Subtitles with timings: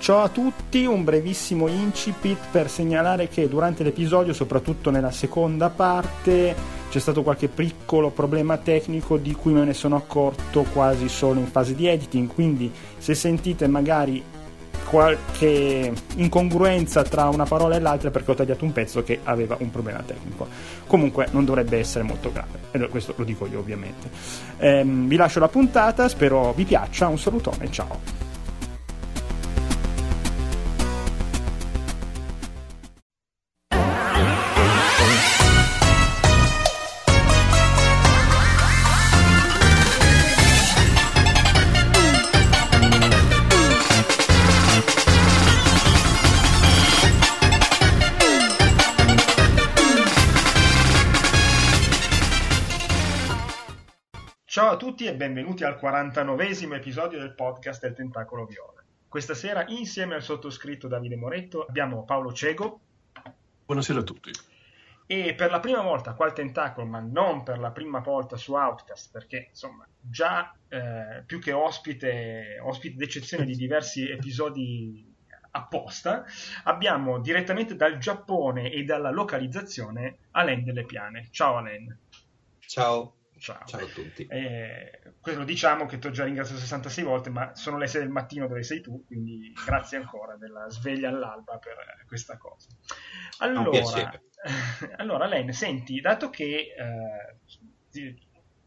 [0.00, 6.56] Ciao a tutti, un brevissimo incipit per segnalare che durante l'episodio, soprattutto nella seconda parte,
[6.88, 11.48] c'è stato qualche piccolo problema tecnico di cui me ne sono accorto quasi solo in
[11.48, 14.24] fase di editing, quindi se sentite magari
[14.88, 19.70] qualche incongruenza tra una parola e l'altra perché ho tagliato un pezzo che aveva un
[19.70, 20.48] problema tecnico.
[20.86, 24.08] Comunque non dovrebbe essere molto grave, e questo lo dico io ovviamente.
[24.60, 28.29] Ehm, vi lascio la puntata, spero vi piaccia, un salutone, ciao.
[55.20, 58.82] Benvenuti al 49esimo episodio del podcast del Tentacolo Viola.
[59.06, 62.80] Questa sera, insieme al sottoscritto Davide Moretto, abbiamo Paolo Cego.
[63.66, 64.30] Buonasera a tutti.
[65.04, 68.54] E per la prima volta qua al Tentacolo, ma non per la prima volta su
[68.54, 75.06] Outcast, perché insomma già eh, più che ospite, ospite d'eccezione di diversi episodi
[75.50, 76.24] apposta,
[76.64, 81.28] abbiamo direttamente dal Giappone e dalla localizzazione Alain Delle Piane.
[81.30, 81.94] Ciao Alain.
[82.60, 83.16] Ciao.
[83.40, 83.64] Ciao.
[83.64, 84.26] Ciao a tutti.
[84.26, 88.10] Eh, questo diciamo che ti ho già ringraziato 66 volte, ma sono le 6 del
[88.10, 92.68] mattino dove sei tu, quindi grazie ancora della sveglia all'alba per questa cosa.
[93.38, 93.80] Allora,
[94.96, 97.38] allora Len, senti, dato che eh,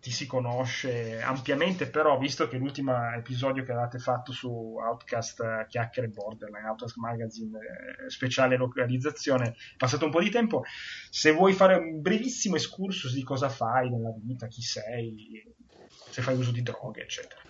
[0.03, 5.65] ti si conosce ampiamente, però visto che l'ultimo episodio che avete fatto su Outcast uh,
[5.65, 10.63] Chiacchiere Borderline, Outcast Magazine eh, speciale localizzazione, è passato un po' di tempo,
[11.09, 15.41] se vuoi fare un brevissimo excursus di cosa fai nella vita, chi sei,
[15.87, 17.41] se fai uso di droghe, eccetera.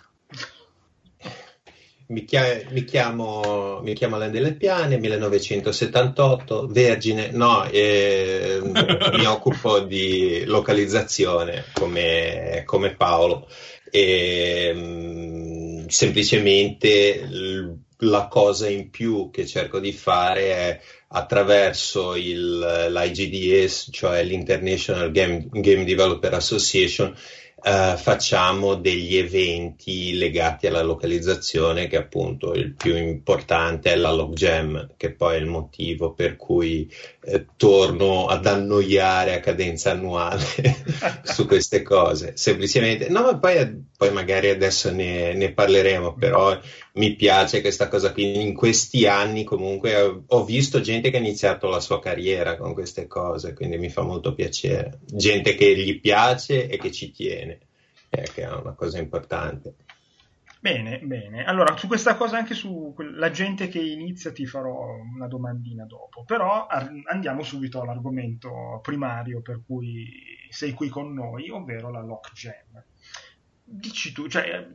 [2.14, 9.80] Mi, chia- mi, chiamo, mi chiamo Alain Delle Piane, 1978, vergine, no, eh, mi occupo
[9.80, 13.48] di localizzazione come, come Paolo.
[13.90, 20.82] E mh, mm, semplicemente l- la cosa in più che cerco di fare è
[21.16, 27.16] attraverso il, l'IGDS, cioè l'International Game, Game Developer Association,
[27.66, 34.96] Uh, facciamo degli eventi legati alla localizzazione che appunto il più importante è la Logjam
[34.98, 36.92] che poi è il motivo per cui
[37.26, 40.44] eh, torno ad annoiare a cadenza annuale
[41.24, 43.10] su queste cose semplicemente.
[43.10, 46.60] No ma poi, poi magari adesso ne, ne, parleremo però
[46.94, 48.42] mi piace questa cosa qui.
[48.42, 53.08] In questi anni comunque ho, visto gente che ha iniziato la sua carriera con queste
[53.08, 55.00] cose quindi mi fa molto piacere.
[55.06, 57.60] Gente che gli piace e che ci tiene
[58.16, 59.74] eh, che è una cosa importante.
[60.64, 61.44] Bene, bene.
[61.44, 66.24] Allora, su questa cosa, anche sulla gente che inizia, ti farò una domandina dopo.
[66.24, 66.68] Però
[67.12, 70.10] andiamo subito all'argomento primario per cui
[70.48, 72.82] sei qui con noi, ovvero la Lockjam.
[73.62, 74.66] Dici tu, cioè,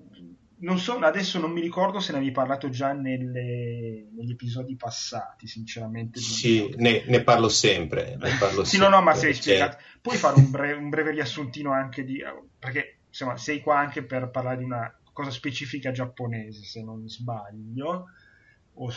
[0.59, 5.47] non so, adesso non mi ricordo se ne avevi parlato già nelle, negli episodi passati,
[5.47, 6.21] sinceramente.
[6.21, 8.19] Sì, ne, ne, parlo sempre.
[8.19, 9.79] Ne parlo sì, sempre, no, no, ma sei spiegato.
[10.03, 12.23] Puoi fare un breve, un breve riassuntino anche di...
[12.59, 18.05] perché insomma, sei qua anche per parlare di una cosa specifica giapponese, se non sbaglio.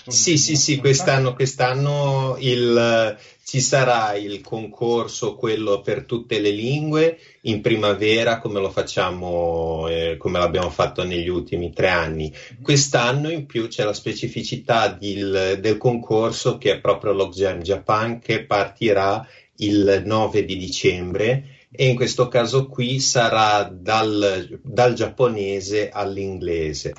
[0.05, 7.17] Sì, sì, sì, quest'anno, quest'anno il, ci sarà il concorso, quello per tutte le lingue,
[7.41, 12.31] in primavera come lo facciamo, eh, come l'abbiamo fatto negli ultimi tre anni.
[12.31, 12.61] Mhm.
[12.61, 18.45] Quest'anno in più c'è la specificità del, del concorso che è proprio l'Oxjam Japan che
[18.45, 26.93] partirà il 9 di dicembre e in questo caso qui sarà dal, dal giapponese all'inglese,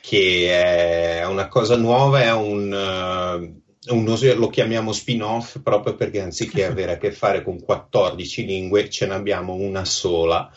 [0.00, 6.64] che è una cosa nuova, è un, uh, un, lo chiamiamo spin-off proprio perché anziché
[6.64, 10.48] avere a che fare con 14 lingue ce ne abbiamo una sola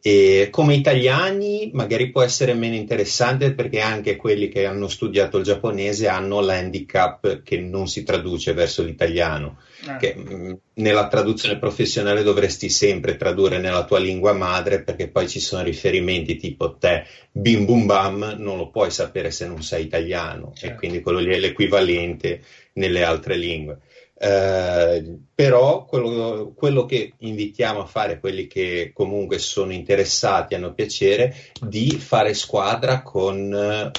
[0.00, 5.44] e come italiani magari può essere meno interessante perché anche quelli che hanno studiato il
[5.44, 9.96] giapponese hanno l'handicap che non si traduce verso l'italiano, eh.
[9.96, 15.28] che mh, mm, nella traduzione professionale dovresti sempre tradurre nella tua lingua madre perché poi
[15.28, 19.84] ci sono riferimenti tipo te, bim bum bam, non lo puoi sapere se non sei
[19.84, 20.74] italiano certo.
[20.74, 22.42] e quindi quello lì è l'equivalente
[22.74, 23.78] nelle altre lingue.
[24.20, 31.36] Eh, però quello, quello, che invitiamo a fare quelli che comunque sono interessati, hanno piacere,
[31.60, 33.36] di fare squadra con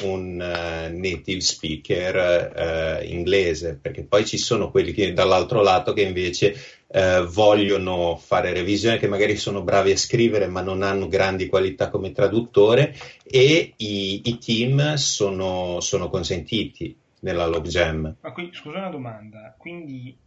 [0.04, 6.02] un uh, native speaker uh, inglese, perché poi ci sono quelli che dall'altro lato che
[6.02, 6.54] invece
[6.88, 11.90] uh, vogliono fare revisione, che magari sono bravi a scrivere ma non hanno grandi qualità
[11.90, 12.94] come traduttore
[13.24, 18.16] e i, i team sono, sono consentiti nella logjam.
[18.22, 20.18] Ma qui, scusa una domanda, quindi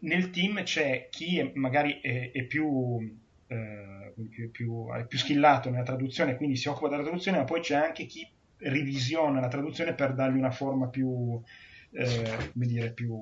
[0.00, 2.98] nel team c'è chi è, magari è, è più,
[3.46, 7.60] eh, più, più, è più skillato nella traduzione, quindi si occupa della traduzione, ma poi
[7.60, 8.26] c'è anche chi
[8.58, 11.40] revisiona la traduzione per dargli una forma più,
[11.90, 13.16] eh, come dire, più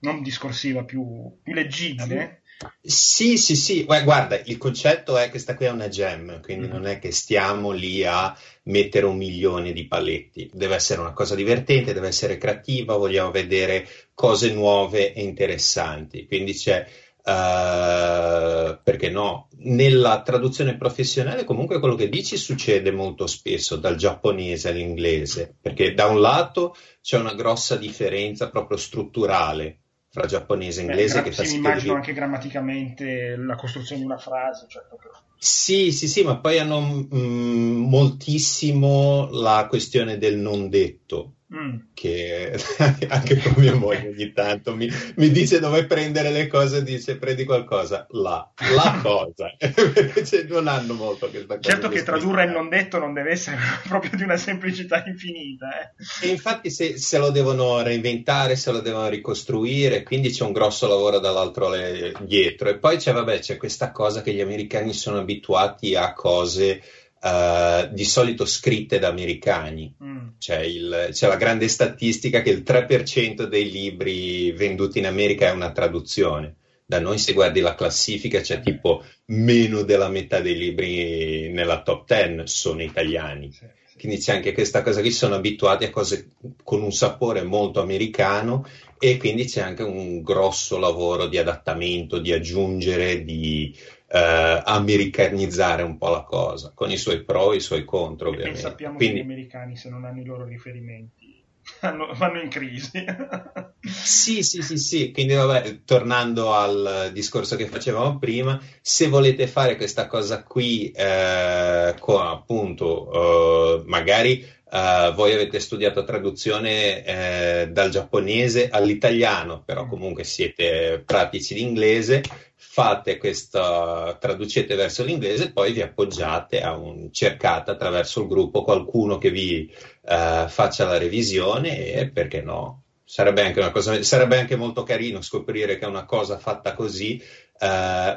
[0.00, 2.42] non discorsiva, più, più leggibile.
[2.80, 6.70] Sì, sì, sì, guarda, il concetto è che questa qui è una gem, quindi mm.
[6.70, 11.34] non è che stiamo lì a mettere un milione di paletti, deve essere una cosa
[11.34, 16.86] divertente, deve essere creativa, vogliamo vedere cose nuove e interessanti, quindi c'è
[17.26, 19.48] Uh, perché no?
[19.60, 26.04] Nella traduzione professionale comunque quello che dici succede molto spesso dal giapponese all'inglese, perché da
[26.04, 29.83] un lato c'è una grossa differenza proprio strutturale
[30.14, 31.22] fra giapponese e inglese.
[31.22, 34.66] Beh, che sì, mi immagino anche grammaticamente la costruzione di una frase.
[34.68, 35.10] Cioè proprio...
[35.36, 41.32] Sì, sì, sì, ma poi hanno mm, moltissimo la questione del non detto.
[41.54, 41.76] Mm.
[41.94, 42.58] Che
[43.08, 47.44] anche con mia moglie ogni tanto mi, mi, dice dove prendere le cose, dice prendi
[47.44, 49.54] qualcosa, là, la cosa,
[50.24, 51.70] cioè, non hanno molto questa cosa.
[51.70, 55.68] Certo che tradurre il non detto non deve essere proprio di una semplicità infinita.
[55.80, 56.26] Eh.
[56.26, 60.88] E infatti se, se, lo devono reinventare, se lo devono ricostruire, quindi c'è un grosso
[60.88, 62.68] lavoro dall'altro le, dietro.
[62.68, 66.82] E poi c'è, vabbè, c'è questa cosa che gli americani sono abituati a cose
[67.24, 69.94] uh, di solito scritte da americani.
[70.02, 70.28] Mm.
[70.38, 75.52] C'è, il, c'è, la grande statistica che il 3% dei libri venduti in America è
[75.52, 76.56] una traduzione.
[76.86, 82.06] Da noi, se guardi la classifica, c'è tipo meno della metà dei libri nella top
[82.06, 83.50] 10 sono italiani.
[83.50, 83.98] Sì, sì.
[83.98, 86.32] Quindi c'è anche questa cosa qui, sono abituati a cose
[86.62, 88.66] con un sapore molto americano
[88.98, 93.74] e quindi c'è anche un grosso lavoro di adattamento, di aggiungere, di,
[94.14, 98.60] eh, americanizzare un po' la cosa, con i suoi pro e i suoi contro, ovviamente.
[98.60, 99.16] E sappiamo Quindi...
[99.16, 101.42] che gli americani, se non hanno i loro riferimenti,
[101.82, 103.04] vanno in crisi.
[103.82, 105.10] sì, sì, sì, sì.
[105.10, 111.96] Quindi, vabbè, tornando al discorso che facevamo prima, se volete fare questa cosa qui, eh,
[111.98, 119.88] con appunto, eh, magari Uh, voi avete studiato traduzione eh, dal giapponese all'italiano, però mm.
[119.88, 122.22] comunque siete pratici di inglese,
[122.56, 128.64] fate questa, traducete verso l'inglese e poi vi appoggiate a un, cercate attraverso il gruppo
[128.64, 132.82] qualcuno che vi uh, faccia la revisione e perché no?
[133.04, 137.22] Sarebbe anche, una cosa, sarebbe anche molto carino scoprire che una cosa fatta così
[137.60, 137.66] uh,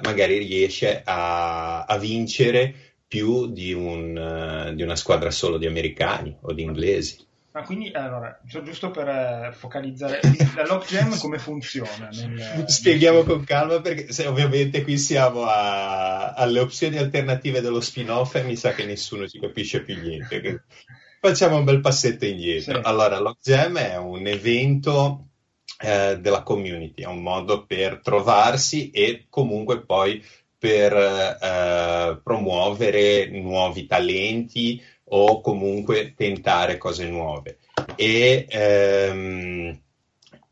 [0.01, 6.37] magari riesce a, a vincere più di, un, uh, di, una squadra solo di americani
[6.41, 7.25] o di inglesi.
[7.57, 10.19] Ah, quindi allora, giusto per eh, focalizzare,
[10.55, 12.09] la logjam come funziona?
[12.11, 18.35] Nel, Spieghiamo con calma perché se, ovviamente qui siamo a, alle opzioni alternative dello spin-off
[18.35, 20.65] e mi sa che nessuno ci capisce più niente.
[21.19, 22.75] Facciamo un bel passetto indietro.
[22.75, 22.81] Sì.
[22.83, 25.29] Allora, logjam è un evento
[25.79, 30.23] eh, della community, è un modo per trovarsi e comunque poi
[30.57, 37.59] per eh, promuovere nuovi talenti o comunque tentare cose nuove.
[37.95, 39.79] E ehm,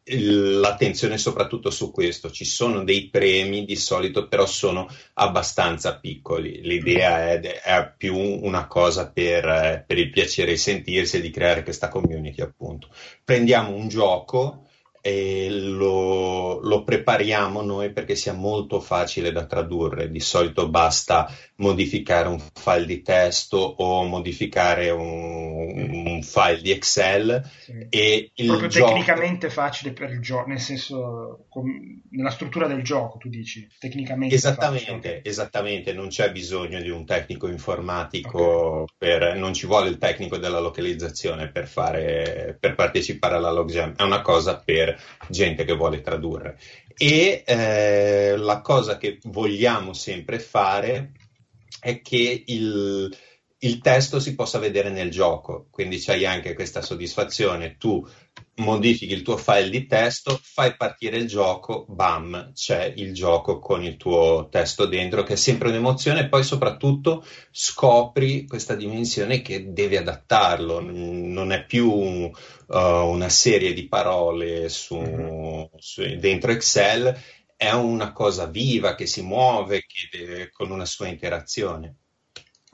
[0.07, 2.30] l'attenzione soprattutto su questo.
[2.30, 6.62] Ci sono dei premi di solito, però sono abbastanza piccoli.
[6.62, 11.63] L'idea è, è più una cosa per, per, il piacere di sentirsi e di creare
[11.63, 12.90] questa community, appunto.
[13.24, 14.65] Prendiamo un gioco
[15.07, 20.09] e lo, lo, prepariamo noi perché sia molto facile da tradurre.
[20.09, 27.47] Di solito basta modificare un file di testo o modificare un, un file di Excel
[27.59, 27.85] sì.
[27.88, 28.88] e il proprio gioco...
[28.88, 32.02] tecnicamente facile per il gioco, nel senso com...
[32.09, 37.47] nella struttura del gioco, tu dici tecnicamente esattamente, esattamente, non c'è bisogno di un tecnico
[37.47, 38.85] informatico okay.
[38.97, 44.02] per, non ci vuole il tecnico della localizzazione per fare per partecipare alla logjam, è
[44.02, 44.94] una cosa per
[45.30, 46.57] gente che vuole tradurre.
[46.97, 51.11] E eh, la cosa che vogliamo sempre fare
[51.80, 53.16] è che il,
[53.59, 58.07] il testo si possa vedere nel gioco, quindi c'hai anche questa soddisfazione, tu
[58.56, 63.83] modifichi il tuo file di testo, fai partire il gioco, bam, c'è il gioco con
[63.83, 69.74] il tuo testo dentro, che è sempre un'emozione, e poi soprattutto scopri questa dimensione che
[69.74, 72.31] devi adattarlo, non è più uh,
[72.68, 75.64] una serie di parole su, mm-hmm.
[75.78, 77.18] su, dentro Excel,
[77.57, 81.97] è una cosa viva che si muove, che deve, con una sua interazione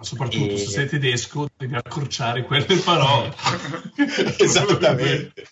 [0.01, 0.58] soprattutto e...
[0.58, 3.34] se sei tedesco devi accorciare quelle parole.
[4.38, 5.43] Esattamente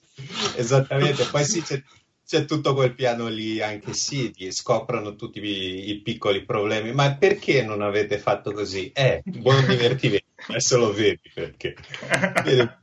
[0.56, 1.26] esattamente.
[1.26, 1.82] Poi sì c'è,
[2.26, 6.94] c'è, tutto quel piano lì anche sì scoprono tutti i, i, piccoli problemi.
[6.94, 8.92] Ma perché non avete fatto così?
[8.92, 11.76] eh, buon divertimento adesso lo vedi perché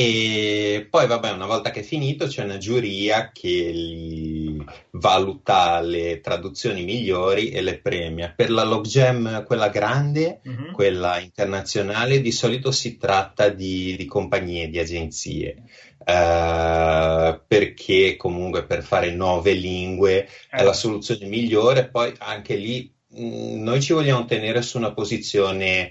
[0.00, 4.54] E poi, vabbè, una volta che è finito, c'è una giuria che
[4.92, 8.32] valuta le traduzioni migliori e le premia.
[8.32, 10.70] Per la Logjam, quella grande, mm-hmm.
[10.70, 15.64] quella internazionale, di solito si tratta di, di compagnie, di agenzie.
[15.98, 20.28] Uh, perché comunque per fare nove lingue eh.
[20.48, 21.88] è la soluzione migliore.
[21.88, 25.90] Poi anche lì mh, mm, noi ci vogliamo tenere su una posizione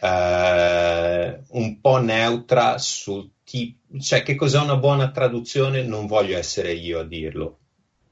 [0.00, 6.72] uh, un po' neutra sul tipo, cioè che cos'è una buona traduzione non voglio essere
[6.72, 7.58] io a dirlo,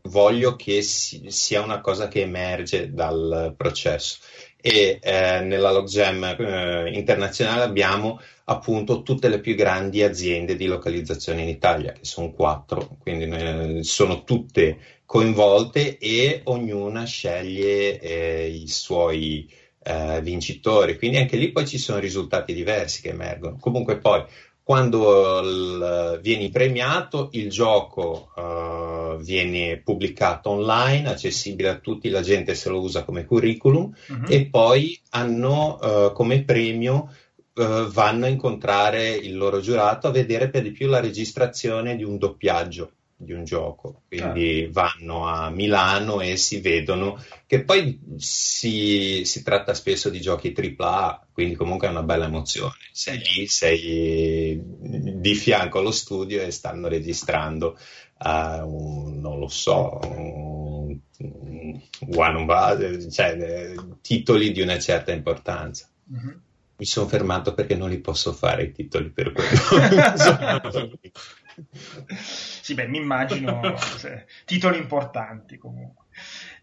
[0.03, 4.19] voglio che si, sia una cosa che emerge dal processo.
[4.67, 11.43] E eh, nella Logjam eh, internazionale abbiamo appunto tutte le più grandi aziende di localizzazione
[11.43, 18.69] in Italia, che sono quattro, quindi eh, sono tutte coinvolte e ognuna sceglie eh, i
[18.69, 19.53] suoi
[19.85, 20.97] eh, vincitori.
[20.97, 23.59] Quindi anche lì poi ci sono risultati diversi che emergono.
[23.61, 24.25] Comunque poi
[24.65, 32.55] quando il, vieni premiato, il gioco uh, viene pubblicato online, accessibile a tutti, la gente
[32.55, 34.25] se lo usa come curriculum uh-huh.
[34.27, 37.15] e poi hanno uh, come premio
[37.53, 42.03] uh, vanno a incontrare il loro giurato a vedere per di più la registrazione di
[42.03, 42.91] un doppiaggio
[43.25, 44.73] di un gioco, quindi ah.
[44.73, 51.29] vanno a Milano e si vedono che poi si, si, tratta spesso di giochi AAA,
[51.33, 52.75] quindi comunque è una bella emozione.
[52.93, 57.79] Sei lì, sei di fianco allo studio e stanno registrando
[58.19, 60.99] uh, un, non lo so, un,
[62.15, 65.89] one, cioè, titoli di una certa importanza.
[66.13, 66.37] Mm-hmm.
[66.77, 69.61] Mi sono fermato perché non li posso fare i titoli per quello.
[72.17, 73.61] sì, beh, mi immagino
[74.45, 76.07] titoli importanti comunque.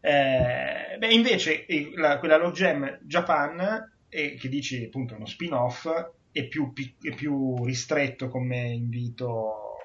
[0.01, 5.87] Eh, beh, invece la, quella Low Gem Japan, eh, che dici appunto uno spin-off,
[6.31, 9.77] è più, è più ristretto come invito.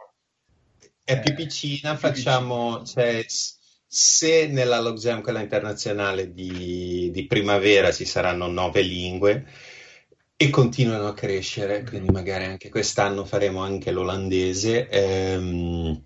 [1.02, 3.02] È più piccina, più facciamo, piccina.
[3.02, 3.24] Cioè,
[3.86, 9.46] se nella Log Jam, quella internazionale di, di primavera, ci saranno nove lingue,
[10.38, 14.86] e continuano a crescere, quindi magari anche quest'anno faremo anche l'olandese.
[14.88, 16.02] Ehm,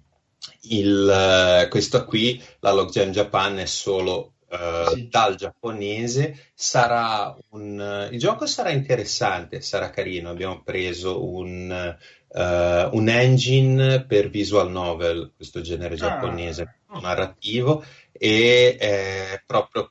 [0.63, 5.09] il, questo qui, la Logjam Japan, è solo uh, sì.
[5.09, 6.51] dal giapponese.
[6.55, 10.31] Sarà un, il gioco sarà interessante, sarà carino.
[10.31, 11.97] Abbiamo preso un,
[12.29, 15.99] uh, un engine per visual novel, questo genere ah.
[15.99, 17.01] giapponese ah.
[17.01, 19.91] narrativo, e è proprio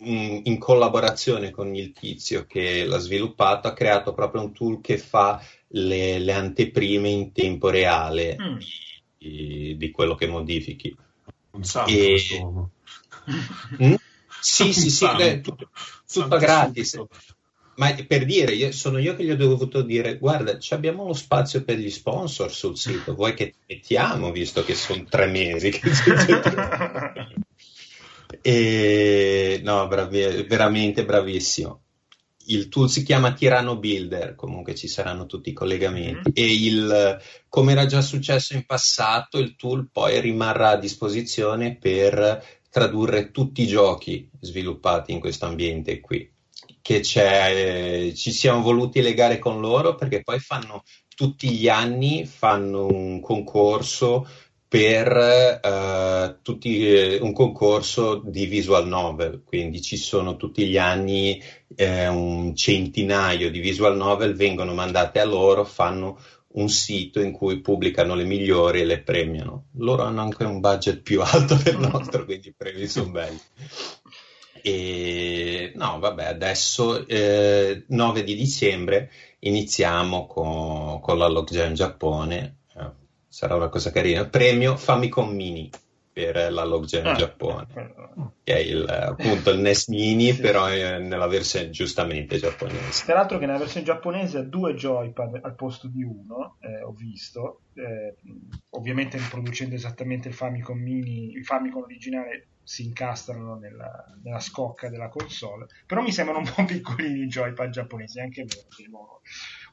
[0.00, 5.42] in collaborazione con il tizio che l'ha sviluppato, ha creato proprio un tool che fa
[5.68, 8.56] le, le anteprime in tempo reale mm.
[9.18, 10.96] di, di, quello che modifichi.
[11.50, 12.18] Un santo e...
[13.82, 13.94] mm?
[14.40, 15.70] Sì, sì, sì, beh, tutto,
[16.10, 17.02] tutto gratis.
[17.74, 21.62] Ma per dire, io, sono io che gli ho dovuto dire, guarda, abbiamo lo spazio
[21.62, 25.80] per gli sponsor sul sito, vuoi che mettiamo, visto che sono tre mesi che
[28.40, 31.82] E, no, bravi, veramente bravissimo.
[32.50, 36.30] Il tool si chiama Tirano Builder, comunque ci saranno tutti i collegamenti.
[36.30, 36.32] Mm-hmm.
[36.32, 37.18] E il,
[37.48, 43.62] come era già successo in passato, il tool poi rimarrà a disposizione per tradurre tutti
[43.62, 46.30] i giochi sviluppati in questo ambiente qui.
[46.80, 50.84] Che c'è, eh, ci siamo voluti legare con loro perché poi fanno
[51.18, 54.24] tutti gli anni fanno un concorso
[54.68, 61.42] per uh, tutti, eh, un concorso di visual novel, quindi ci sono tutti gli anni
[61.74, 66.18] eh, un centinaio di visual novel, vengono mandate a loro, fanno
[66.50, 69.68] un sito in cui pubblicano le migliori e le premiano.
[69.76, 73.40] Loro hanno anche un budget più alto del nostro, quindi i premi sono belli.
[74.60, 79.10] E no, vabbè, adesso eh, 9 di dicembre
[79.40, 82.56] iniziamo con, con la Lockjam Giappone
[83.38, 84.26] sarà una cosa carina.
[84.26, 85.70] Premio Famicom Mini
[86.12, 87.66] per la Loggen ah, Giappone,
[88.42, 90.40] che è il, appunto il NES Mini, sì.
[90.40, 93.04] però nella versione giustamente giapponese.
[93.04, 96.90] Tra l'altro che nella versione giapponese ha due joypad al posto di uno, eh, ho
[96.90, 98.16] visto, eh,
[98.70, 105.08] ovviamente producendo esattamente il Famicom Mini, il Famicom originale si incastrano nella, nella, scocca della
[105.08, 108.44] console, però mi sembrano un po' piccolini i joypad giapponesi, anche
[108.90, 109.20] loro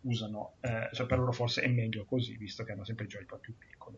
[0.06, 3.56] usano, eh, cioè per loro forse è meglio così, visto che hanno sempre joypad più
[3.58, 3.98] piccoli.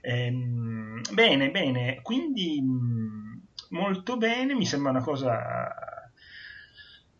[0.00, 3.32] Ehm, bene, bene, quindi mm,
[3.70, 5.82] molto bene, mi sembra una cosa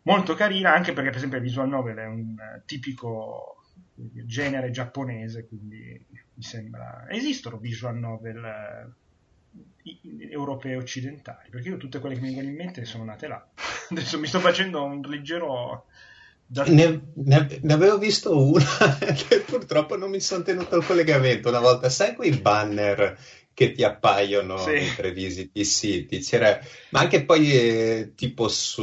[0.02, 2.34] molto carina, anche perché per esempio il visual novel è un
[2.64, 3.56] tipico
[3.94, 7.06] genere giapponese, quindi mi sembra...
[7.08, 9.98] Esistono visual novel eh,
[10.30, 13.46] europee occidentali, perché io tutte quelle che mi vengono in mente sono nate là.
[13.90, 15.86] Adesso mi sto facendo un leggero
[16.46, 18.64] Ne, ne, ne, avevo visto una
[19.46, 21.88] purtroppo non mi sono tenuto il collegamento una volta.
[21.88, 23.16] Sai quei banner
[23.54, 24.70] che ti appaiono sì.
[24.72, 26.20] mentre visiti i siti?
[26.20, 26.58] C'era,
[26.90, 28.82] ma anche poi eh, tipo su,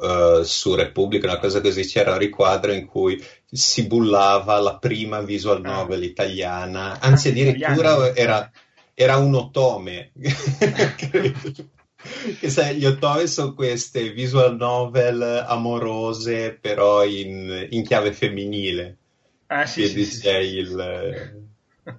[0.00, 5.20] uh, su Repubblica, una cosa così, c'era un riquadro in cui si bullava la prima
[5.20, 5.68] visual ah.
[5.68, 6.06] novel ah.
[6.06, 8.50] italiana, anzi addirittura era,
[8.94, 10.12] era un otome.
[12.38, 18.96] che sai, gli ottoe sono queste visual novel amorose, però in, in chiave femminile.
[19.46, 20.78] Ah, sì, sì, sì, sì, il,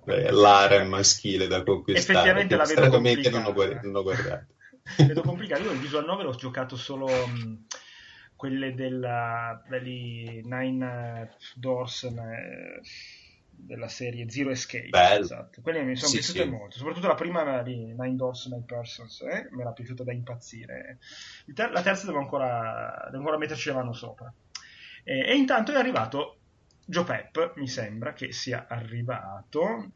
[0.05, 2.17] eh, l'area maschile da conquistare.
[2.17, 3.37] Effettivamente la vedo complicata.
[3.37, 4.45] Non ho, guardato, non ho guardato.
[4.97, 5.63] vedo complicato.
[5.63, 7.65] Io il visual novel ho giocato solo mh,
[8.35, 12.03] quelle della, Nine Doors.
[12.03, 12.81] Eh,
[13.65, 14.89] della serie Zero Escape.
[14.89, 15.23] Bello.
[15.23, 15.61] Esatto.
[15.61, 16.49] Quelle mi sono sì, piaciute sì.
[16.49, 19.47] molto, soprattutto la prima di Nine Doors, Nine Persons, eh?
[19.51, 20.99] mi era piaciuta da impazzire.
[21.53, 24.33] Ter- la terza devo ancora, devo ancora metterci la mano sopra.
[25.03, 26.39] E, e intanto è arrivato
[26.85, 29.91] Joe Pep, mi sembra che sia arrivato.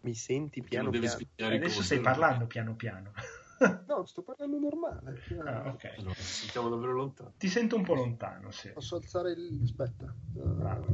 [0.00, 1.16] Mi senti piano piano?
[1.36, 3.12] Adesso stai parlando piano piano.
[3.86, 5.20] No, sto parlando normale.
[5.44, 5.92] Ah, ok.
[5.98, 7.34] Allora, sentiamo davvero lontano.
[7.36, 8.70] Ti sento un po' lontano, sì.
[8.70, 9.60] Posso alzare il...
[9.62, 10.14] aspetta.
[10.32, 10.86] Bravo.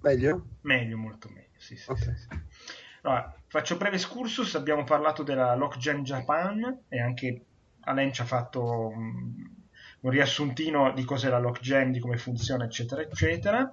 [0.00, 0.46] Meglio?
[0.62, 2.16] Meglio, molto meglio, sì, sì, okay.
[2.16, 2.40] sì, sì.
[3.02, 7.44] Allora, faccio breve excursus, abbiamo parlato della Lockgen Japan e anche
[7.80, 9.32] Alain ci ha fatto un,
[10.00, 13.72] un riassuntino di cos'è la Lockgen, di come funziona, eccetera, eccetera.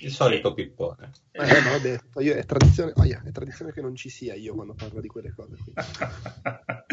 [0.00, 1.10] Il solito pippone.
[1.32, 4.54] Eh, ho detto, io, è, tradizione, oh yeah, è tradizione che non ci sia io
[4.54, 5.56] quando parlo di quelle cose.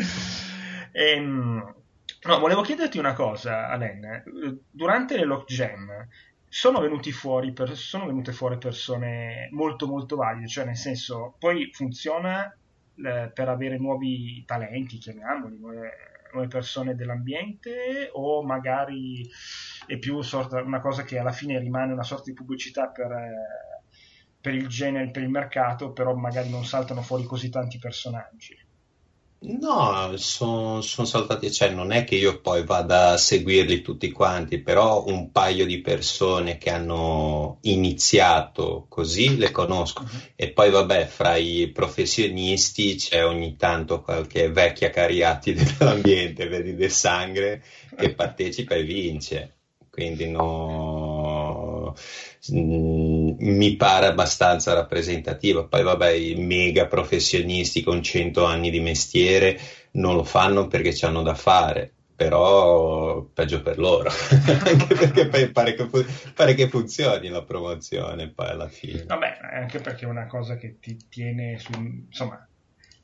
[0.92, 1.76] ehm,
[2.24, 4.24] no, volevo chiederti una cosa, Alain.
[4.72, 6.08] Durante le Lockgen
[6.48, 6.80] sono,
[7.54, 12.56] per, sono venute fuori persone molto molto valide, cioè nel senso poi funziona
[12.96, 15.92] eh, per avere nuovi talenti, chiamiamoli, nuove,
[16.32, 19.28] nuove, persone dell'ambiente o magari
[19.86, 23.82] è più sorta, una cosa che alla fine rimane una sorta di pubblicità per, eh,
[24.40, 28.65] per il genere, per il mercato, però magari non saltano fuori così tanti personaggi.
[29.48, 34.60] No, sono son saltati, cioè non è che io poi vada a seguirli tutti quanti,
[34.60, 40.20] però un paio di persone che hanno iniziato così le conosco uh-huh.
[40.36, 46.92] e poi vabbè, fra i professionisti c'è ogni tanto qualche vecchia cariati dell'ambiente, vedi del
[46.92, 47.62] sangue,
[47.96, 49.58] che partecipa e vince,
[49.92, 51.94] quindi no
[52.53, 55.66] Mm, mi pare abbastanza rappresentativa.
[55.66, 59.60] Poi, vabbè, i mega professionisti con 100 anni di mestiere
[59.92, 64.10] non lo fanno perché ci hanno da fare, però peggio per loro,
[64.66, 65.88] anche perché pare che,
[66.34, 69.05] pare che, funzioni la promozione poi alla fine.
[69.05, 72.46] Vabbè, anche perché è una cosa che ti tiene su, insomma,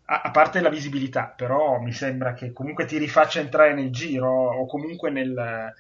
[0.05, 4.65] a parte la visibilità, però mi sembra che comunque ti rifaccia entrare nel giro o
[4.65, 5.73] comunque nel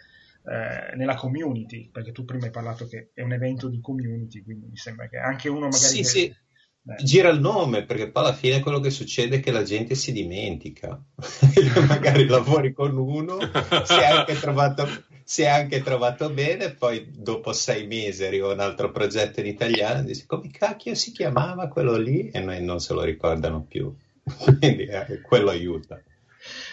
[0.43, 4.67] eh, nella community, perché tu prima hai parlato che è un evento di community, quindi
[4.67, 5.77] mi sembra che anche uno magari...
[5.77, 6.03] Sì, che...
[6.03, 6.35] sì.
[6.83, 6.95] Beh.
[7.03, 10.11] Gira il nome perché poi alla fine quello che succede è che la gente si
[10.11, 10.99] dimentica.
[11.87, 14.87] magari lavori con uno, si è anche trovato,
[15.23, 19.99] si è anche trovato bene, poi dopo sei mesi arriva un altro progetto in italiano
[19.99, 23.95] e dici come cacchio si chiamava quello lì e noi non se lo ricordano più.
[24.59, 26.01] Quindi eh, quello aiuta.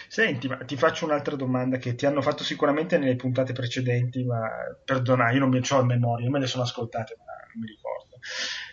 [0.09, 4.49] Senti, ma ti faccio un'altra domanda che ti hanno fatto sicuramente nelle puntate precedenti, ma
[4.83, 8.17] perdona, io non mi ho a memoria, me le sono ascoltate, ma non mi ricordo.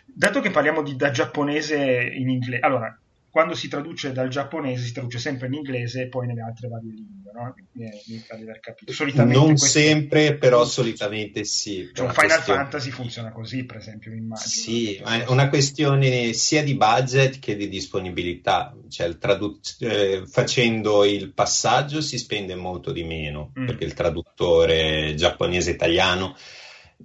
[0.07, 2.99] Dato che parliamo di, da giapponese in inglese, allora,
[3.37, 6.91] quando si traduce dal giapponese si traduce sempre in inglese e poi nelle altre varie
[6.91, 7.55] lingue, no?
[7.73, 8.95] Mi, mi aver capito.
[8.95, 9.67] Solitamente non questo...
[9.67, 11.91] sempre, però solitamente sì.
[11.93, 12.61] Cioè, Final questione...
[12.63, 14.49] Fantasy funziona così, per esempio, mi immagino.
[14.49, 18.75] Sì, ma è una questione sia di budget che di disponibilità.
[18.89, 23.67] Cioè, il tradu- eh, facendo il passaggio si spende molto di meno, mm.
[23.67, 26.35] perché il traduttore giapponese-italiano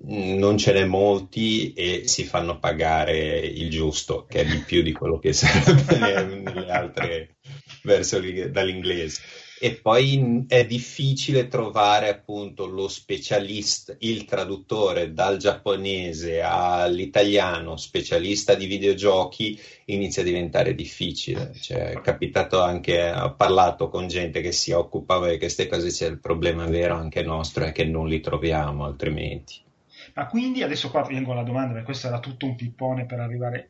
[0.04, 4.92] non ce n'è molti e si fanno pagare il giusto, che è di più di
[4.92, 7.36] quello che serve nelle altre
[7.84, 9.22] versioni dall'inglese.
[9.64, 18.66] E poi è difficile trovare appunto lo specialista, il traduttore dal giapponese all'italiano, specialista di
[18.66, 21.54] videogiochi, inizia a diventare difficile.
[21.62, 26.08] Cioè, è capitato anche, ho parlato con gente che si occupava di queste cose, c'è
[26.08, 29.70] il problema vero anche nostro è che non li troviamo altrimenti.
[30.14, 33.70] Ma quindi adesso qua vengo alla domanda, perché questo era tutto un pippone per arrivare.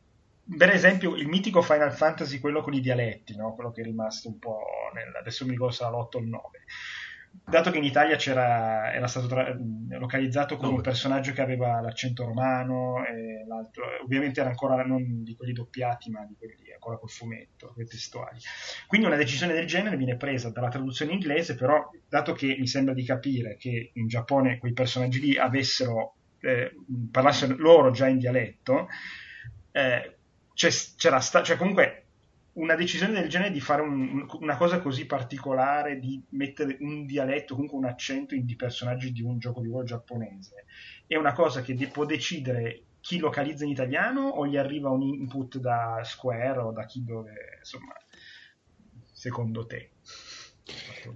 [0.58, 3.54] Per esempio, il mitico Final Fantasy, quello con i dialetti, no?
[3.54, 4.60] quello che è rimasto un po'
[4.94, 6.48] nel, adesso mi ricordo se era l'8 o il 9.
[7.46, 9.56] Dato che in Italia era stato tra...
[9.90, 10.76] localizzato con no.
[10.76, 16.10] un personaggio che aveva l'accento romano, e l'altro, ovviamente era ancora non di quelli doppiati,
[16.10, 18.40] ma di quelli pecora col fumetto, quei testuali.
[18.88, 22.96] Quindi una decisione del genere viene presa dalla traduzione inglese, però dato che mi sembra
[22.96, 26.74] di capire che in Giappone quei personaggi lì avessero, eh,
[27.12, 28.88] parlassero loro già in dialetto,
[29.72, 30.18] eh,
[30.54, 32.06] c'era sta- cioè comunque
[32.54, 37.54] una decisione del genere di fare un, una cosa così particolare, di mettere un dialetto,
[37.54, 40.66] comunque un accento in di personaggi di un gioco di ruolo giapponese,
[41.08, 45.02] è una cosa che de- può decidere chi localizza in italiano o gli arriva un
[45.02, 47.94] input da Square o da chi dove, insomma,
[49.14, 49.92] secondo te?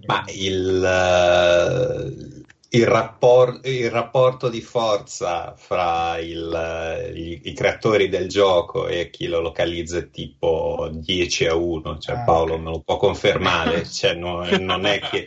[0.06, 8.28] Ma il, uh, il, rapport, il, rapporto di forza fra il, i, i, creatori del
[8.28, 12.64] gioco e chi lo localizza è tipo 10 a 1, cioè ah, Paolo okay.
[12.64, 15.26] me lo può confermare, cioè no, non è che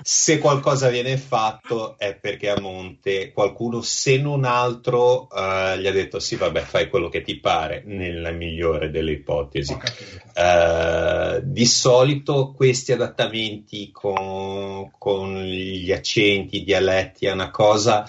[0.00, 5.92] se qualcosa viene fatto è perché a monte qualcuno, se non altro, uh, gli ha
[5.92, 9.72] detto sì, vabbè, fai quello che ti pare, nella migliore delle ipotesi.
[9.72, 18.08] Uh, di solito questi adattamenti con, con, gli accenti, i dialetti, è una cosa...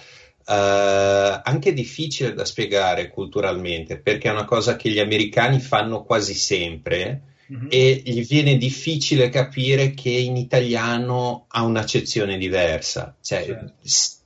[0.49, 6.33] Uh, anche difficile da spiegare culturalmente perché è una cosa che gli americani fanno quasi
[6.33, 7.67] sempre mm-hmm.
[7.69, 13.15] e gli viene difficile capire che in italiano ha un'accezione diversa.
[13.21, 13.73] Cioè, certo.
[13.81, 14.17] s-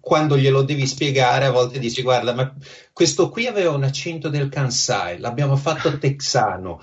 [0.00, 2.52] quando glielo devi spiegare, a volte dici: Guarda, ma
[2.92, 6.82] questo qui aveva un accento del Kansai, l'abbiamo fatto texano.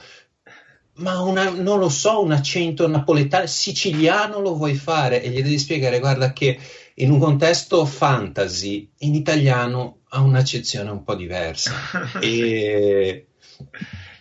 [1.00, 5.24] Ma una, non lo so, un accento napoletano, siciliano lo vuoi fare?
[5.24, 6.60] E gli devi spiegare, guarda, che
[6.96, 11.74] in un contesto fantasy, in italiano ha un'accezione un po' diversa.
[12.20, 13.28] e...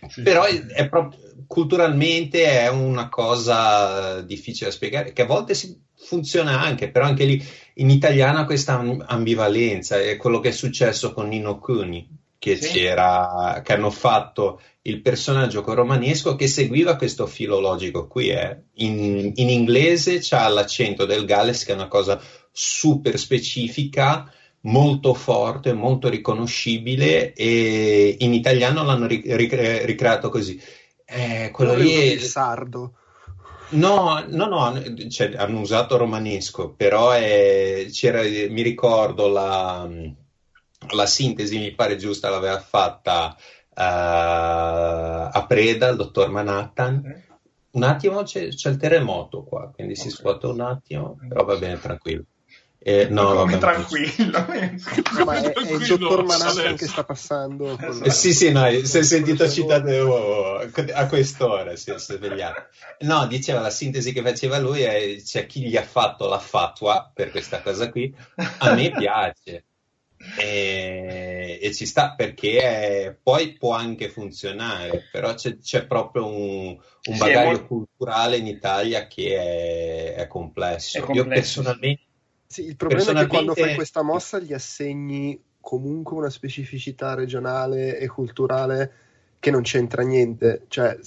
[0.08, 0.22] Sì.
[0.22, 5.54] Però è, è proprio culturalmente è una cosa difficile da spiegare, che a volte
[5.96, 11.26] funziona anche, però anche lì in italiano questa ambivalenza è quello che è successo con
[11.26, 12.06] Nino Cuni,
[12.38, 12.72] che, sì.
[12.74, 18.28] che hanno fatto il personaggio romanesco che seguiva questo filo logico qui.
[18.28, 18.56] Eh.
[18.74, 24.32] In, in, inglese c'ha l'accento del Galles, che è una cosa super specifica,
[24.62, 30.60] molto forte, molto riconoscibile, e in italiano l'hanno ricreato così.
[31.10, 32.92] Eh, quello lì è il sardo.
[33.70, 37.86] No, no, no, cioè, hanno usato romanesco, però è,
[38.50, 39.88] mi ricordo la,
[40.90, 47.24] la, sintesi, mi pare giusta, l'aveva fatta uh, a Preda, il dottor Manhattan.
[47.70, 50.04] Un attimo c'è, c'è il terremoto qua, quindi okay.
[50.04, 52.24] si scuote un attimo, però va bene, tranquillo.
[52.80, 54.46] Eh, no, vabbè, tranquillo.
[55.24, 57.76] ma è, è, il dottor Manhattan che sta passando.
[57.76, 58.04] Esatto.
[58.04, 62.68] Eh, sì, sì, no, si è sentito citato oh, a quest'ora, si è svegliato.
[63.00, 67.10] No, diceva la sintesi che faceva lui è c'è chi gli ha fatto la fatua
[67.12, 68.14] per questa cosa qui,
[68.58, 69.64] a me piace.
[70.36, 76.76] E, e ci sta perché è, poi può anche funzionare, però c'è, c'è proprio un,
[76.76, 80.98] un bagaglio sì, culturale in Italia che è, è complesso.
[80.98, 81.28] È complesso.
[81.28, 82.07] Io personalmente
[82.48, 87.98] sì, il problema è che quando fai questa mossa gli assegni comunque una specificità regionale
[87.98, 88.92] e culturale
[89.38, 90.64] che non c'entra niente.
[90.68, 90.98] Cioè,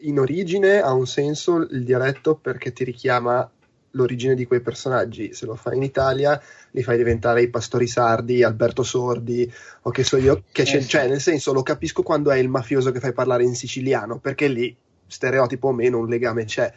[0.00, 3.48] in origine ha un senso il dialetto perché ti richiama
[3.92, 5.32] l'origine di quei personaggi.
[5.32, 6.40] Se lo fai in Italia,
[6.72, 9.50] li fai diventare i pastori sardi, Alberto Sordi,
[9.82, 12.90] o che so io, che eh, cioè, nel senso lo capisco quando è il mafioso
[12.90, 16.72] che fai parlare in siciliano, perché lì, stereotipo o meno, un legame c'è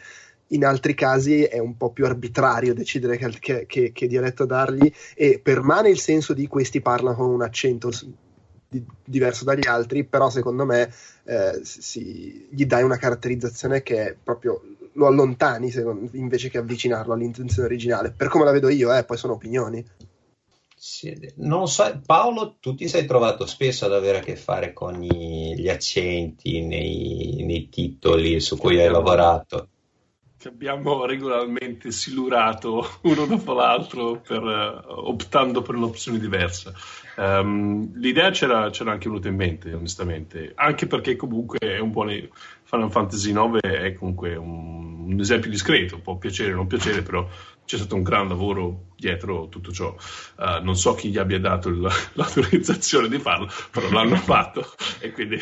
[0.48, 4.92] in altri casi è un po' più arbitrario decidere che, che, che, che dialetto dargli
[5.14, 7.90] e permane il senso di questi parlano con un accento
[8.68, 10.92] di, diverso dagli altri, però secondo me
[11.24, 14.60] eh, si, gli dai una caratterizzazione che proprio
[14.92, 19.16] lo allontani secondo, invece che avvicinarlo all'intenzione originale, per come la vedo io, eh, poi
[19.16, 19.84] sono opinioni.
[20.76, 25.02] Sì, non so, Paolo, tu ti sei trovato spesso ad avere a che fare con
[25.02, 29.70] i, gli accenti nei, nei titoli su cui hai lavorato
[30.44, 36.72] che abbiamo regolarmente silurato uno dopo l'altro per, uh, optando per un'opzione diversa.
[37.16, 42.28] Um, l'idea c'era, c'era, anche venuta in mente, onestamente, anche perché comunque è un buon
[42.64, 47.26] Final Fantasy IX è comunque un, un esempio discreto, può piacere o non piacere, però
[47.64, 49.94] c'è stato un gran lavoro dietro tutto ciò.
[50.36, 51.80] Uh, non so chi gli abbia dato il,
[52.14, 54.66] l'autorizzazione di farlo, però l'hanno fatto
[55.00, 55.38] e quindi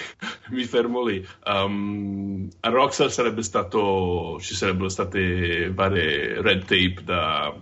[0.51, 1.27] mi fermo lì.
[1.45, 7.55] Um, a Rockstar sarebbe stato, ci sarebbero state varie red tape da,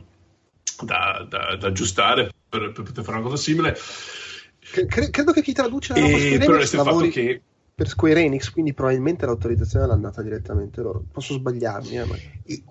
[0.83, 3.77] da, da, da aggiustare per, per, poter fare una cosa simile.
[4.61, 7.09] Credo che chi traduce la e, però resta il lavori...
[7.11, 7.43] fatto che
[7.81, 11.03] per Square Enix, quindi probabilmente l'autorizzazione l'hanno data direttamente loro.
[11.11, 12.15] Posso sbagliarmi, eh, ma...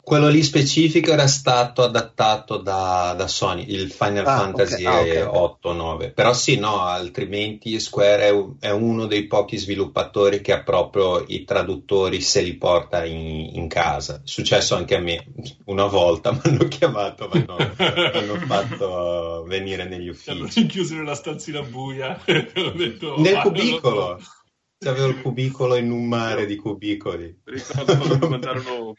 [0.04, 5.22] Quello lì specifico era stato adattato da, da Sony, il Final ah, Fantasy okay.
[5.22, 5.74] ah, okay.
[5.74, 6.14] 8-9.
[6.14, 11.44] Però sì, no, altrimenti Square è, è, uno dei pochi sviluppatori che ha proprio i
[11.44, 14.18] traduttori, se li porta in, in casa.
[14.18, 15.26] È successo anche a me,
[15.66, 20.30] una volta mi hanno chiamato, ma no, mi hanno fatto venire negli uffici.
[20.30, 22.22] Hanno chiuso nella stanzina buia.
[22.26, 24.20] detto, Nel cubicolo
[24.88, 27.42] avevo il cubicolo in un mare di cubicoli.
[27.44, 28.94] Ricordo quando mi mandarono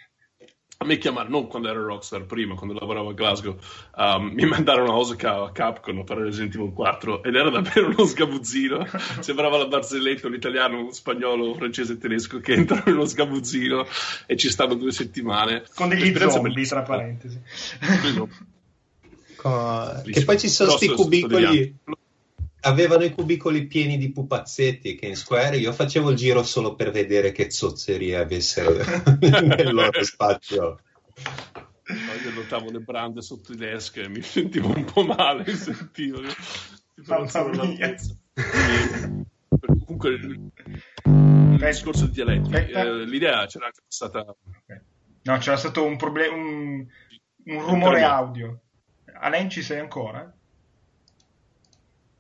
[0.83, 3.55] a me chiamarono, non quando ero Rockstar, prima, quando lavoravo a Glasgow,
[3.97, 8.07] um, mi mandarono a Osaka a Capcom per Resident Evil 4 ed era davvero uno
[8.07, 8.87] sgabuzzino.
[9.21, 13.05] Sembrava la barzelletta, un italiano, un spagnolo, un francese e tedesco che entrano in uno
[13.05, 13.87] sgabuzzino
[14.27, 15.65] e ci stanno due settimane.
[15.75, 17.39] Con degli zombie, tra parentesi.
[19.37, 21.75] Co- che poi ci sono questi cubicoli
[22.61, 26.91] avevano i cubicoli pieni di pupazzetti che in Square io facevo il giro solo per
[26.91, 28.77] vedere che zozzerie avessero
[29.21, 30.81] nel loro spazio.
[32.25, 36.21] Io notavo le brande sotto i desk e mi sentivo un po' male, sentivo.
[39.85, 44.25] Comunque, il discorso di dialetti, eh, l'idea c'era anche stata...
[45.23, 46.87] No, c'era stato un problema, un,
[47.45, 48.61] un rumore audio.
[49.13, 50.33] Alen ci sei ancora?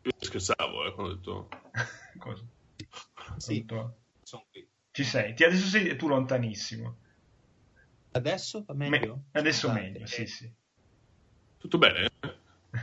[0.02, 1.48] Io scherzavo, eh, quando ho detto...
[2.18, 2.44] Cosa?
[3.36, 3.64] Sì,
[4.22, 4.66] sono qui.
[4.90, 5.34] Ci sei?
[5.34, 6.96] Ti, adesso sei tu lontanissimo.
[8.12, 9.22] Adesso va meglio?
[9.32, 10.50] Me- adesso ah, meglio, sì, sì.
[11.58, 12.08] Tutto bene?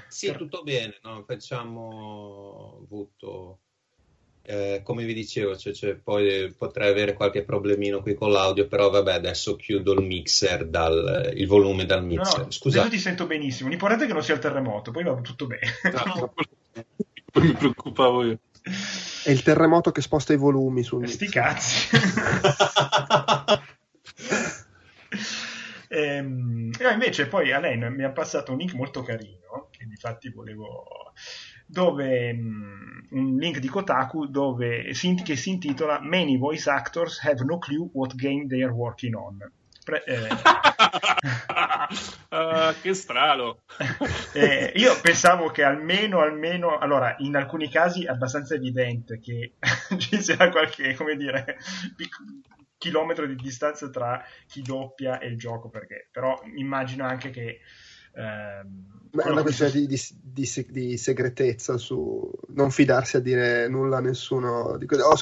[0.08, 0.98] Sì, tutto bene.
[1.04, 1.24] No?
[1.26, 3.60] Facciamo avuto...
[4.50, 8.90] Eh, come vi dicevo, cioè, cioè, poi potrei avere qualche problemino qui con l'audio, però
[8.90, 12.38] vabbè, adesso chiudo il mixer, dal, il volume dal mixer.
[12.38, 12.88] No, no, Scusate.
[12.88, 13.68] Adesso ti sento benissimo.
[13.68, 15.68] L'importante è che non sia il terremoto, poi va tutto bene.
[15.92, 16.34] No,
[17.44, 18.40] mi preoccupavo io.
[19.24, 21.96] È il terremoto che sposta i volumi su Sti cazzi.
[25.90, 30.30] ehm, no, invece poi a lei mi ha passato un link molto carino, che infatti
[30.30, 31.14] volevo
[31.66, 37.58] dove um, un link di Kotaku dove che si intitola Many voice actors have no
[37.58, 39.38] clue what game they are working on.
[39.88, 40.28] Pre- eh...
[42.30, 43.60] uh, che strano.
[44.36, 49.54] eh, io pensavo che almeno, almeno, allora, in alcuni casi è abbastanza evidente che
[49.98, 51.58] ci sia qualche, come dire,
[51.96, 52.22] pic-
[52.78, 57.62] chilometro di distanza tra chi doppia e il gioco, perché però immagino anche che
[58.18, 63.98] Ehm, è una questione di, di, di, di, segretezza su non fidarsi a dire nulla
[63.98, 64.76] a nessuno.
[64.78, 65.14] Di, ho,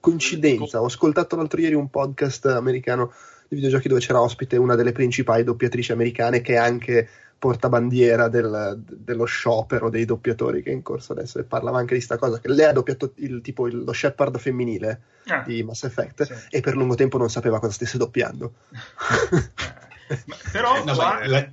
[0.00, 3.12] coincidenza, ho ascoltato l'altro ieri un podcast americano
[3.48, 7.08] di videogiochi dove c'era ospite una delle principali doppiatrici americane che è anche
[7.38, 12.04] portabandiera del, dello sciopero dei doppiatori che è in corso adesso e parlava anche di
[12.04, 15.84] questa cosa che lei ha doppiato il, tipo il, lo Shepard femminile ah, di Mass
[15.84, 16.34] Effect sì.
[16.50, 18.54] e per lungo tempo non sapeva cosa stesse doppiando
[20.26, 21.48] ma, però no, qua la...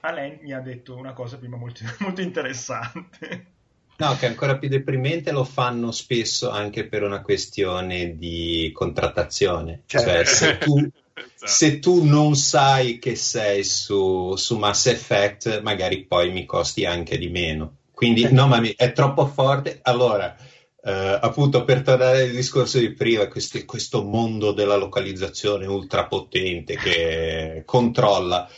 [0.00, 3.54] Alain mi ha detto una cosa prima molto, molto interessante
[3.98, 9.84] No, che è ancora più deprimente lo fanno spesso anche per una questione di contrattazione.
[9.86, 10.10] Certo.
[10.10, 10.90] Cioè, se tu.
[11.34, 17.16] Se tu non sai che sei su, su, Mass Effect, magari poi mi costi anche
[17.16, 17.76] di meno.
[17.92, 19.78] Quindi, no, ma è troppo forte.
[19.82, 20.36] Allora,
[20.84, 27.62] eh, appunto, per tornare al discorso di prima, questi, questo mondo della localizzazione ultrapotente che
[27.66, 28.48] controlla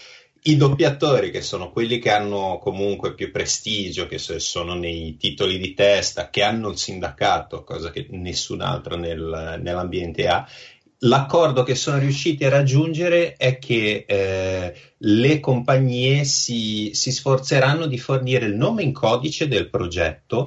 [0.42, 5.74] i doppiatori, che sono quelli che hanno comunque più prestigio, che sono nei titoli di
[5.74, 10.48] testa, che hanno il sindacato, cosa che nessun altro nel, nell'ambiente ha,
[11.00, 17.98] l'accordo che sono riusciti a raggiungere è che eh, le compagnie si, si, sforzeranno di
[17.98, 20.46] fornire il nome in codice del progetto,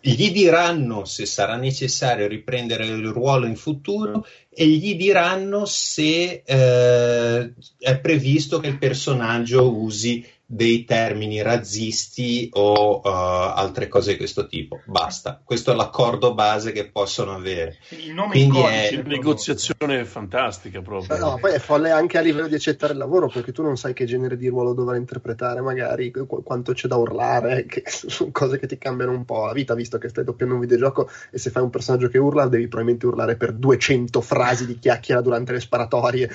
[0.00, 7.52] gli diranno se sarà necessario riprendere il ruolo in futuro e gli diranno se eh,
[7.78, 14.46] è previsto che il personaggio usi dei termini razzisti o uh, altre cose di questo
[14.46, 14.80] tipo.
[14.86, 17.76] Basta, questo è l'accordo base che possono avere.
[17.90, 21.18] Il nome Quindi è una negoziazione fantastica proprio.
[21.18, 23.92] No, poi è folle anche a livello di accettare il lavoro perché tu non sai
[23.92, 28.58] che genere di ruolo dovrai interpretare, magari qu- quanto c'è da urlare, che sono cose
[28.58, 31.50] che ti cambiano un po' la vita, visto che stai doppiando un videogioco e se
[31.50, 35.60] fai un personaggio che urla devi probabilmente urlare per 200 frasi di chiacchiera durante le
[35.60, 36.30] sparatorie.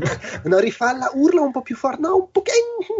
[0.44, 2.52] no, rifalla, urla un po' più forte, no, un po' che,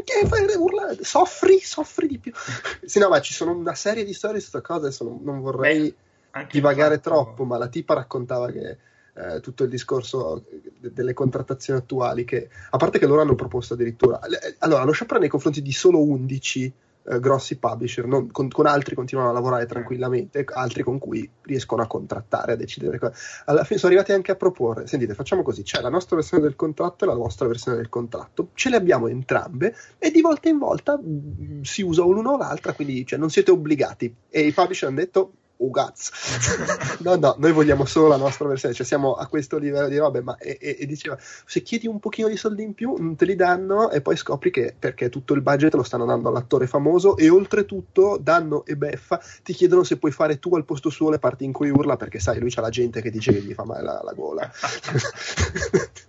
[0.05, 0.27] che
[0.59, 2.33] urla, soffri, soffri di più.
[2.85, 5.41] sì, no, ma ci sono una serie di storie su questa cosa, adesso non, non
[5.41, 5.95] vorrei
[6.31, 8.77] Beh, divagare troppo, ma la tipa raccontava che
[9.15, 10.45] eh, tutto il discorso
[10.79, 14.21] delle contrattazioni attuali, che a parte che loro hanno proposto addirittura,
[14.59, 16.73] allora lo sciopero nei confronti di solo 11
[17.11, 21.83] eh, grossi publisher, non, con, con, altri continuano a lavorare tranquillamente, altri con cui riescono
[21.83, 22.99] a contrattare, a decidere.
[23.47, 26.57] Alla fine sono arrivati anche a proporre, sentite, facciamo così, c'è la nostra versione del
[26.57, 30.59] contratto e la vostra versione del contratto, ce le abbiamo entrambe e di volta in
[30.59, 34.15] volta mh, mm, si usa l'una o l'altra, quindi cioè, non siete obbligati.
[34.29, 36.11] E i publisher hanno detto Ugaz.
[37.03, 40.23] no, no, noi vogliamo solo la nostra versione, cioè siamo a questo livello di robe,
[40.23, 43.25] ma e, e, e, diceva, se chiedi un pochino di soldi in più, non te
[43.25, 47.17] li danno e poi scopri che perché tutto il budget lo stanno dando all'attore famoso
[47.17, 51.19] e oltretutto danno e beffa, ti chiedono se puoi fare tu al posto suo le
[51.19, 53.65] parti in cui urla perché sai, lui c'ha la gente che dice che gli fa
[53.65, 54.51] male la, la gola.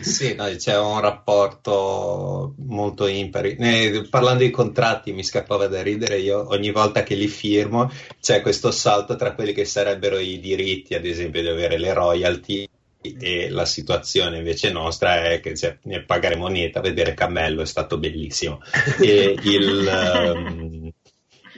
[0.00, 3.56] sì, no, c'è un rapporto molto impari.
[3.56, 6.18] Eh, parlando di contratti, mi scappava da ridere.
[6.18, 10.94] Io ogni volta che li firmo c'è questo salto tra quelli che sarebbero i diritti,
[10.94, 12.68] ad esempio, di avere le royalty.
[13.02, 18.60] E la situazione invece nostra è che cioè, pagare moneta, vedere Cammello è stato bellissimo.
[19.00, 20.92] E il, um,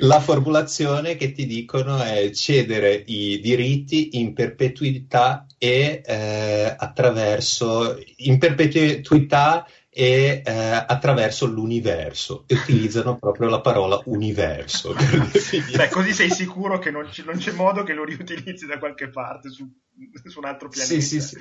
[0.03, 8.39] la formulazione che ti dicono è cedere i diritti in perpetuità e eh, attraverso in
[8.39, 12.45] perpetuità e eh, attraverso l'universo.
[12.47, 14.95] E utilizzano proprio la parola universo
[15.77, 19.09] Beh, così sei sicuro che non, c- non, c'è modo che lo riutilizzi da qualche
[19.09, 19.69] parte su,
[20.25, 20.95] su un altro pianeta.
[20.95, 21.37] sì sì sì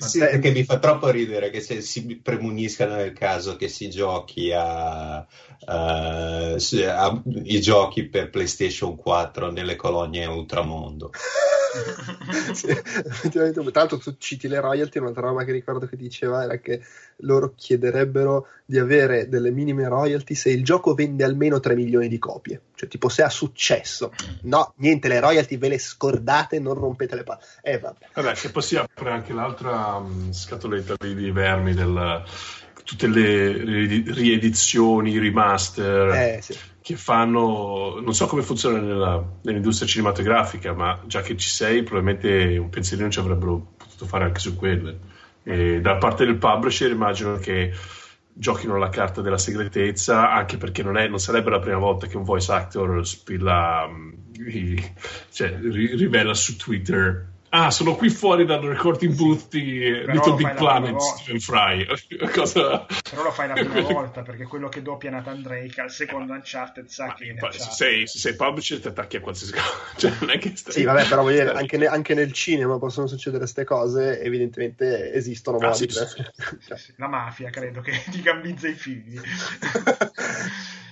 [0.00, 4.52] sì, perché mi fa troppo ridere che se si premuniscano nel caso che si giochi
[4.52, 5.26] a, a,
[5.66, 11.10] a, i giochi per PlayStation 4 nelle colonie ultramondo.
[12.52, 16.58] sì, effettivamente, tra l'altro tu citi le royalty, un'altra roba che ricordo che diceva era
[16.58, 16.82] che
[17.18, 22.18] loro chiederebbero di avere delle minime royalty se il gioco vende almeno 3 milioni di
[22.18, 24.12] copie, cioè tipo se ha successo.
[24.42, 27.40] No, niente, le royalty ve le scordate, non rompete le palle.
[27.62, 28.06] Eh, vabbè.
[28.14, 32.24] vabbè, che poi si apre anche l'altra um, scatoletta di, di vermi del
[32.90, 33.52] tutte le
[34.02, 36.56] riedizioni, remaster eh, sì.
[36.80, 42.58] che fanno, non so come funziona nella, nell'industria cinematografica, ma già che ci sei, probabilmente
[42.58, 44.98] un pensierino ci avrebbero potuto fare anche su quelle.
[45.44, 47.72] E da parte del publisher immagino che
[48.32, 52.16] giochino la carta della segretezza, anche perché non, è, non sarebbe la prima volta che
[52.16, 54.12] un voice actor spilla, um,
[55.30, 60.54] cioè, rivela su Twitter Ah, sono qui fuori dal recording booth di Però Little Big
[60.54, 61.84] Planet, Stephen Fry.
[62.32, 62.86] Cosa...
[63.10, 66.86] Però lo fai la prima volta perché quello che doppia Nathan Drake al secondo Uncharted
[66.86, 69.68] sa Ma che poi, se, sei, se sei publisher ti attacchi a qualsiasi cosa.
[70.00, 70.72] Cioè, non è che stai...
[70.72, 75.58] Sì, vabbè, però dire, anche, ne, anche, nel cinema possono succedere queste cose, evidentemente esistono
[75.58, 75.90] ah, modi.
[75.90, 76.92] Sì, sì, sì.
[76.96, 79.20] La mafia, credo, che ti gambizza i figli.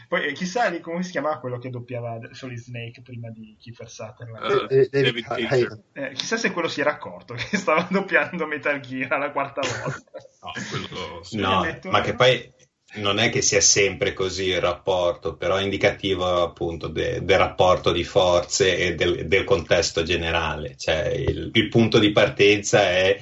[0.09, 4.67] Poi eh, chissà come si chiamava quello che doppiava Solid Snake prima di Kiefer Sutherland.
[4.71, 5.83] Uh, David Cage.
[5.93, 10.11] Eh, chissà se quello si era accorto che stava doppiando Metal Gear la quarta volta.
[10.41, 11.23] no, quello...
[11.33, 12.53] no ma che poi
[12.95, 17.93] non è che sia sempre così il rapporto, però è indicativo appunto de, del rapporto
[17.93, 20.75] di forze e del, del contesto generale.
[20.79, 23.21] Cioè, il, il punto di partenza è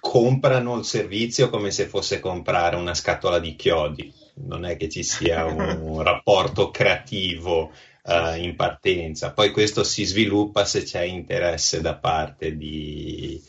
[0.00, 5.02] comprano il servizio come se fosse comprare una scatola di chiodi non è che ci
[5.02, 7.72] sia un rapporto creativo
[8.04, 9.32] uh, in partenza.
[9.32, 13.42] Poi questo si sviluppa se c'è interesse da parte di,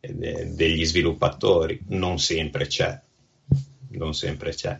[0.00, 1.80] de, degli sviluppatori.
[1.88, 3.00] Non sempre c'è.
[3.90, 4.78] Non sempre c'è.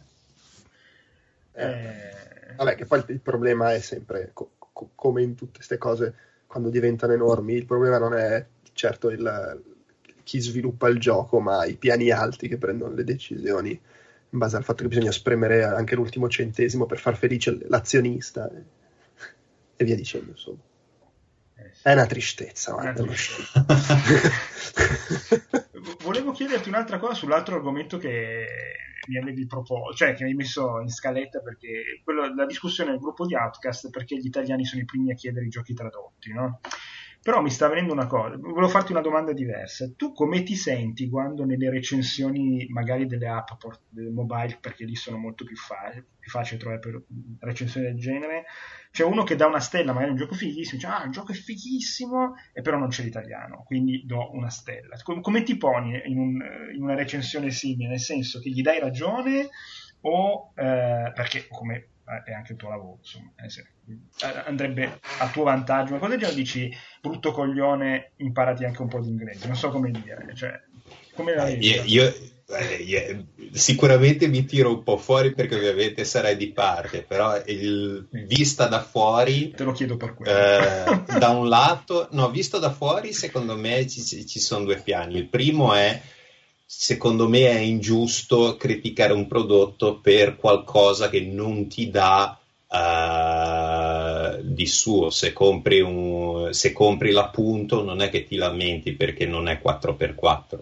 [1.53, 6.15] Eh, vabbè, che poi il problema è sempre, co- co- come in tutte queste cose,
[6.47, 9.63] quando diventano enormi, il problema non è certo il,
[10.23, 13.81] chi sviluppa il gioco, ma i piani alti che prendono le decisioni
[14.31, 18.65] in base al fatto che bisogna spremere anche l'ultimo centesimo per far felice l'azionista e,
[19.77, 20.59] e via dicendo, insomma.
[21.59, 21.89] Eh sì.
[21.89, 22.75] È una tristezza.
[22.75, 23.67] Una tristezza.
[26.03, 28.47] Volevo chiederti un'altra cosa sull'altro argomento che
[29.09, 32.99] mi avevi proposto, cioè che mi hai messo in scaletta perché quello, la discussione nel
[32.99, 36.61] gruppo di Outcast perché gli italiani sono i primi a chiedere i giochi tradotti, no?
[37.27, 39.91] Però mi sta venendo una cosa, volevo farti una domanda diversa.
[39.97, 45.17] Tu come ti senti quando nelle recensioni magari delle app port- mobile, perché lì sono
[45.17, 47.03] molto più, fa- più facili trovare per
[47.41, 48.45] recensioni del genere,
[48.93, 51.35] c'è uno che dà una stella, magari un gioco fighissimo, dice ah il gioco è
[51.35, 54.97] fighissimo, e però non c'è l'italiano, quindi do una stella.
[55.03, 56.41] Com- come ti poni in, un,
[56.77, 57.89] in, una recensione simile?
[57.89, 59.49] Nel senso che gli dai ragione
[60.03, 61.89] o eh, perché come
[62.25, 65.93] è anche il tuo lavoro, insomma, eh, eh, andrebbe a tuo vantaggio.
[65.93, 69.47] Ma cosa già dici, brutto coglione, imparati anche un po' di inglese?
[69.47, 70.61] Non so come dire, cioè,
[71.15, 71.69] come la vedi?
[71.69, 72.15] Io, io
[72.49, 78.67] eh, sicuramente mi tiro un po' fuori perché ovviamente sarei di parte, però il, vista
[78.67, 79.51] da fuori...
[79.51, 80.31] Te lo chiedo per quello.
[80.31, 85.17] Eh, da un lato, no, visto da fuori secondo me ci, ci sono due piani.
[85.17, 86.01] Il primo è
[86.67, 92.37] secondo me è ingiusto criticare un prodotto per qualcosa che non ti dà
[92.67, 95.11] uh, di suo.
[95.11, 100.59] Se compri, un, se compri l'appunto non è che ti lamenti perché non è 4x4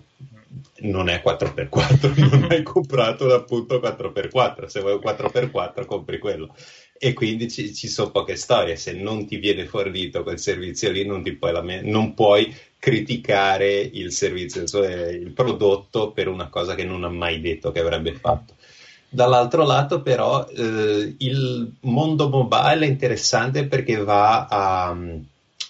[0.85, 6.55] non è 4x4, non hai comprato l'appunto 4x4, se vuoi un 4x4 compri quello.
[7.05, 11.05] E quindi ci, ci, sono poche storie, se non ti viene fornito quel servizio lì
[11.05, 16.85] non, puoi, lament- non puoi criticare il servizio, cioè il prodotto per una cosa che
[16.85, 18.55] non ha mai detto che avrebbe fatto.
[19.07, 24.97] Dall'altro lato però eh, il mondo mobile è interessante perché va a,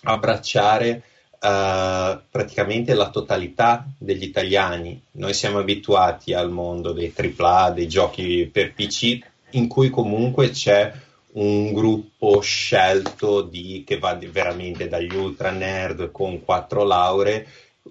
[0.04, 1.02] abbracciare
[1.44, 4.98] Uh, praticamente la totalità degli italiani.
[5.10, 9.18] Noi siamo abituati al mondo dei AAA, dei giochi per PC,
[9.50, 10.90] in cui comunque c'è
[11.34, 17.46] un gruppo scelto di, che va di, veramente dagli ultra nerd con quattro lauree,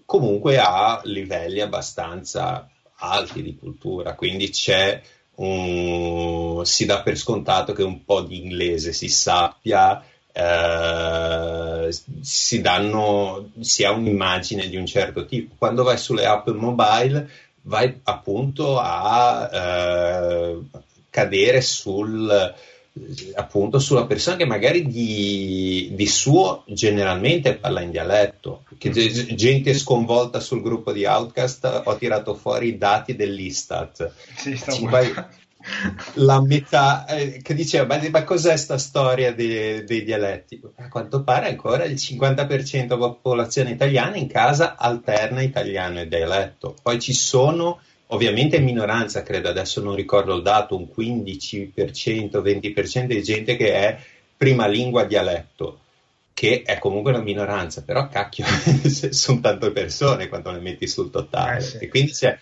[0.06, 5.02] comunque a livelli abbastanza alti di cultura, quindi c'è
[5.36, 11.90] un, si dà per scontato che un po' di inglese si sappia eh,
[12.22, 15.56] si, danno, si ha un'immagine di un certo tipo.
[15.58, 17.30] Quando vai sulle app mobile
[17.62, 20.60] vai appunto a eh,
[21.10, 22.54] cadere sul,
[23.36, 28.64] appunto sulla persona che magari di, di, suo generalmente parla in dialetto.
[28.78, 29.36] Che mm.
[29.36, 34.12] gente sconvolta sul gruppo di Outcast ho tirato fuori i dati dell'Istat.
[34.36, 34.56] Sì,
[36.16, 41.24] la metà eh, che diceva ma, ma cos'è sta storia dei, dei, dialetti a quanto
[41.24, 47.14] pare ancora il 50% della popolazione italiana in casa alterna italiano e dialetto poi ci
[47.14, 47.80] sono
[48.14, 53.74] ovviamente in minoranza credo adesso non ricordo il dato un 15% 20% di gente che
[53.74, 54.00] è
[54.36, 55.80] prima lingua dialetto
[56.34, 58.46] che è comunque una minoranza però cacchio
[59.12, 61.78] sono tante persone quando le metti sul totale eh sì.
[61.78, 62.38] e quindi c'è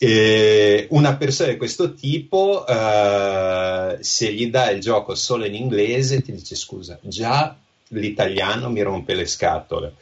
[0.00, 6.22] eh, una persona di questo tipo, eh, se gli dai il gioco solo in inglese,
[6.22, 7.56] ti dice scusa, già
[7.88, 9.94] l'italiano mi rompe le scatole.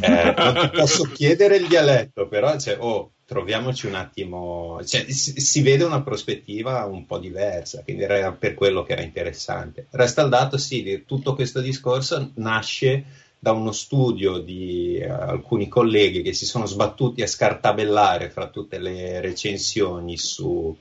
[0.00, 5.40] Eh, non ti posso chiedere il dialetto, però cioè, oh, troviamoci un attimo, cioè, si,
[5.40, 9.86] si, vede una prospettiva un po' diversa, quindi era per quello che era interessante.
[9.88, 13.04] Resta il dato, sì, tutto questo discorso nasce
[13.38, 18.78] da uno studio di uh, alcuni colleghi che si sono sbattuti a scartabellare fra tutte
[18.78, 20.76] le recensioni su,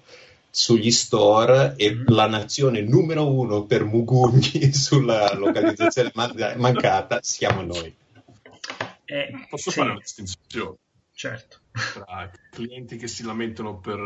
[0.49, 2.03] sugli store e mm.
[2.07, 7.95] la nazione numero uno per Mugugni sulla localizzazione man- mancata siamo noi.
[9.05, 9.77] Eh, Posso sì.
[9.77, 10.75] fare una distinzione?
[11.21, 11.59] Certo.
[11.71, 13.99] Tra clienti che si lamentano per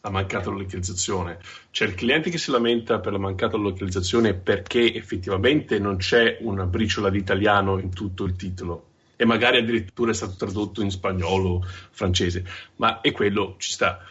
[0.00, 1.38] la mancata localizzazione.
[1.70, 6.64] C'è il cliente che si lamenta per la mancata localizzazione perché effettivamente non c'è una
[6.64, 8.86] briciola di italiano in tutto il titolo
[9.16, 12.42] e magari addirittura è stato tradotto in spagnolo, francese,
[12.76, 14.02] ma e quello ci sta.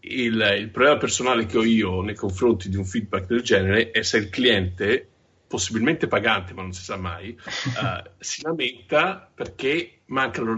[0.00, 4.02] Il, il problema personale che ho io nei confronti di un feedback del genere è
[4.02, 5.10] se il cliente
[5.46, 10.54] possibilmente pagante, ma non si sa mai, uh, si lamenta perché manca la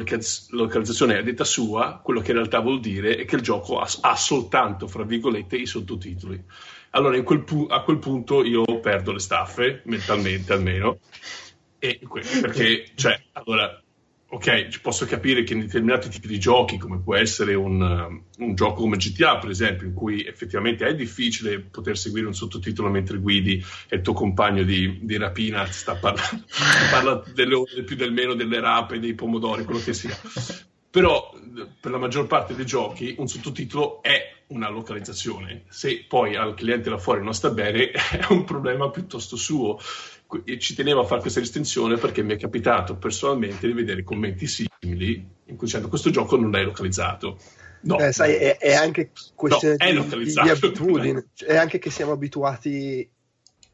[0.51, 3.89] localizzazione a detta sua, quello che in realtà vuol dire è che il gioco ha,
[4.01, 6.43] ha soltanto, fra virgolette, i sottotitoli.
[6.91, 10.99] Allora quel pu- a quel punto io perdo le staffe, mentalmente almeno,
[11.79, 12.01] e,
[12.41, 13.81] perché, cioè, allora,
[14.29, 18.81] ok, posso capire che in determinati tipi di giochi, come può essere un, un, gioco
[18.81, 23.65] come GTA, per esempio, in cui effettivamente è difficile poter seguire un sottotitolo mentre guidi
[23.89, 26.45] e il tuo compagno di, di rapina sta parlando,
[26.91, 30.17] parla delle, del più del meno delle rape, dei pomodori, quello che sia.
[30.91, 31.33] Però
[31.79, 35.65] per la maggior parte dei giochi un sottotitolo è una localizzazione.
[35.69, 39.79] Se poi al cliente là fuori non sta bene, è un problema piuttosto suo
[40.59, 45.15] ci tenevo a fare questa distinzione perché mi è capitato personalmente di vedere commenti simili
[45.47, 47.39] in cui dicendo questo gioco non è localizzato.
[47.83, 52.13] No, eh, sai, è, è, anche questione no, di, di, abitudine, è anche che siamo
[52.13, 53.09] abituati,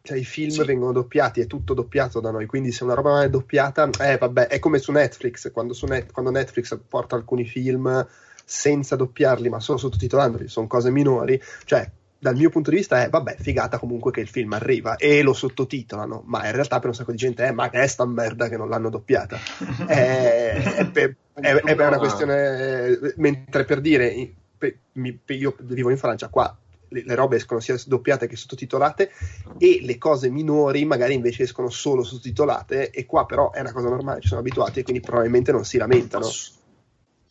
[0.03, 0.65] cioè i film sì.
[0.65, 4.19] vengono doppiati, è tutto doppiato da noi, quindi se una roba non è doppiata, eh
[4.19, 8.07] vabbè, è come su Netflix, quando, su Net, quando Netflix porta alcuni film
[8.45, 11.91] senza doppiarli ma solo sottotitolandoli, sono cose minori, cioè
[12.23, 15.33] dal mio punto di vista è vabbè, figata comunque che il film arriva e lo
[15.33, 18.49] sottotitolano, ma in realtà per un sacco di gente è ma che è sta merda
[18.49, 19.41] che non l'hanno doppiata.
[19.89, 25.91] è, è, per, è, è, per una questione, mentre per dire, per, mi, io vivo
[25.91, 26.57] in Francia, qua
[26.91, 29.11] le, le, robe escono sia doppiate che sottotitolate
[29.59, 33.89] e le cose minori magari invece escono solo sottotitolate e qua però è una cosa
[33.89, 36.29] normale, ci sono abituati e quindi probabilmente non si lamentano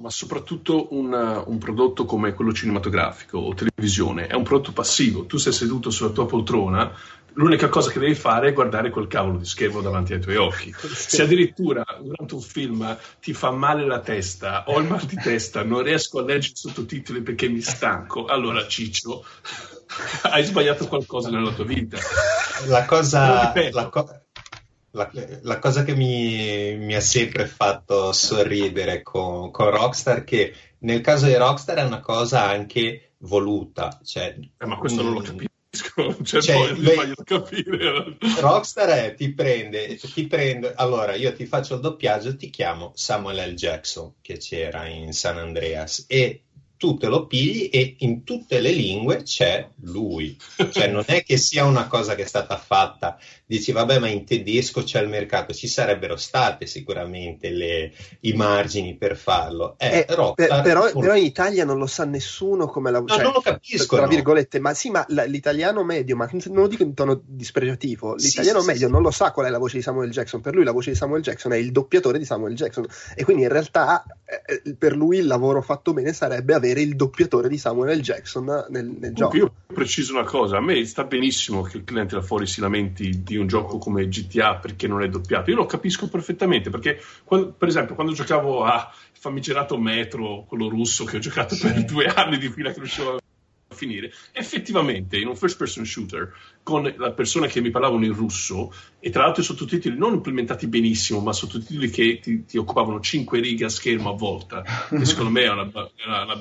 [0.01, 5.25] ma soprattutto una, un prodotto come quello cinematografico o televisione è un prodotto passivo.
[5.25, 6.91] Tu sei seduto sulla tua poltrona
[7.33, 10.73] l'unica cosa che devi fare è guardare quel cavolo di schermo davanti ai tuoi occhi.
[10.81, 15.63] Se addirittura durante un film ti fa male la testa, ho il mal di testa,
[15.63, 19.23] non riesco a leggere i sottotitoli perché mi stanco, allora Ciccio,
[20.23, 21.97] hai sbagliato qualcosa nella tua vita.
[22.67, 23.53] La cosa,
[24.91, 25.09] la,
[25.41, 31.27] la, cosa che mi, mi, ha sempre fatto sorridere con, con Rockstar che nel caso
[31.27, 33.99] di Rockstar è una cosa anche voluta.
[34.03, 35.49] Cioè, eh, ma questo non lo capisco.
[36.23, 38.17] Cioè, cioè, lei, capire.
[38.41, 43.51] Rockstar è, ti prende, ti prende, allora io ti faccio il doppiaggio, ti chiamo Samuel
[43.51, 43.53] L.
[43.53, 46.43] Jackson che c'era in San Andreas e
[46.81, 50.35] tu te lo pigli e in tutte le lingue c'è lui.
[50.71, 53.19] Cioè non è che sia una cosa che è stata fatta,
[53.51, 57.91] dici vabbè ma in tedesco c'è il mercato, ci sarebbero state sicuramente le,
[58.21, 59.75] i margini per farlo.
[59.77, 62.99] Eh, eh, per, però, però, in Italia non lo sa nessuno come la...
[62.99, 63.97] No, cioè, non lo capisco.
[63.97, 68.15] Tra virgolette, ma sì, ma la, l'italiano medio, ma non lo dico in tono dispregiativo,
[68.15, 70.55] l'italiano sì, medio sì, non lo sa qual è la voce di Samuel Jackson, per
[70.55, 72.85] lui la voce di Samuel Jackson è il doppiatore di Samuel Jackson
[73.15, 76.95] e quindi in realtà eh, eh per lui il lavoro fatto bene sarebbe avere il
[76.95, 78.01] doppiatore di Samuel L.
[78.01, 79.35] Jackson nel, nel gioco.
[79.35, 83.21] Io preciso una cosa, a me sta benissimo che il cliente là fuori si lamenti
[83.23, 87.51] di un gioco come GTA perché non è doppiato, io lo capisco perfettamente perché quando,
[87.51, 91.67] per esempio quando giocavo a famigerato Metro, quello russo che ho giocato sì.
[91.67, 96.33] per due anni di fila che riuscivo a finire, effettivamente in un first person shooter
[96.63, 100.67] con le persone che mi parlavano in russo e tra l'altro i sottotitoli non implementati
[100.67, 105.31] benissimo, ma sottotitoli che ti, ti occupavano 5 righe a schermo a volta, che secondo
[105.31, 106.35] me è una, una, una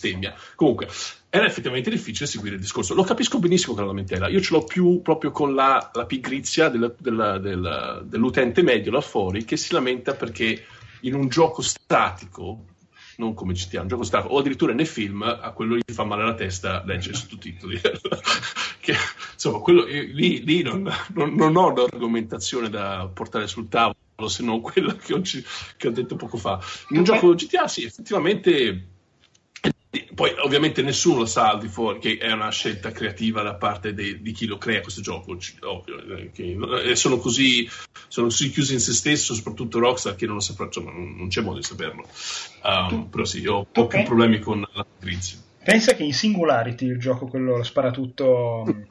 [0.00, 0.34] bestemmia.
[0.54, 0.88] Comunque,
[1.28, 2.94] era effettivamente difficile seguire il discorso.
[2.94, 4.28] Lo capisco benissimo con la lamentela.
[4.28, 9.00] Io ce l'ho più proprio con la, la pigrizia della, della, della, dell'utente medio là
[9.00, 10.64] fuori che si lamenta perché
[11.02, 12.64] in un gioco statico,
[13.18, 16.24] non come GTA, un gioco statico, o addirittura nei film, a quello gli fa male
[16.24, 17.80] la testa leggere sottotitoli.
[18.80, 18.94] che,
[19.34, 23.96] insomma, quello, lì, lì non, non, non ho un'argomentazione da portare sul tavolo
[24.26, 25.22] se non quella che ho,
[25.76, 26.60] che ho detto poco fa.
[26.88, 28.89] In un gioco GTA, sì, effettivamente
[30.14, 33.92] poi ovviamente nessuno lo sa al di fuori che è una scelta creativa da parte
[33.92, 37.68] de, di chi lo crea questo gioco, ovvio, eh, eh, sono, così,
[38.06, 41.40] sono così chiusi in se stesso, soprattutto Rockstar, che non lo saprà, insomma, non c'è
[41.40, 42.06] modo di saperlo.
[42.62, 45.38] Um, però sì, ho, ho più problemi con la patrizia.
[45.62, 48.64] Pensa che in Singularity, il gioco quello sparatutto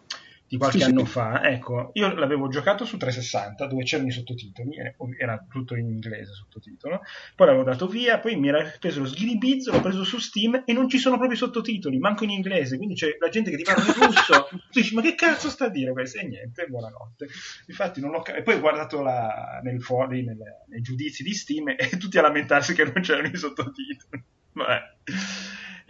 [0.50, 1.12] di qualche sì, anno sì.
[1.12, 4.72] fa, ecco, io l'avevo giocato su 360 dove c'erano i sottotitoli,
[5.16, 7.02] era tutto in inglese sottotitolo,
[7.36, 10.74] poi l'avevo dato via, poi mi era preso lo sghiribizzo, l'ho preso su Steam e
[10.74, 13.64] non ci sono proprio i sottotitoli, manco in inglese, quindi c'è la gente che ti
[13.64, 16.18] parla in russo, tu dici ma che cazzo sta a dire questo?
[16.18, 17.28] E niente, buonanotte.
[17.68, 21.34] Infatti non l'ho capito, e poi ho guardato la, nel fuori, nel, nei giudizi di
[21.36, 24.24] Steam e tutti a lamentarsi che non c'erano i sottotitoli.
[24.54, 24.82] Vabbè.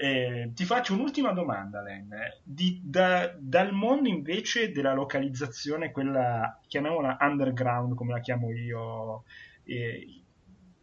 [0.02, 2.08] Eh, ti faccio un'ultima domanda, Len.
[2.42, 9.26] Di, da, dal mondo invece della localizzazione, quella chiamiamola underground, come la chiamo io,
[9.66, 10.24] eh,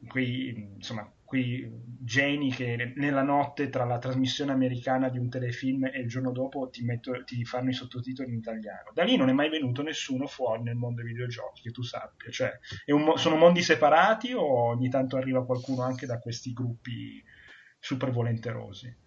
[0.07, 1.67] quei, insomma, quei
[1.99, 6.69] geni che nella notte tra la trasmissione americana di un telefilm e il giorno dopo
[6.69, 8.91] ti, metto, ti fanno i sottotitoli in italiano.
[8.93, 12.31] Da lì non è mai venuto nessuno fuori nel mondo dei videogiochi, che tu sappia.
[12.31, 12.53] Cioè,
[12.89, 17.25] un, sono mondi separati o ogni tanto arriva qualcuno anche da questi gruppi
[17.79, 19.05] super volenterosi?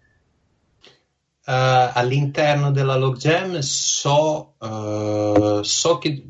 [1.50, 6.24] Uh, all'interno della Logjam so, uh, so, che,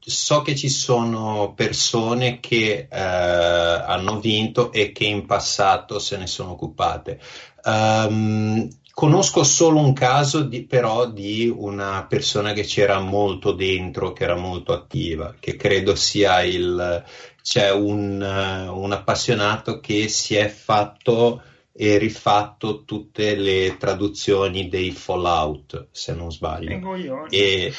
[0.00, 6.26] so, che, ci sono persone che uh, hanno vinto e che in passato se ne
[6.26, 7.20] sono occupate.
[7.62, 14.24] Um, conosco solo un caso di, però di una persona che c'era molto dentro, che
[14.24, 17.04] era molto attiva, che credo sia il...
[17.40, 21.42] c'è un, un appassionato che si è fatto
[21.82, 26.94] e rifatto tutte le traduzioni dei Fallout, se non sbaglio.
[27.30, 27.72] E,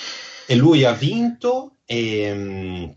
[0.48, 2.90] e, lui ha vinto e mm,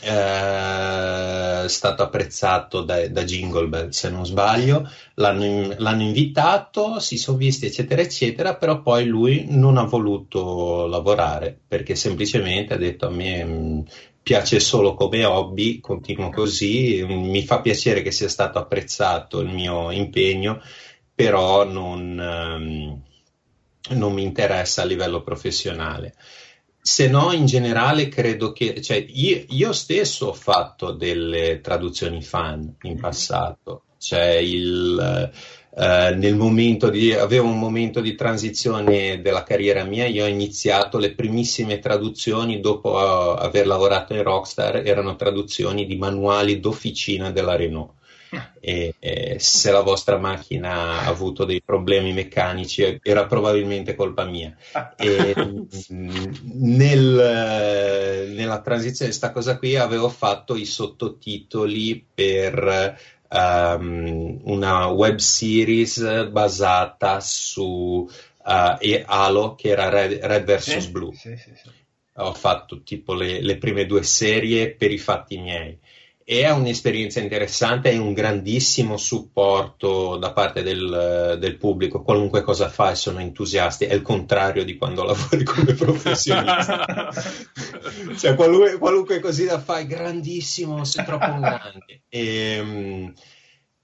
[0.00, 4.88] eh, è stato apprezzato da, da Jingle Bell, se non sbaglio.
[5.14, 11.58] L'hanno, l'hanno invitato, si sono visti, eccetera, eccetera, però poi lui non ha voluto lavorare
[11.66, 13.80] perché semplicemente ha detto a me mm,
[14.22, 19.90] piace solo come hobby, continuo così, mi fa piacere che sia stato apprezzato il mio
[19.90, 20.60] impegno,
[21.14, 23.00] però non, um,
[23.96, 26.14] non mi interessa a livello professionale.
[26.84, 32.74] Se no, in generale, credo che cioè, io, io, stesso ho fatto delle traduzioni fan
[32.82, 33.84] in passato.
[33.98, 35.30] Cioè il,
[35.74, 40.98] eh, nel momento di, avevo un momento di transizione della carriera mia, io ho iniziato
[40.98, 47.54] le primissime traduzioni dopo uh, aver lavorato in Rockstar, erano traduzioni di manuali d'officina della
[47.54, 47.92] Renault.
[48.60, 54.56] E, e se la vostra macchina ha avuto dei problemi meccanici era probabilmente colpa mia.
[54.96, 55.34] E,
[55.90, 62.96] nel, nella transizione di questa cosa qui avevo fatto i sottotitoli per
[63.32, 68.08] um, una web series basata su
[68.44, 71.14] uh, Halo che era Red, Red vs sì, Blue.
[71.14, 71.52] Sì, sì,
[72.16, 75.78] Ho fatto tipo le, le, prime due serie per i fatti miei.
[76.40, 82.02] È un'esperienza interessante e un grandissimo supporto da parte del, del, pubblico.
[82.02, 87.12] Qualunque cosa fai sono entusiasti, è il contrario di quando lavori come professionista.
[88.16, 92.02] cioè, qualunque, qualunque cosina fai, grandissimo, sei troppo grande.
[92.08, 93.12] E, um,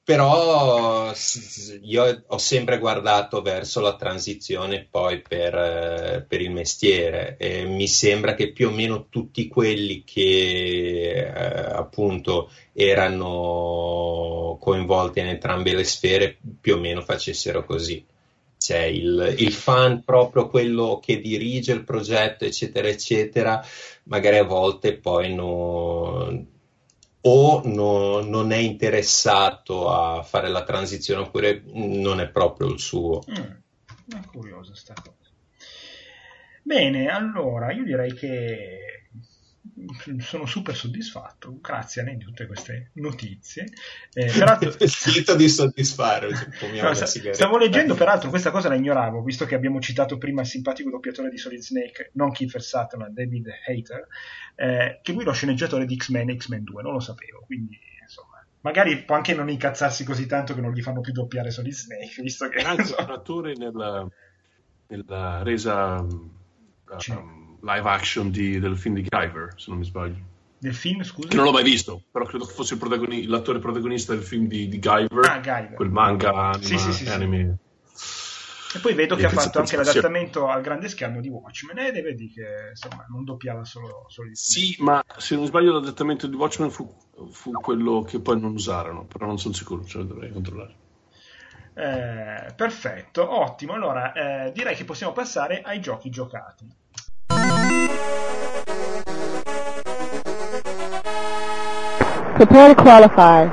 [0.08, 1.12] però
[1.82, 7.86] io ho sempre guardato verso la transizione poi per, eh, per, il mestiere e mi
[7.86, 15.84] sembra che più o meno tutti quelli che eh, appunto erano coinvolti in entrambe le
[15.84, 18.02] sfere più o meno facessero così.
[18.56, 23.62] C'è il, il fan proprio quello che dirige il progetto eccetera eccetera
[24.04, 26.56] magari a volte poi non
[27.22, 33.22] o no, non è interessato a fare la transizione oppure non è proprio il suo.
[33.30, 35.16] Mm, è curiosa sta cosa.
[36.62, 38.97] Bene, allora io direi che
[40.20, 43.68] sono super soddisfatto, grazie a di tutte queste notizie.
[44.12, 44.70] Eh, peraltro...
[44.86, 46.28] Finito di soddisfare.
[46.28, 50.90] no, stavo leggendo, peraltro, questa cosa la ignoravo, visto che abbiamo citato prima il simpatico
[50.90, 54.06] doppiatore di Solid Snake, non Kiefer Sutherland, David Hater,
[54.56, 57.78] eh, che lui è lo sceneggiatore di X-Men e X-Men 2, non lo sapevo, quindi
[58.00, 61.72] insomma magari può anche non incazzarsi così tanto che non gli fanno più doppiare Solid
[61.72, 62.58] Snake, visto che...
[62.58, 64.06] Anzi, è un attore nella,
[64.88, 66.36] nella resa um,
[67.60, 70.36] live action di, del film di Guyver, se non mi sbaglio.
[70.58, 71.28] Del film, scusa?
[71.28, 74.68] Che non l'ho mai visto, però credo che fosse protagoni- l'attore protagonista del film di,
[74.68, 77.58] di Guyver, ah, Guyver, quel manga anima, sì, sì, sì, anime.
[78.74, 82.02] E poi vedo e che ha fatto anche l'adattamento al grande schermo di Watchmen ed
[82.02, 86.36] vedi che insomma non doppiava solo, solo il Sì, ma se non sbaglio l'adattamento di
[86.36, 86.92] Watchmen fu,
[87.30, 90.74] fu quello che poi non usarono, però non sono sicuro, cioè dovrei controllare.
[91.74, 93.72] Eh, perfetto, ottimo.
[93.72, 96.66] Allora eh, direi che possiamo passare ai giochi giocati.
[102.38, 103.52] Prepare to qualify.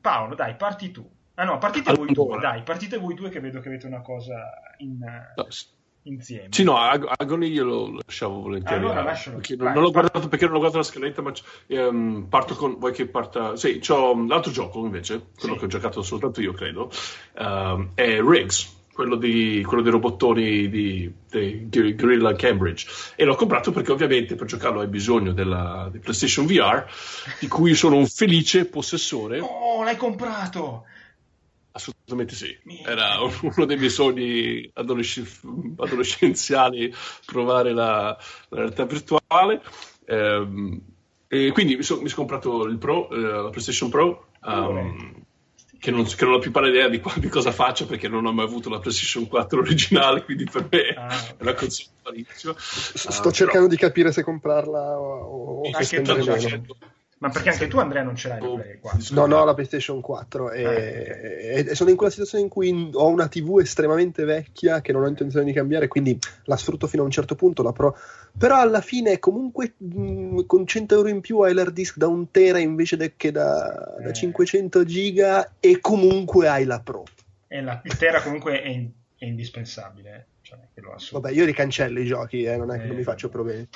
[0.00, 1.08] Paolo, dai, parti tu.
[1.34, 2.04] Ah no, partite allora.
[2.04, 4.34] voi due, dai, partite voi due che vedo che avete una cosa
[4.78, 5.46] in, no,
[6.02, 6.48] insieme.
[6.50, 8.84] Sì, no, Ag- Agony io lo lasciavo volentieri.
[8.84, 9.40] Allora, lascialo.
[9.56, 11.32] Non, non l'ho guardato perché non ho guardato la scaletta, ma
[11.66, 12.78] um, parto con...
[12.78, 13.56] Vuoi che parta...
[13.56, 15.60] Sì, c'ho l'altro gioco invece, quello sì.
[15.60, 16.90] che ho giocato soltanto io, credo,
[17.38, 22.84] um, è Riggs quello, di, quello dei robottoni di, di Guerrilla Cambridge.
[23.14, 26.84] E l'ho comprato perché ovviamente per giocarlo hai bisogno della, di PlayStation VR
[27.38, 29.38] di cui sono un felice possessore.
[29.38, 30.86] Oh l'hai comprato!
[31.70, 32.58] Assolutamente sì.
[32.84, 35.42] Era uno dei miei sogni adolesc-
[35.76, 36.92] adolescenziali
[37.24, 38.18] provare la,
[38.48, 39.62] la realtà virtuale.
[40.06, 40.80] Ehm,
[41.28, 45.26] e quindi mi sono, mi sono comprato il Pro, eh, la PlayStation Pro um,
[45.78, 48.32] che non, che non, ho più pari idea di, di, cosa faccia perché non ho
[48.32, 51.92] mai avuto la PlayStation 4 originale, quindi per me ah, è una console.
[52.34, 53.68] Sto uh, cercando però...
[53.68, 56.66] di capire se comprarla o, o se spendere meno.
[57.20, 59.14] Ma perché anche tu, Andrea, non ce l'hai la Play 4?
[59.14, 60.52] No, no, la PlayStation 4.
[60.52, 61.66] E, eh.
[61.68, 65.08] e, sono in quella situazione in cui ho una TV estremamente vecchia che non ho
[65.08, 67.64] intenzione di cambiare, quindi la sfrutto fino a un certo punto.
[67.64, 67.96] La Pro.
[68.38, 72.30] Però alla fine, comunque, mh, con 100 euro in più hai l'hard disk da un
[72.30, 74.04] tera invece de- che da, eh.
[74.04, 77.02] da 500 giga, e comunque hai la Pro.
[77.48, 80.14] E la, il tera comunque è, in, è indispensabile.
[80.14, 80.36] Eh.
[80.48, 80.58] Cioè,
[81.12, 83.68] Vabbè, io ricancello i giochi, eh, non è che non mi faccio problemi.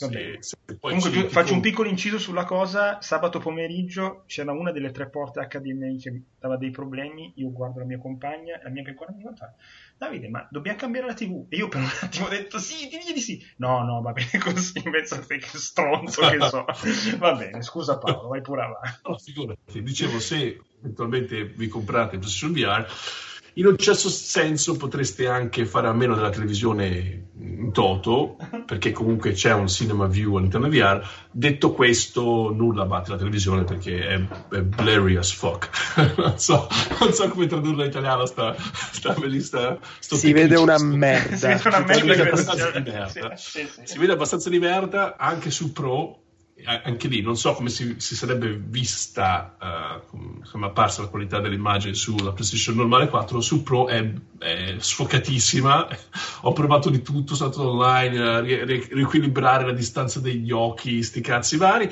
[0.00, 0.36] Vabbè.
[0.40, 3.00] Sì, Comunque sì, faccio un piccolo inciso sulla cosa.
[3.00, 7.32] Sabato pomeriggio c'era una delle tre porte HDMI che dava dei problemi.
[7.36, 9.54] Io guardo la mia compagna, la mia che guarda mi guarda.
[9.96, 11.46] Davide, ma dobbiamo cambiare la TV?
[11.48, 13.44] E io per un attimo ho detto sì, digli di sì.
[13.56, 16.64] No, no, va bene così, invece a te che stronzo che so.
[17.18, 19.00] va bene, scusa Paolo, vai pure avanti.
[19.04, 22.86] No, figurati, dicevo, se eventualmente vi comprate PlayStation VR
[23.58, 29.32] in un certo senso potreste anche fare a meno della televisione in toto, perché comunque
[29.32, 31.04] c'è un cinema view all'interno di VR.
[31.32, 35.70] Detto questo, nulla batte la televisione perché è, è blurry as fuck.
[36.16, 36.68] non, so,
[37.00, 38.54] non, so, come tradurla in italiano sta,
[38.92, 39.76] sta bellista.
[39.98, 41.36] Si vede una merda.
[41.36, 41.94] si vede una merda.
[41.94, 43.36] Si vede abbastanza di merda.
[43.36, 43.80] Sì, sì, sì.
[43.84, 46.22] Si vede abbastanza di merda anche su Pro
[46.64, 51.94] anche lì non so come si, si sarebbe vista, uh, come apparsa la qualità dell'immagine
[51.94, 55.88] sulla PlayStation normale 4, su Pro è, è sfocatissima.
[56.42, 61.20] Ho provato di tutto, sono stato online, ri- ri- riequilibrare la distanza degli occhi, sti
[61.20, 61.88] cazzi vari.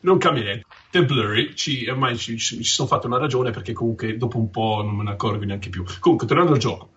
[0.00, 0.66] Non cambia niente.
[0.94, 4.80] Blurry, ci, ormai ci, ci, ci sono fatto una ragione perché comunque dopo un po'
[4.84, 5.84] non me ne accorgo neanche più.
[5.98, 6.90] Comunque, tornando al gioco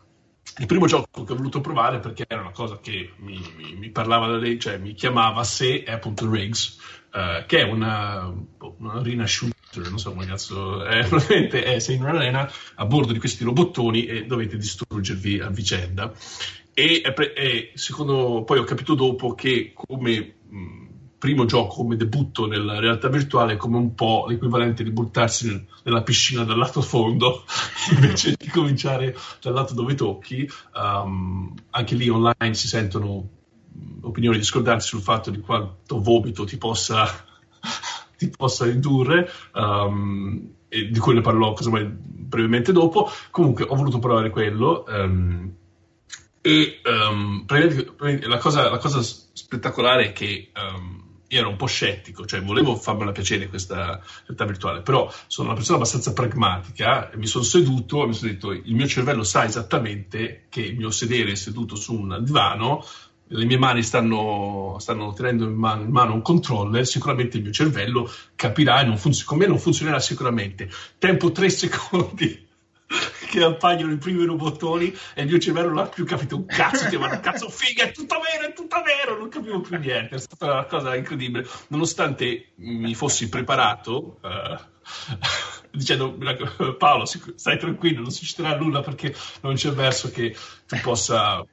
[0.59, 3.89] il primo gioco che ho voluto provare perché era una cosa che mi, mi, mi
[3.89, 6.77] parlava da lei, cioè mi chiamava se è appunto Riggs,
[7.13, 8.33] uh, che è una,
[8.77, 13.19] una shooter, non so come cazzo è, praticamente è, sei in un'arena a bordo di
[13.19, 16.11] questi robottoni e dovete distruggervi a vicenda.
[16.73, 17.01] E,
[17.35, 20.35] e secondo poi ho capito dopo che come
[21.17, 26.03] primo gioco come debutto nella realtà virtuale è come un po' l'equivalente di buttarsi nella
[26.03, 27.43] piscina dal lato fondo
[27.91, 30.47] invece di cominciare dal lato dove tocchi.
[30.75, 33.29] Um, anche lì online si sentono
[34.01, 37.07] opinioni discordanti sul fatto di quanto vomito ti possa,
[38.17, 39.29] ti possa indurre.
[39.53, 43.09] Um, e di cui ne parlerò casomai brevemente dopo.
[43.31, 44.83] Comunque ho voluto provare quello.
[44.87, 45.53] Um,
[46.41, 50.51] e um, la, cosa, la, cosa, spettacolare è che
[51.29, 55.57] io ero un po' scettico, cioè volevo farmela piacere questa realtà virtuale, però sono una
[55.57, 60.45] persona abbastanza pragmatica, mi sono seduto e mi sono detto il mio cervello sa esattamente
[60.49, 62.83] che il mio sedere seduto su un divano,
[63.29, 67.51] le mie mani stanno, stanno tenendo in mano, in mano, un controller, sicuramente il mio
[67.51, 70.69] cervello capirà e non funzion- con me non funzionerà sicuramente.
[70.97, 72.45] Tempo tre secondi
[73.29, 76.87] che appaiono i primi robottoni e il mio cervello non ha più capito un cazzo,
[76.87, 80.19] ti ma cazzo figa, è tutto vero, è tutto vero, non capivo più niente, è
[80.19, 84.57] stata una cosa incredibile, nonostante mi fossi preparato, uh,
[85.71, 86.17] dicendo
[86.77, 90.33] Paolo, stai tranquillo, non succederà nulla perché non c'è verso che
[90.65, 91.45] tu possa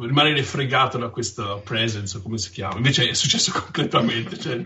[0.00, 2.76] rimanere fregato da questa presence, come si chiama.
[2.76, 4.38] Invece è successo completamente.
[4.38, 4.62] Cioè,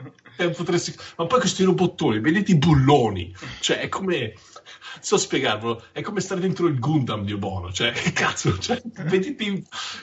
[0.50, 0.94] potresti...
[1.16, 4.34] Ma poi questi robottoni, vedete i bulloni, cioè è come
[5.00, 9.62] so spiegarvelo, è come stare dentro il Gundam di Obono, cioè, che cazzo, cioè, vedete,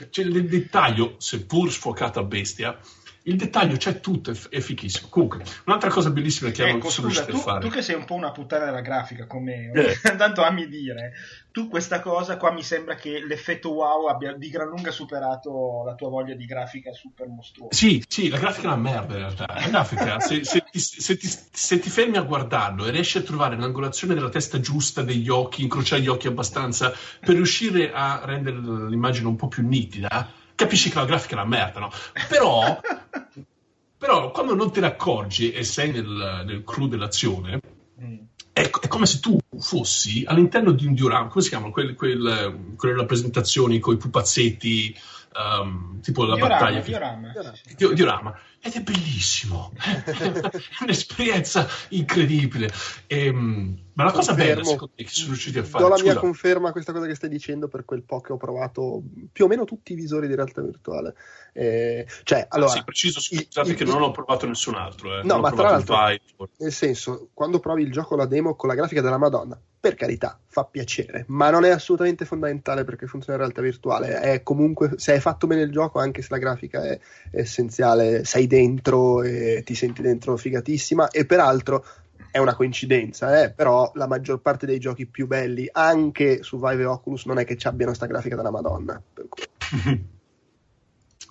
[0.09, 2.79] cioè, il dettaglio, seppur sfuocato a bestia,
[3.25, 5.07] il dettaglio c'è tutto, è, è fichissimo.
[5.09, 7.61] Comunque, un'altra cosa bellissima che ecco, sono scusa, tu, fare.
[7.61, 9.97] Tu che sei un po' una puttana della grafica, come eh.
[10.17, 11.13] tanto ami dire,
[11.53, 15.93] tu questa cosa qua mi sembra che l'effetto wow abbia di gran lunga superato la
[15.93, 17.75] tua voglia di grafica super mostruosa.
[17.75, 19.45] Sì, sì, la grafica è una merda in realtà.
[19.47, 23.21] La grafica, se, se, ti, se, ti, se, ti, fermi a guardarlo e riesci a
[23.21, 28.57] trovare l'angolazione della testa giusta, degli occhi, incrociare gli occhi abbastanza per riuscire a rendere
[28.89, 31.91] l'immagine un po' più nitida capisci che la grafica è una merda, no?
[32.27, 32.79] Però,
[33.97, 37.59] però quando non te ne accorgi e sei nel, nel crew dell'azione,
[38.01, 38.17] mm.
[38.53, 42.55] È, è, come se tu fossi all'interno di un diorama, come si chiamano quelle, quelle,
[42.77, 44.95] quelle rappresentazioni con i pupazzetti,
[45.35, 46.79] um, tipo la diorama, battaglia.
[46.81, 47.31] Diorama.
[47.75, 48.39] Che, diorama.
[48.65, 50.51] Ed è bellissimo, è
[50.83, 52.71] un'esperienza incredibile.
[53.07, 54.53] E, ehm, ma la cosa Confermo.
[54.53, 55.83] bella, secondo me, che sono riusciti a fare.
[55.83, 56.11] Do la Scusa.
[56.11, 59.03] mia conferma a questa cosa che stai dicendo per quel po' che ho provato
[59.33, 61.13] più o meno tutti i visori di realtà virtuale.
[61.51, 65.19] Eh, cioè, allora, sì, preciso, scusate il, che il, non ho provato nessun altro.
[65.19, 65.23] Eh.
[65.23, 69.01] No, ma tra l'altro, nel senso, quando provi il gioco, la demo con la grafica
[69.01, 73.61] della Madonna, per carità, fa piacere, ma non è assolutamente fondamentale perché funziona in realtà
[73.61, 74.19] virtuale.
[74.19, 76.97] È comunque, se hai fatto bene il gioco, anche se la grafica è,
[77.29, 81.09] è essenziale, sei dentro e ti senti dentro figatissima.
[81.09, 81.83] E peraltro
[82.29, 83.51] è una coincidenza, eh?
[83.51, 87.45] però la maggior parte dei giochi più belli, anche su Vive e Oculus, non è
[87.45, 89.01] che ci abbiano questa grafica della Madonna.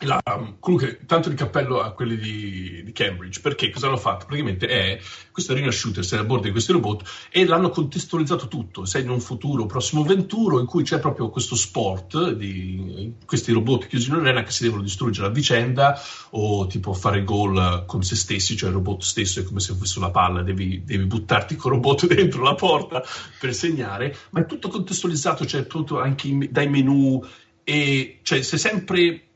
[0.04, 0.20] La,
[0.58, 4.26] comunque, tanto di cappello a quelli di, di, Cambridge, perché cosa hanno fatto?
[4.26, 4.98] Praticamente è
[5.30, 8.84] questa arena shooter, sei a bordo di questi robot e l'hanno contestualizzato tutto.
[8.84, 13.86] Sei in un futuro prossimo venturo in cui c'è proprio questo sport di questi robot
[13.86, 16.00] chiusi in arena che si devono distruggere a vicenda
[16.30, 19.98] o tipo fare gol con se stessi, cioè il robot stesso è come se fosse
[19.98, 23.02] una palla, devi, devi buttarti con il robot dentro la porta
[23.38, 27.22] per segnare, ma è tutto contestualizzato, cioè tutto anche dai menu
[27.64, 29.26] e cioè sei sempre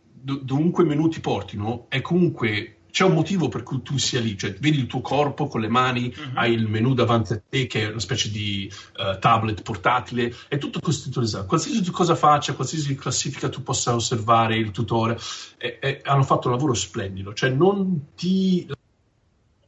[0.42, 4.54] dovunque menu ti portino, è comunque c'è un motivo per cui tu sia lì, cioè
[4.54, 6.30] vedi il tuo corpo con le mani, uh-huh.
[6.32, 10.56] hai il menu davanti a te che è una specie di uh, tablet portatile, è
[10.56, 11.44] tutto costituito.
[11.44, 15.18] Qualsiasi cosa faccia, qualsiasi classifica tu possa osservare, il tutore,
[15.58, 18.66] è, è, hanno fatto un lavoro splendido, cioè non ti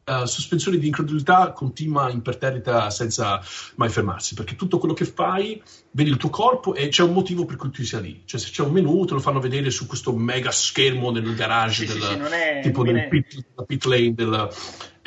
[0.09, 3.41] uh, sospensione di incredulità continua imperterrita senza
[3.77, 7.45] mai fermarsi, perché tutto quello che fai, vedi il tuo corpo e c'è un motivo
[7.45, 8.23] per cui tu sia lì.
[8.25, 11.87] Cioè, se c'è un menu, te lo fanno vedere su questo mega schermo nel garage,
[11.87, 14.49] sì, del, sì, sì, è, tipo nel pit, pit, lane del,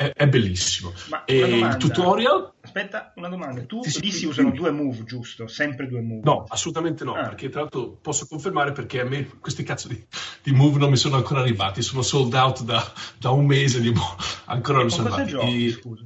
[0.02, 0.92] è, è bellissimo.
[1.10, 2.52] Ma e il tutorial...
[2.60, 3.62] Aspetta, una domanda.
[3.62, 5.46] Tu sì, lì si usano due move, giusto?
[5.46, 6.22] Sempre due move?
[6.24, 7.28] No, assolutamente no, ah.
[7.28, 10.04] perché tra l'altro posso confermare perché a me questi cazzo di,
[10.42, 12.82] di move non mi sono ancora arrivati, sono sold out da,
[13.18, 13.92] da un mese, di,
[14.46, 15.30] ancora non sono arrivati.
[15.30, 16.04] Giochi, scusa?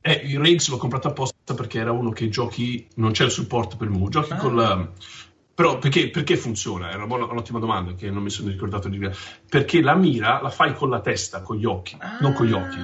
[0.00, 3.76] Eh, il Riggs l'ho comprato apposta perché era uno che giochi, non c'è il supporto
[3.76, 4.36] per il move, giochi ah.
[4.36, 4.88] con la
[5.56, 6.90] però perché, perché, funziona?
[6.90, 9.16] È una buona, un'ottima domanda che non mi sono ricordato di dire.
[9.48, 12.52] Perché la mira la fai con la testa, con gli occhi, ah, non con gli
[12.52, 12.78] occhi.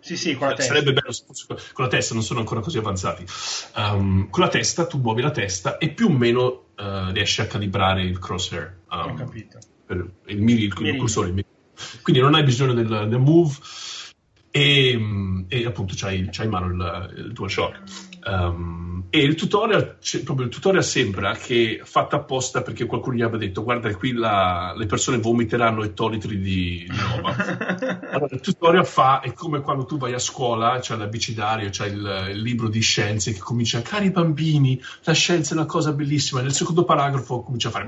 [0.00, 0.72] Sì, sì, con la testa.
[0.72, 1.14] Sarebbe bello
[1.74, 3.26] con la testa, non sono ancora così avanzati.
[3.76, 7.46] Um, con la testa tu muovi la testa e più o meno uh, riesci a
[7.46, 8.78] calibrare il crosshair.
[8.90, 9.58] Um, Ho capito.
[9.84, 9.96] Per
[10.28, 11.44] il, il, il, il cursore.
[12.00, 13.54] Quindi non hai bisogno del, del move
[14.50, 17.82] e, e appunto c'hai, c'hai in mano il, il DualShock.
[18.24, 23.22] Um, e il tutorial, proprio il tutorial sembra che è fatto apposta perché qualcuno gli
[23.22, 27.34] abbia detto guarda qui la, le persone vomiteranno ettolitri di, di roba
[28.10, 32.28] allora, il tutorial fa è come quando tu vai a scuola c'è l'abicidario, c'è il,
[32.30, 36.40] il, libro di scienze che comincia cari bambini la scienza è una cosa bellissima.
[36.40, 37.86] E nel secondo paragrafo comincia a fare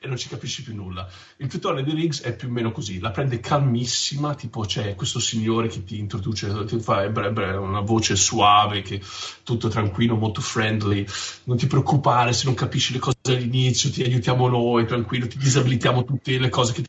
[0.00, 1.08] e non ci capisci più nulla.
[1.36, 5.18] Il tutorial di Riggs è più o meno così la prende calmissima tipo c'è questo
[5.18, 9.00] signore che ti introduce ti fa una voce suave che
[9.42, 11.04] tutto tranquillo, molto friendly,
[11.44, 16.04] non ti preoccupare se non capisci le cose all'inizio, ti aiutiamo noi, tranquillo, ti disabilitiamo
[16.04, 16.88] tutte le cose che ti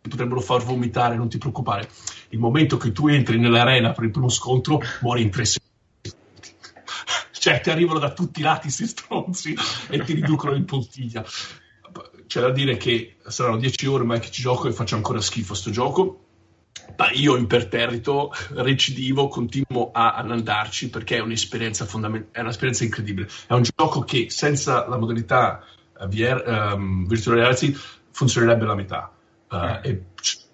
[0.00, 1.88] potrebbero far vomitare, non ti preoccupare.
[2.30, 5.68] Il momento che tu entri nell'arena per il primo scontro, muori in tre secondi.
[7.32, 9.54] Cioè, ti arrivano da tutti i lati questi stronzi
[9.88, 11.24] e ti riducono in poltiglia.
[12.26, 15.54] C'è da dire che saranno dieci ore ormai che ci gioco e faccio ancora schifo
[15.54, 16.26] a sto gioco
[17.14, 23.28] io imperterrito, recidivo, continuo a, ad andarci perché è un'esperienza fondamentale, è un'esperienza incredibile.
[23.46, 25.64] È un gioco che senza la modalità
[25.98, 27.74] uh, VR, um, virtual reality
[28.10, 29.12] funzionerebbe la metà.
[29.48, 30.02] Uh, e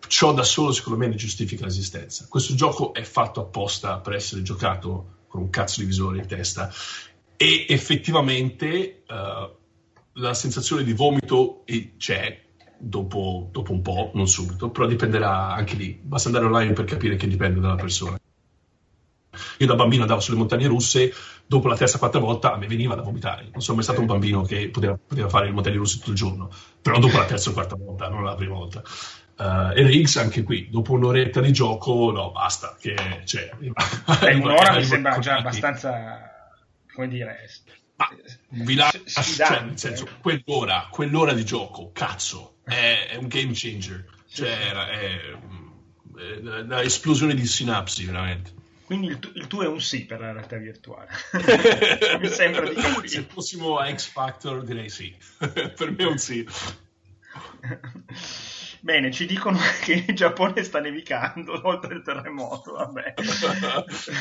[0.06, 2.26] ciò da solo secondo me ne giustifica l'esistenza.
[2.28, 6.72] Questo gioco è fatto apposta per essere giocato con un cazzo di visore in testa
[7.36, 9.54] e effettivamente uh,
[10.18, 11.64] la sensazione di vomito
[11.98, 12.45] c'è
[12.78, 15.98] dopo, dopo, un po', non subito, però dipenderà anche lì.
[16.00, 18.18] Basta andare online per capire che dipende dalla persona.
[19.58, 21.12] Io da bambino andavo sulle montagne russe,
[21.46, 23.48] dopo la terza quarta volta a me veniva da vomitare.
[23.52, 26.16] Non sono mai stato un bambino che poteva, poteva fare le montagne russe tutto il
[26.16, 26.50] giorno,
[26.80, 28.82] però dopo la terza o quarta volta, non la prima volta.
[29.38, 32.74] Uh, e Riggs anche qui, dopo un'oretta di gioco, no, basta.
[32.80, 36.54] Che, cioè, Beh, un'ora mi sembra già abbastanza,
[36.94, 37.36] come dire,
[37.96, 38.08] ma
[38.48, 44.04] vi lascio, cioè, nel senso, quell'ora, quell'ora di gioco, cazzo, è, è un game changer.
[44.28, 45.20] Cioè, è, è
[46.40, 48.54] un'esplosione di sinapsi, veramente.
[48.84, 51.08] Quindi il, tu, il, tuo è un sì per la realtà virtuale.
[52.20, 53.08] Mi sembra di capire.
[53.08, 55.14] Se fossimo a X Factor direi sì.
[55.38, 56.46] per me è un sì.
[58.86, 63.14] Bene, ci dicono che in Giappone sta nevicando oltre il terremoto, vabbè.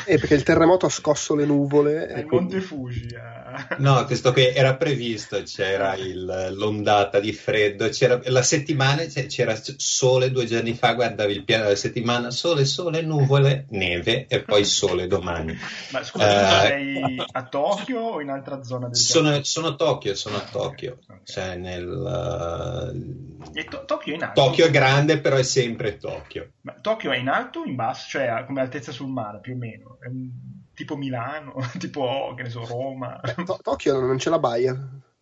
[0.06, 2.12] eh, perché il terremoto ha scosso le nuvole.
[2.16, 2.54] Il quindi...
[2.54, 3.06] Monte Fuji.
[3.06, 3.76] Eh.
[3.78, 10.32] No, questo che era previsto, c'era il, l'ondata di freddo, c'era la settimana, c'era sole
[10.32, 15.06] due giorni fa, guardavi il piano della settimana, sole, sole, nuvole, neve e poi sole
[15.06, 15.56] domani.
[15.92, 20.16] Ma scusa, uh, sei a Tokyo o in altra zona del sono, sono a Tokyo,
[20.16, 21.20] sono a Tokyo, okay.
[21.22, 21.86] cioè nel...
[21.86, 24.42] Uh, e to- Tokyo in alto?
[24.42, 26.52] Tokyo è grande, però è sempre Tokyo.
[26.62, 28.08] Ma Tokyo è in alto o in basso?
[28.08, 29.98] Cioè come altezza sul mare, più o meno?
[30.00, 30.30] È un...
[30.74, 33.20] tipo Milano, tipo, che ne so, Roma?
[33.22, 34.74] Beh, to- Tokyo non c'è la baia.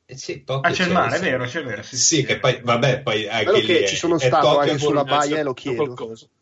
[0.06, 1.82] Eh sì, ah, c'è il mare, è vero, c'è vero.
[1.82, 5.04] Sì, sì, sì che poi, vabbè, poi anche Quello che ci sono stato anche sulla
[5.04, 5.96] baia e lo chiedo.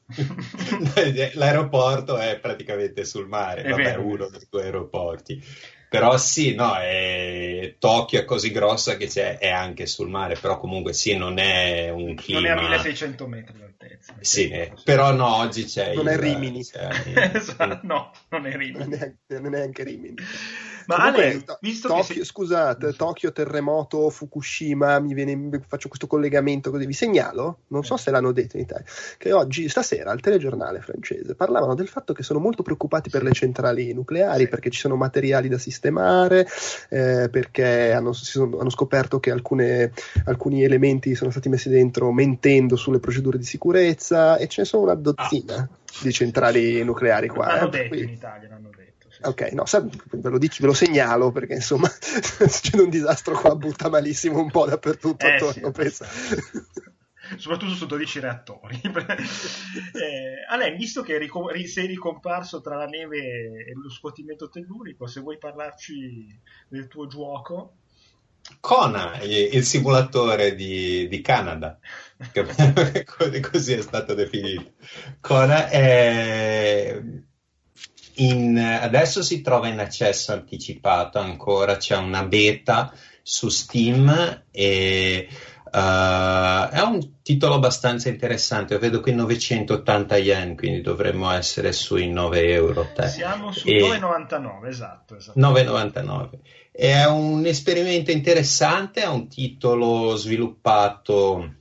[1.35, 4.05] L'aeroporto è praticamente sul mare, è vabbè, vero.
[4.05, 5.41] uno dei due aeroporti.
[5.93, 7.75] Però sì, no, è...
[7.79, 12.15] Tokyo è così grossa che è anche sul mare, però comunque sì, non è un
[12.15, 12.41] clima...
[12.41, 14.15] Non è a 1600 metri d'altezza.
[14.21, 15.95] Sì, eh, però no, oggi c'è...
[15.95, 16.13] Non il...
[16.13, 16.61] è Rimini.
[17.35, 18.79] esatto, no, non è Rimini.
[18.79, 20.15] Non è, non è anche Rimini.
[20.87, 22.25] Ma Comunque, Ale, visto Tokyo, che...
[22.25, 28.11] Scusate, Tokyo, terremoto, Fukushima, mi viene, faccio questo collegamento così, vi segnalo, non so se
[28.11, 28.85] l'hanno detto in Italia,
[29.19, 33.33] che oggi, stasera, al telegiornale francese, parlavano del fatto che sono molto preoccupati per le
[33.33, 34.49] centrali nucleari, sì.
[34.49, 36.47] perché ci sono materiali da sistemare,
[36.89, 39.93] eh, perché hanno, sono, hanno, scoperto che alcune,
[40.25, 44.83] alcuni elementi sono stati messi dentro mentendo sulle procedure di sicurezza, e ce ne sono
[44.85, 45.69] una dozzina ah.
[46.03, 47.47] di centrali nucleari qua.
[47.47, 48.82] L'hanno eh, detto in Italia, l'hanno detto.
[49.25, 49.65] Ok, no,
[50.11, 54.51] ve lo, dico, ve lo segnalo perché insomma c'è un disastro qua, butta malissimo un
[54.51, 56.05] po' dappertutto eh, attorno, sì,
[57.39, 58.81] soprattutto su 12 reattori.
[58.83, 63.19] eh, Alain, visto che ricom- sei ricomparso tra la neve
[63.67, 67.77] e lo scuotimento tellurico, se vuoi parlarci del tuo gioco.
[68.59, 71.79] Kona, il simulatore di, di Canada,
[73.41, 74.73] così è stato definito.
[75.21, 77.01] Kona è
[78.17, 82.93] in, adesso si trova in accesso anticipato ancora, c'è una beta
[83.23, 85.29] su Steam e
[85.65, 88.75] uh, è un titolo abbastanza interessante.
[88.75, 92.89] Io vedo qui 980 yen, quindi dovremmo essere sui 9 euro.
[92.95, 93.09] Te.
[93.09, 93.81] Siamo su e...
[93.81, 95.17] 9,99, esatto.
[95.17, 96.29] 9,99.
[96.73, 101.61] È un esperimento interessante, è un titolo sviluppato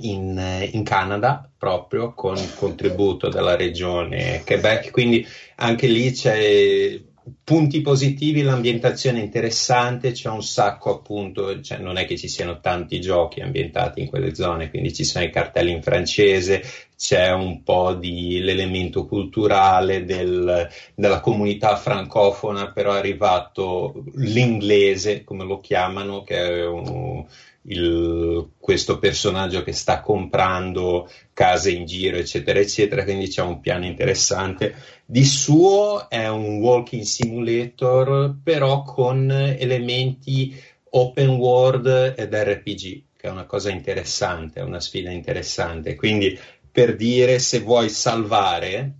[0.00, 5.26] in, in, Canada proprio con il contributo della regione Quebec, quindi
[5.56, 7.00] anche lì c'è
[7.42, 12.60] punti positivi, l'ambientazione è interessante, c'è un sacco appunto, cioè non è che ci siano
[12.60, 16.62] tanti giochi ambientati in quelle zone, quindi ci sono i cartelli in francese,
[16.96, 25.44] c'è un po' di l'elemento culturale del, della comunità francofona, però è arrivato l'inglese, come
[25.44, 27.24] lo chiamano, che è un,
[27.68, 33.86] il, questo personaggio che sta comprando case in giro, eccetera, eccetera, quindi c'è un piano
[33.86, 34.74] interessante.
[35.04, 40.60] Di suo è un walking simulator, però con elementi
[40.90, 45.94] open world ed RPG, che è una cosa interessante, è una sfida interessante.
[45.94, 46.38] Quindi
[46.70, 48.96] per dire se vuoi salvare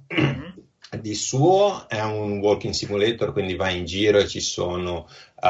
[1.01, 5.49] di suo è un walking simulator, quindi vai in giro e ci sono uh,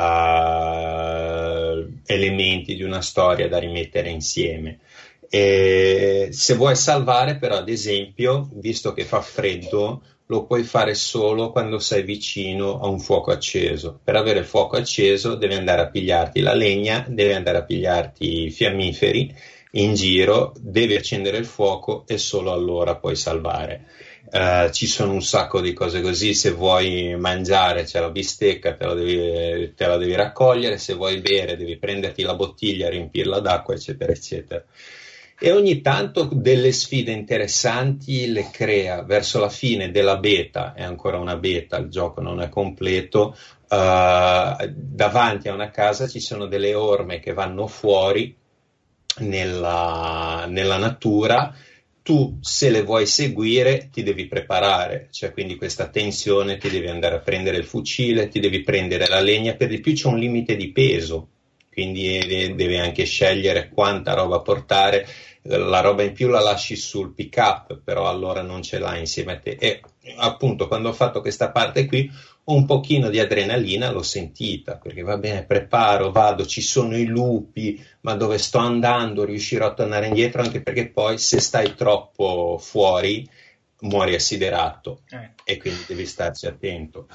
[2.05, 4.81] elementi di una storia da rimettere insieme.
[5.29, 11.53] E se vuoi salvare, però, ad esempio, visto che fa freddo, lo puoi fare solo
[11.53, 14.01] quando sei vicino a un fuoco acceso.
[14.03, 18.45] Per avere il fuoco acceso devi andare a pigliarti la legna, devi andare a pigliarti
[18.45, 19.35] i fiammiferi
[19.73, 23.87] in giro, devi accendere il fuoco e solo allora puoi salvare.
[24.37, 28.85] Uh, ci sono un sacco di cose così, se vuoi mangiare c'è la bistecca, te
[28.85, 33.73] la, devi, te la devi raccogliere, se vuoi bere devi prenderti la bottiglia, riempirla d'acqua,
[33.73, 34.63] eccetera, eccetera.
[35.39, 41.17] E ogni tanto delle sfide interessanti le crea verso la fine della beta, è ancora
[41.17, 43.35] una beta, il gioco non è completo,
[43.69, 48.37] uh, davanti a una casa ci sono delle orme che vanno fuori
[49.21, 51.55] nella, nella natura
[52.07, 57.17] tu se le vuoi seguire ti devi preparare, cioè quindi questa tensione ti devi andare
[57.17, 60.55] a prendere il fucile, ti devi prendere la legna, per di più c'è un limite
[60.55, 61.31] di peso,
[61.73, 65.05] quindi devi anche scegliere quanta roba portare,
[65.43, 69.33] la roba in più la lasci sul pick up, però allora non ce l'hai insieme
[69.33, 69.57] a te.
[69.59, 69.81] E
[70.19, 72.09] appunto quando ho fatto questa parte qui
[72.47, 77.85] un pochino di adrenalina l'ho sentita, perché va bene, preparo, vado, ci sono i lupi,
[78.03, 83.29] ma dove sto andando riuscirò a tornare indietro, anche perché poi se stai troppo fuori
[83.81, 85.33] muori assiderato eh.
[85.45, 87.09] e quindi devi starci attento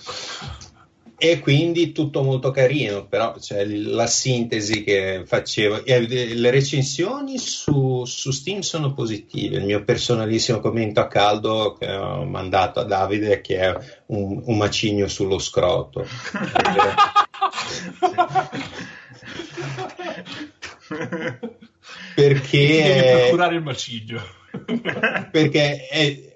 [1.23, 8.31] e quindi tutto molto carino, però cioè, la sintesi che facevo, le recensioni su, su,
[8.31, 13.59] Steam sono positive, il mio personalissimo commento a caldo che ho mandato a Davide che
[13.59, 13.71] è
[14.07, 16.07] un, un macigno sullo scroto.
[22.15, 22.81] perché...
[22.81, 24.23] Devi procurare il macigno.
[25.29, 26.33] perché è,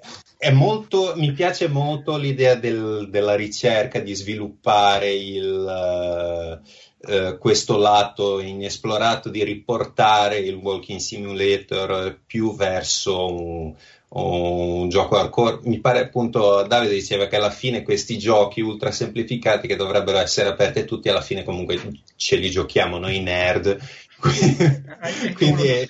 [0.51, 6.61] molto, mi piace molto l'idea del, della ricerca, di sviluppare il,
[6.99, 13.73] uh, questo lato inesplorato, di riportare il walking simulator più verso un,
[14.09, 15.59] un gioco hardcore.
[15.63, 20.49] Mi pare appunto, Davide diceva che alla fine questi giochi ultra semplificati che dovrebbero essere
[20.49, 21.79] aperti a tutti, alla fine comunque
[22.15, 23.77] ce li giochiamo noi nerd.
[25.35, 25.89] quindi,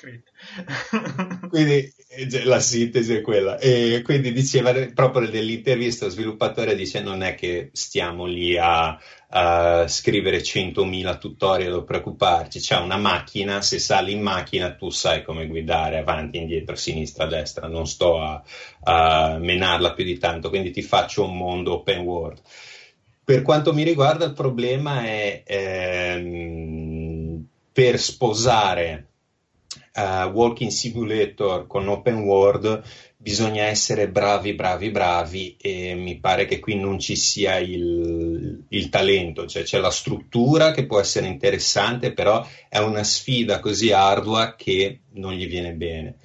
[1.50, 1.94] quindi
[2.44, 3.58] la sintesi è quella.
[3.58, 8.98] E quindi diceva proprio nell'intervista, lo sviluppatore dice non è che stiamo lì a,
[9.30, 15.24] a scrivere 100.000 tutorial o preoccuparci, c'è una macchina, se sali in macchina tu sai
[15.24, 18.42] come guidare avanti, indietro, sinistra, destra, non sto a,
[18.84, 22.42] a menarla più di tanto, quindi ti faccio un mondo open world.
[23.24, 27.44] Per quanto mi riguarda il problema è ehm,
[27.74, 29.08] per sposare
[29.96, 32.84] uh, walking simulator con open world
[33.26, 38.90] bisogna essere bravi, bravi, bravi e mi pare che qui non ci sia il, il,
[38.90, 44.54] talento, cioè c'è la struttura che può essere interessante, però è una sfida così ardua
[44.56, 46.18] che non gli viene bene.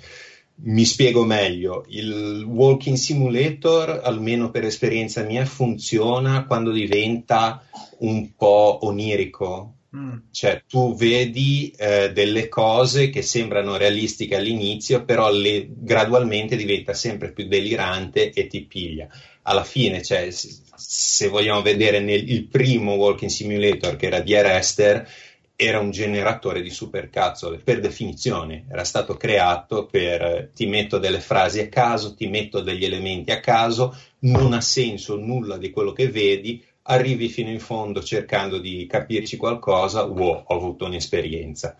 [0.62, 7.64] Mi spiego meglio, il walking simulator, almeno per esperienza mia, funziona quando diventa
[8.01, 10.18] un po' onirico, Mm.
[10.30, 17.32] Cioè, tu vedi eh, delle cose che sembrano realistiche all'inizio, però le, gradualmente diventa sempre
[17.32, 19.09] più delirante e ti piglia.
[19.43, 25.09] Alla fine, cioè, se, vogliamo vedere nel, il primo Walking Simulator, che era di Arrester,
[25.57, 31.61] era un generatore di supercazzole, per definizione, era stato creato per ti metto delle frasi
[31.61, 36.09] a caso, ti metto degli elementi a caso, non ha senso nulla di quello che
[36.09, 41.76] vedi, arrivi fino in fondo cercando di capirci qualcosa, wow, ho avuto un'esperienza.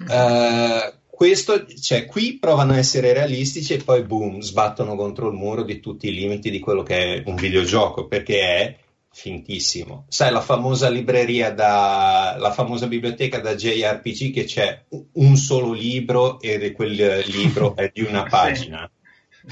[0.00, 5.62] Uh, questo, cioè, qui provano a essere realistici e poi boom, sbattono contro il muro
[5.62, 8.76] di tutti i limiti di quello che è un videogioco, perché è
[9.10, 10.04] fintissimo.
[10.08, 16.38] Sai, la famosa libreria da, la famosa biblioteca da JRPG che c'è un solo libro
[16.38, 18.90] e quel libro è di una pagina.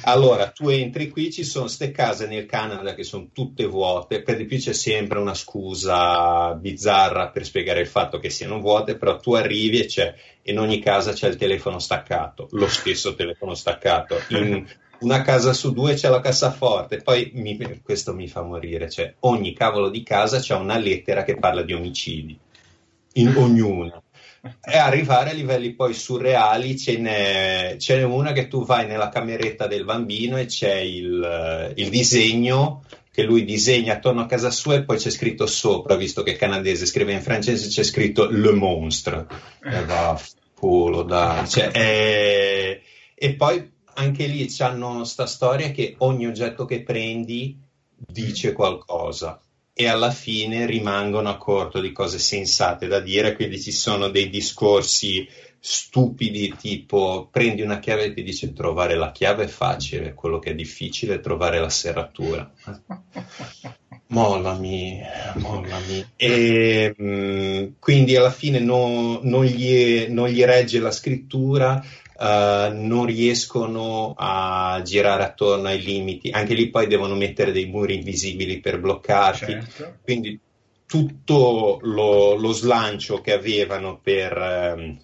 [0.03, 4.37] Allora, tu entri qui, ci sono queste case nel Canada che sono tutte vuote, per
[4.37, 9.19] di più c'è sempre una scusa bizzarra per spiegare il fatto che siano vuote, però
[9.19, 14.17] tu arrivi e c'è, in ogni casa c'è il telefono staccato, lo stesso telefono staccato.
[14.29, 14.67] In
[15.01, 19.53] una casa su due c'è la cassaforte, poi mi, questo mi fa morire, cioè ogni
[19.53, 22.39] cavolo di casa c'è una lettera che parla di omicidi,
[23.15, 24.04] in ognuna
[24.63, 29.09] e arrivare a livelli poi surreali ce n'è, ce n'è, una che tu vai nella
[29.09, 34.75] cameretta del bambino e c'è il, il, disegno che lui disegna attorno a casa sua
[34.75, 38.53] e poi c'è scritto sopra, visto che è canadese, scrive in francese, c'è scritto Le
[38.53, 39.27] Monstre.
[39.63, 40.21] E va,
[40.59, 41.49] culo, dai.
[41.49, 42.83] Cioè, e,
[43.15, 47.57] e poi anche lì hanno sta storia che ogni oggetto che prendi
[47.97, 49.41] dice qualcosa
[49.77, 54.31] e alla fine rimangono a corto di cose sensate da dire, quindi ci sono dei
[54.31, 60.39] discorsi stupidi tipo prendi una chiave e ti dice trovare la chiave è facile, quello
[60.39, 62.49] che è difficile è trovare la serratura.
[64.09, 65.01] mollami,
[65.35, 66.07] mollami.
[66.15, 71.85] E mh, mm, quindi alla fine no, non, gli, non gli regge la scrittura,
[72.17, 77.97] Uh, non riescono a girare attorno ai limiti, anche lì poi devono mettere dei muri
[77.97, 79.97] invisibili per bloccarti, certo.
[80.05, 80.39] quindi
[80.87, 84.97] tutto lo, lo, slancio che avevano per, um,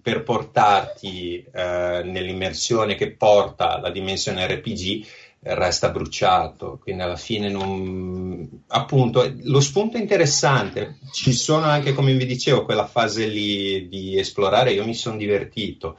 [0.00, 5.06] per portarti uh, nell'immersione che porta la dimensione RPG
[5.40, 8.62] resta bruciato, quindi alla fine non...
[8.68, 14.18] appunto lo spunto è interessante, ci sono anche come vi dicevo quella fase lì di
[14.18, 15.98] esplorare, io mi sono divertito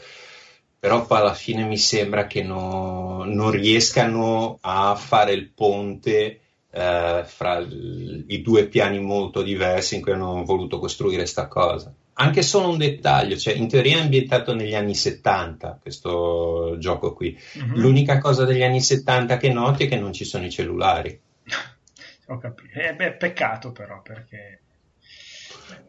[0.80, 7.24] però poi alla fine mi sembra che no, non riescano a fare il ponte eh,
[7.26, 11.94] fra l- i due piani molto diversi in cui hanno voluto costruire questa cosa.
[12.20, 17.38] Anche solo un dettaglio, cioè in teoria è ambientato negli anni 70 questo gioco qui.
[17.58, 17.76] Mm-hmm.
[17.76, 21.20] L'unica cosa degli anni 70 che noti è che non ci sono i cellulari.
[22.30, 22.80] Ho capito.
[22.80, 24.62] Eh, beh, peccato però perché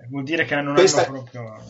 [0.09, 1.65] vuol dire che non Questa hanno proprio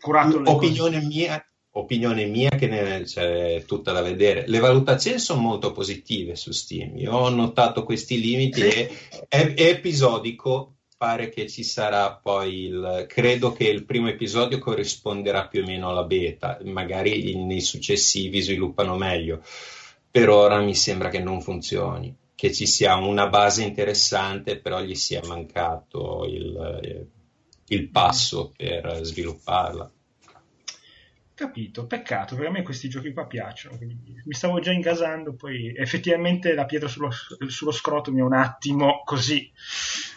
[0.00, 1.44] curato le opinione mia
[1.76, 4.44] opinione mia che ne c'è tutta da vedere.
[4.46, 6.96] Le valutazioni sono molto positive su Steam.
[6.98, 8.90] Io ho notato questi limiti e
[9.28, 10.70] è, è episodico.
[10.96, 13.04] Pare che ci sarà poi il.
[13.08, 18.96] Credo che il primo episodio corrisponderà più o meno alla beta, magari nei successivi sviluppano
[18.96, 19.42] meglio.
[20.10, 24.94] Per ora mi sembra che non funzioni, che ci sia una base interessante, però gli
[24.94, 27.08] sia mancato il,
[27.66, 29.90] il passo per svilupparla.
[31.34, 36.54] Capito, peccato, perché a me questi giochi qua piacciono, mi stavo già ingasando, poi effettivamente
[36.54, 37.10] la pietra sullo,
[37.48, 39.50] sullo scroto mi ha un attimo così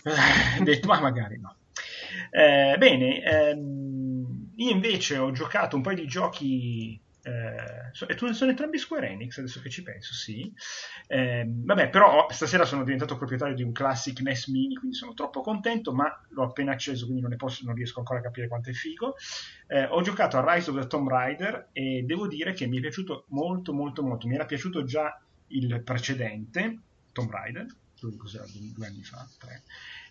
[0.04, 1.56] eh, detto, ma magari no.
[2.30, 9.10] Eh, bene, ehm, io invece ho giocato un paio di giochi eh, sono entrambi Square
[9.10, 10.52] Enix, adesso che ci penso, sì.
[11.08, 15.42] Eh, vabbè, però stasera sono diventato proprietario di un Classic NES Mini, quindi sono troppo
[15.42, 18.74] contento, ma l'ho appena acceso, quindi non, posso, non riesco ancora a capire quanto è
[18.74, 19.16] figo.
[19.68, 22.82] Eh, ho giocato a Rise of the Tomb Raider e devo dire che mi è
[22.82, 24.28] piaciuto molto, molto, molto.
[24.28, 26.80] Mi era piaciuto già il precedente,
[27.12, 27.66] Tomb Raider,
[28.00, 29.64] due anni fa, tre.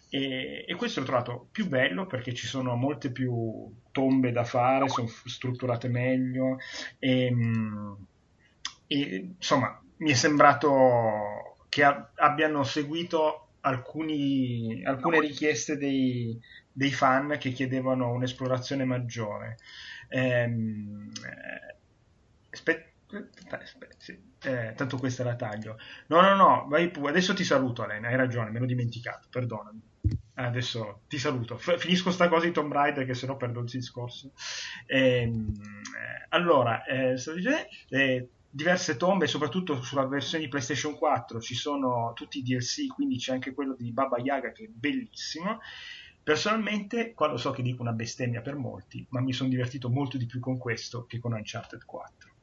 [0.08, 4.88] E, e, questo l'ho trovato più bello perché ci sono molte più tombe da fare,
[4.88, 6.58] sono strutturate meglio
[6.98, 7.92] e, mm,
[8.86, 16.38] e insomma mi è sembrato che a, abbiano seguito alcuni, alcune richieste dei,
[16.70, 19.56] dei, fan che chiedevano un'esplorazione maggiore.
[20.08, 21.10] Ehm,
[22.50, 22.86] aspetta,
[23.58, 25.76] aspetta, sì eh, tanto questa la taglio.
[26.08, 29.82] No, no, no, vai pu- adesso ti saluto, Elena, hai ragione, me l'ho dimenticato, perdonami.
[30.38, 31.56] Adesso ti saluto.
[31.56, 34.32] F- finisco sta cosa di Tomb Raider che sennò perdo il discorso.
[34.86, 37.14] Ehm, eh, allora, eh,
[37.88, 43.16] eh, diverse tombe, soprattutto sulla versione di PlayStation 4 ci sono tutti i DLC, quindi
[43.16, 45.60] c'è anche quello di Baba Yaga che è bellissimo.
[46.22, 50.18] Personalmente, qua lo so che dico una bestemmia per molti, ma mi sono divertito molto
[50.18, 52.35] di più con questo che con Uncharted 4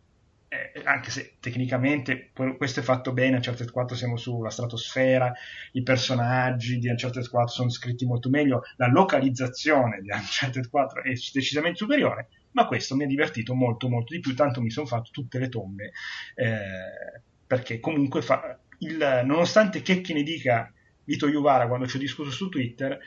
[0.53, 5.33] eh, anche se tecnicamente questo è fatto bene, Uncharted 4 siamo sulla stratosfera,
[5.71, 11.13] i personaggi di Uncharted 4 sono scritti molto meglio, la localizzazione di Uncharted 4 è
[11.33, 15.09] decisamente superiore, ma questo mi ha divertito molto molto di più, tanto mi sono fatto
[15.11, 15.91] tutte le tombe,
[16.35, 20.71] eh, perché comunque fa il, nonostante che chi ne dica
[21.05, 22.99] Vito Juvara quando ci ho discusso su Twitter,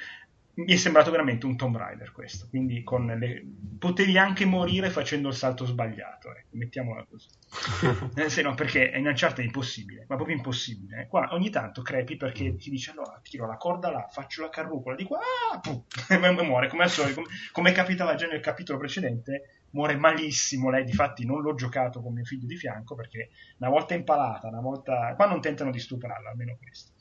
[0.57, 2.83] mi è sembrato veramente un Tomb Raider questo, quindi
[3.19, 3.47] le...
[3.79, 7.29] potevi anche morire facendo il salto sbagliato, ecco, mettiamola così.
[8.17, 11.03] eh, se no, perché in Uncharted è impossibile, ma proprio impossibile.
[11.03, 11.07] Eh.
[11.09, 14.97] Qua ogni tanto crepi perché ti dice allora tiro la corda là, faccio la carrucola
[14.97, 15.61] di qua, ah,
[16.09, 20.85] e muore, come al solito, come, come capitava già nel capitolo precedente, muore malissimo lei,
[20.85, 23.29] difatti non l'ho giocato con mio figlio di fianco perché
[23.59, 25.13] una volta impalata, una volta...
[25.15, 26.93] qua non tentano di stuprarla, almeno questo.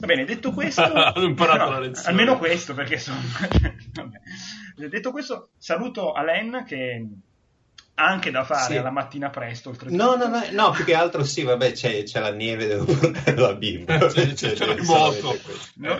[0.00, 2.08] Va bene, detto questo, no, lezione.
[2.08, 3.18] Almeno questo, perché sono.
[4.76, 7.04] detto questo, saluto Alen che
[7.94, 8.76] ha anche da fare sì.
[8.76, 9.74] alla mattina presto.
[9.86, 13.36] No, no, no, no, più che altro sì, vabbè, c'è, c'è la neve, devo portare
[13.36, 13.98] la bimba.
[14.06, 15.36] c'è, c'è, c'è il moto.
[15.74, 15.98] No,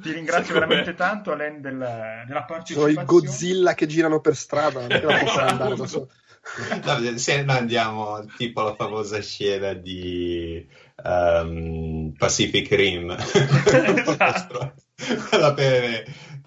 [0.00, 2.92] ti ringrazio veramente tanto, Alen, del, della partecipazione.
[2.92, 6.08] Sono i Godzilla che girano per strada, non la posso andare da solo.
[6.84, 10.66] No, se noi andiamo tipo la famosa scena di
[11.06, 14.74] um, Pacific Rim, esatto.
[15.28, 16.04] quella per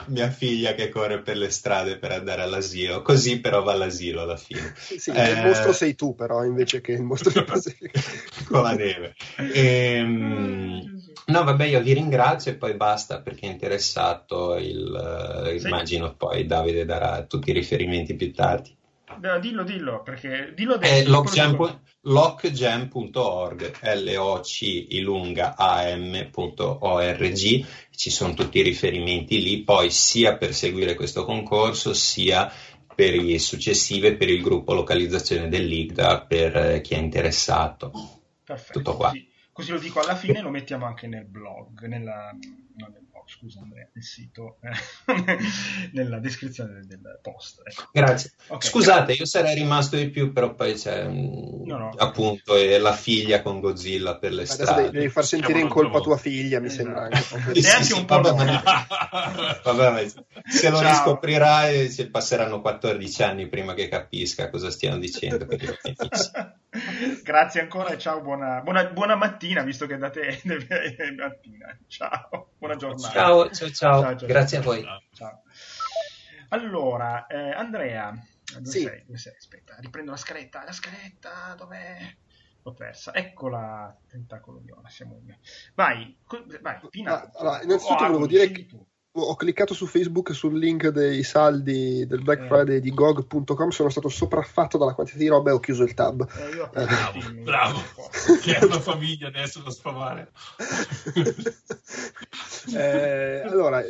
[0.07, 4.38] mia figlia che corre per le strade per andare all'asilo, così però va all'asilo alla
[4.38, 4.73] fine.
[4.76, 8.73] Sì, eh, il mostro sei tu però invece che il mostro di Pacific con la
[8.73, 9.15] neve.
[9.53, 10.98] Ehm,
[11.30, 14.56] No, vabbè, io vi ringrazio e poi basta perché è interessato.
[14.56, 15.68] Il, uh, sì.
[15.68, 18.76] Immagino poi Davide darà tutti i riferimenti più tardi.
[19.22, 20.94] No, dillo, dillo, perché dillo adesso.
[20.94, 21.04] È
[22.02, 27.34] lockjam.org, L-O-C ilunga A-M.org,
[27.91, 32.50] ci sono tutti i riferimenti lì, poi sia per seguire questo concorso, sia
[32.96, 37.91] per i successivi per il gruppo localizzazione dell'IGDA per eh, chi è interessato.
[38.44, 38.80] Perfetto.
[38.80, 39.08] Tutto qua.
[39.10, 43.60] Così, così, lo dico alla fine, lo mettiamo anche nel blog, nella, no, nel scusa
[43.62, 45.38] Andrea, nel sito, eh,
[45.94, 47.62] nella descrizione del, post.
[47.64, 47.90] Ecco.
[47.92, 48.32] Grazie.
[48.48, 49.16] Okay, Scusate, grazie.
[49.16, 51.90] io sarei rimasto di più, però poi c'è no, no.
[51.96, 54.90] appunto la figlia con Godzilla per le strade.
[54.90, 56.84] Devi far sentire in colpa tua figlia, mi esatto.
[56.84, 57.54] sembra anche.
[57.54, 58.62] Sì, sì, anche un po' vabbè,
[59.64, 60.08] vabbè,
[60.46, 60.90] se lo Ciao.
[60.90, 65.46] riscoprirai passeranno 14 anni prima che capisca cosa stiamo dicendo.
[67.24, 70.42] Grazie ancora e ciao, buona, buona, buona mattina, visto che date
[71.18, 71.78] mattina.
[71.88, 73.14] Ciao, buona giornata.
[73.14, 74.18] Ciao, ciao, ciao.
[74.18, 74.86] ciao grazie a voi.
[75.14, 75.44] Ciao.
[76.50, 78.12] Allora, eh, Andrea,
[78.54, 78.82] dove, sì.
[78.82, 79.04] sei?
[79.06, 79.34] dove sei?
[79.38, 80.64] Aspetta, riprendo la scaletta.
[80.66, 81.98] La scaletta, dov'è?
[82.64, 83.14] L'ho persa.
[83.14, 85.22] Eccola, tentacolo viola, siamo
[85.76, 86.18] Vai,
[86.62, 87.32] vai, Pina.
[87.36, 88.66] Allora, innanzitutto oh, volevo dire che...
[88.66, 92.48] Tu ho cliccato su Facebook sul link dei saldi del Black eh.
[92.48, 96.26] Friday di GOG.com, sono stato sopraffatto dalla quantità di roba e ho chiuso il tab.
[96.38, 96.86] Eh, io eh.
[96.86, 97.80] bravo, bravo.
[98.41, 100.31] che è una famiglia adesso da sfamare.
[102.76, 103.84] eh, allora,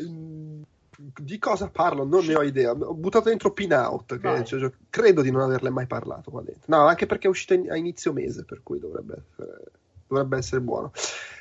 [1.17, 2.05] di cosa parlo?
[2.05, 2.71] Non ne ho idea.
[2.71, 6.63] Ho buttato dentro Pinout, che cioè, credo di non averle mai parlato qua dentro.
[6.67, 9.63] No, anche perché è uscito in, a inizio mese, per cui dovrebbe essere,
[10.10, 10.91] dovrebbe essere buono.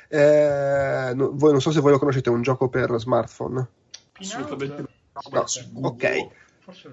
[0.07, 3.67] Eh, no, voi, non so se voi lo conoscete, è un gioco per smartphone.
[4.19, 4.85] Assolutamente
[5.31, 5.87] no.
[5.87, 6.27] ok.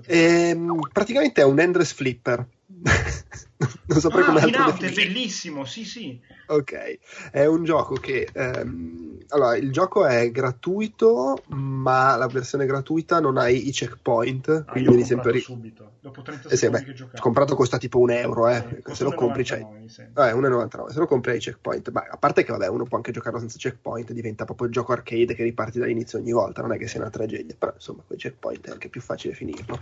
[0.06, 2.46] Ehm, praticamente è un endless flipper.
[2.68, 6.20] Non saprei ah, come altro è bellissimo, sì, sì.
[6.46, 6.98] Ok,
[7.30, 13.36] è un gioco che ehm, allora il gioco è gratuito, ma la versione gratuita non
[13.36, 15.92] hai i checkpoint, ah, quindi devi sempre subito.
[16.00, 16.84] Dopo 30 eh sì, beh,
[17.18, 18.82] comprato costa tipo un euro, eh.
[18.92, 21.90] se lo compri c'hai eh, 1,99, se lo compri i checkpoint.
[21.90, 24.92] Beh, a parte che vabbè, uno può anche giocarlo senza checkpoint, diventa proprio il gioco
[24.92, 28.16] arcade che riparti dall'inizio ogni volta, non è che sia una tragedia, però insomma, con
[28.16, 29.80] i checkpoint è anche più facile finirlo.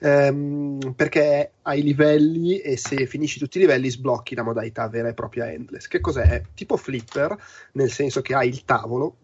[0.00, 2.25] Ehm, perché hai livelli
[2.60, 5.86] e se finisci tutti i livelli sblocchi la modalità vera e propria endless.
[5.88, 6.22] Che cos'è?
[6.22, 7.36] È tipo flipper,
[7.72, 9.16] nel senso che hai il tavolo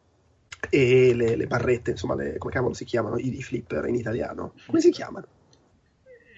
[0.70, 4.55] e le, le barrette, insomma, le, come cavolo si chiamano i, i, flipper in italiano?
[4.66, 5.27] Come si chiamano?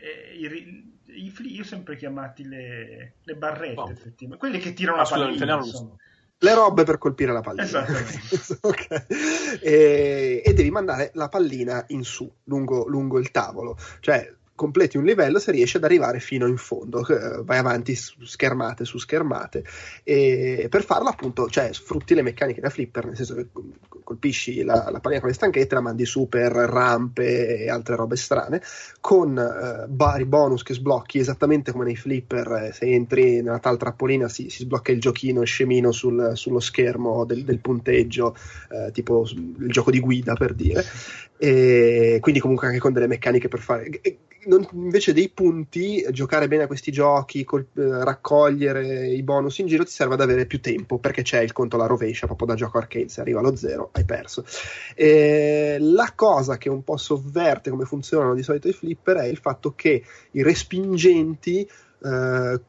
[0.01, 3.91] Eh, i, i fli, io ho sempre chiamati le, le barrette, oh.
[3.91, 4.39] effettivamente.
[4.39, 5.61] Quelle che tirano la pallina,
[6.39, 7.65] le robe per colpire la pallina.
[7.65, 8.59] Esattamente.
[8.61, 9.07] okay.
[9.61, 13.77] e, e, devi mandare la pallina in su, lungo, lungo il tavolo.
[14.01, 18.25] Cioè, completi un livello se riesci ad arrivare fino in fondo, eh, vai avanti su
[18.25, 19.65] schermate su schermate
[20.05, 23.49] e per farlo appunto cioè, sfrutti le meccaniche da flipper, nel senso che
[24.05, 28.17] colpisci la, la pallina con le stanchette, la mandi su per rampe e altre robe
[28.17, 28.63] strane,
[29.01, 33.79] con eh, vari bonus che sblocchi esattamente come nei flipper, eh, se entri nella tal
[33.79, 38.37] trappolina si, si sblocca il giochino scemino sul, sullo schermo del, del punteggio,
[38.71, 40.85] eh, tipo il gioco di guida per dire,
[41.37, 43.89] e quindi comunque anche con delle meccaniche per fare
[44.47, 49.67] non, invece dei punti, giocare bene a questi giochi, col, eh, raccogliere i bonus in
[49.67, 52.55] giro ti serve ad avere più tempo perché c'è il conto alla rovescia proprio da
[52.55, 53.09] gioco arcade.
[53.09, 54.45] Se arriva allo zero, hai perso.
[54.95, 59.39] E la cosa che un po' sovverte come funzionano di solito i flipper è il
[59.39, 60.03] fatto che
[60.33, 61.69] i respingenti.
[62.03, 62.61] Eh,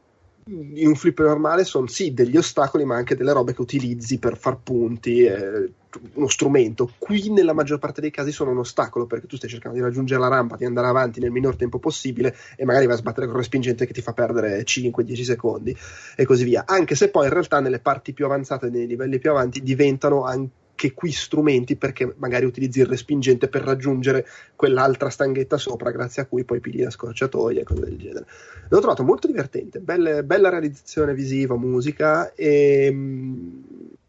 [0.47, 4.37] in un flipper normale sono sì degli ostacoli, ma anche delle robe che utilizzi per
[4.37, 5.71] far punti, eh,
[6.13, 6.91] uno strumento.
[6.99, 10.19] Qui nella maggior parte dei casi sono un ostacolo perché tu stai cercando di raggiungere
[10.19, 13.37] la rampa, di andare avanti nel minor tempo possibile e magari vai a sbattere con
[13.37, 15.75] respingente che ti fa perdere 5-10 secondi
[16.15, 16.63] e così via.
[16.67, 20.63] Anche se poi in realtà nelle parti più avanzate, nei livelli più avanti, diventano anche
[20.75, 26.25] che qui strumenti perché magari utilizzi il respingente per raggiungere quell'altra stanghetta sopra, grazie a
[26.25, 28.25] cui poi pigli la scorciatoia e cose del genere.
[28.69, 32.93] L'ho trovato molto divertente, belle, bella realizzazione visiva, musica e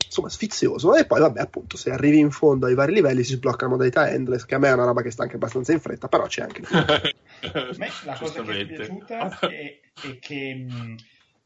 [0.06, 0.94] insomma sfizioso.
[0.94, 4.10] E poi, vabbè, appunto, se arrivi in fondo ai vari livelli si sblocca la modalità
[4.10, 6.42] endless, che a me è una roba che sta anche abbastanza in fretta, però c'è
[6.42, 6.62] anche.
[6.72, 10.66] a me la cosa che mi è piaciuta è, è che.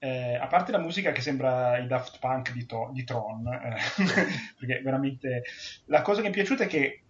[0.02, 3.76] Eh, a parte la musica che sembra i Daft Punk di, to- di Tron, eh,
[4.58, 5.42] perché veramente
[5.86, 7.02] la cosa che mi è piaciuta è che eh,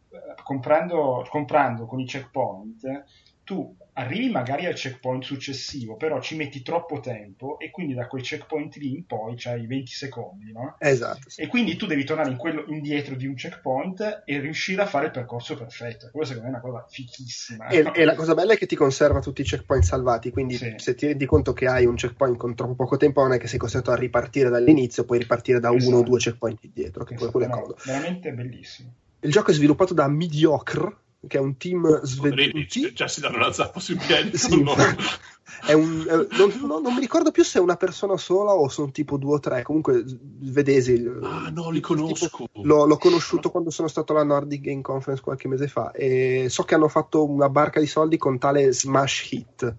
[0.43, 3.05] comprando, comprando con i checkpoint
[3.45, 8.23] tu arrivi magari al checkpoint successivo, però ci metti troppo tempo e quindi da quei
[8.23, 10.77] checkpoint lì in poi c'hai 20 secondi, no?
[10.79, 11.29] Esatto.
[11.29, 11.43] Sì.
[11.43, 15.07] E quindi tu devi tornare in quello, indietro di un checkpoint e riuscire a fare
[15.07, 16.09] il percorso perfetto.
[16.11, 17.67] Questa secondo me è una cosa fichissima.
[17.69, 17.95] E, no?
[17.95, 20.75] e, la cosa bella è che ti conserva tutti i checkpoint salvati, quindi sì.
[20.77, 23.47] se ti rendi conto che hai un checkpoint con troppo poco tempo non è che
[23.47, 25.89] sei costretto a ripartire dall'inizio, puoi ripartire da esatto.
[25.91, 27.31] uno o due checkpoint indietro, che esatto.
[27.31, 27.77] quello è comodo.
[27.85, 28.93] Veramente bellissimo.
[29.21, 30.97] Il gioco è sviluppato da Mediocre,
[31.27, 32.93] che è un team svedese.
[32.93, 34.37] Già si danno la zappa sui piedi.
[34.37, 34.75] Sì, no.
[35.67, 38.69] è un, è, non, non, non, mi ricordo più se è una persona sola o
[38.69, 39.63] sono tipo due o tre.
[39.63, 40.03] Comunque,
[40.41, 41.05] svedesi.
[41.23, 42.29] Ah, no, li conosco.
[42.29, 45.91] Tipo, l'ho, l'ho, conosciuto quando sono stato alla Nordic Game Conference qualche mese fa.
[45.93, 49.77] E so che hanno fatto una barca di soldi con tale Smash Hit.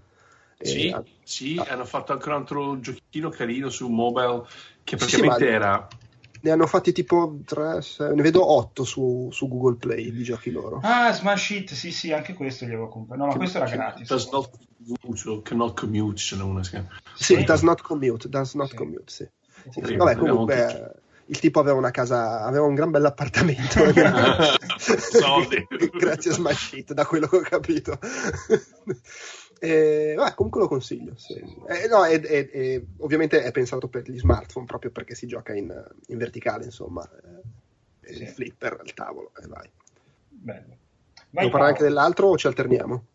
[0.59, 1.71] Sì, e, sì ah.
[1.71, 4.43] hanno fatto anche un altro giochino carino su mobile
[4.83, 5.87] che praticamente sì, era
[6.41, 10.51] ne hanno fatti tipo 3, 6, ne vedo 8 su, su, Google Play di giochi
[10.51, 10.79] loro.
[10.83, 13.21] Ah, Smash Hit, sì, sì, anche questo li avevo comprato.
[13.21, 14.07] No, ma questo era gratis.
[14.07, 14.49] Does not
[15.01, 16.81] commute, cannot commute, ce n'è una Sì,
[17.15, 18.75] sì, does not commute, does not sì.
[18.75, 19.27] commute, sì.
[19.69, 19.95] sì, sì.
[19.95, 23.79] Vabbè, comunque il tipo aveva una casa, aveva un gran bell'appartamento.
[25.97, 27.97] Grazie a Smash Hit, da quello che ho capito.
[29.63, 31.13] Eh, vabbè, comunque lo consiglio.
[31.17, 31.35] Sì.
[31.35, 35.53] Eh, no, è, è, è, ovviamente è pensato per gli smartphone proprio perché si gioca
[35.53, 35.71] in,
[36.07, 37.07] in verticale, insomma.
[38.01, 38.23] Eh, sì.
[38.23, 39.69] Il flipper al tavolo e vai.
[40.29, 40.77] Bello.
[41.29, 43.05] Vai parlare anche dell'altro o ci alterniamo?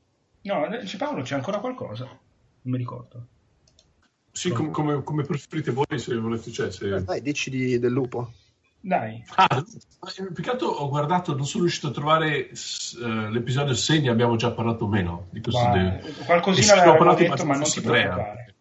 [0.42, 2.04] No, eh, ci Paolo, c'è ancora qualcosa?
[2.04, 2.18] Non
[2.62, 3.26] mi ricordo.
[4.30, 6.52] Sì, com- come, come, preferite voi se volete.
[6.52, 6.94] Cioè, se...
[6.94, 8.32] Eh, dai, decidi del lupo.
[8.86, 9.20] Dai.
[9.34, 9.64] Ah,
[10.14, 12.50] che altro ho guardato, non sono riuscito a trovare
[13.00, 15.26] uh, l'episodio 6, ne abbiamo già parlato meno.
[15.30, 16.14] Di questo de...
[16.24, 18.54] Qualcosina l'abbiamo detto, ma non si preoccupare.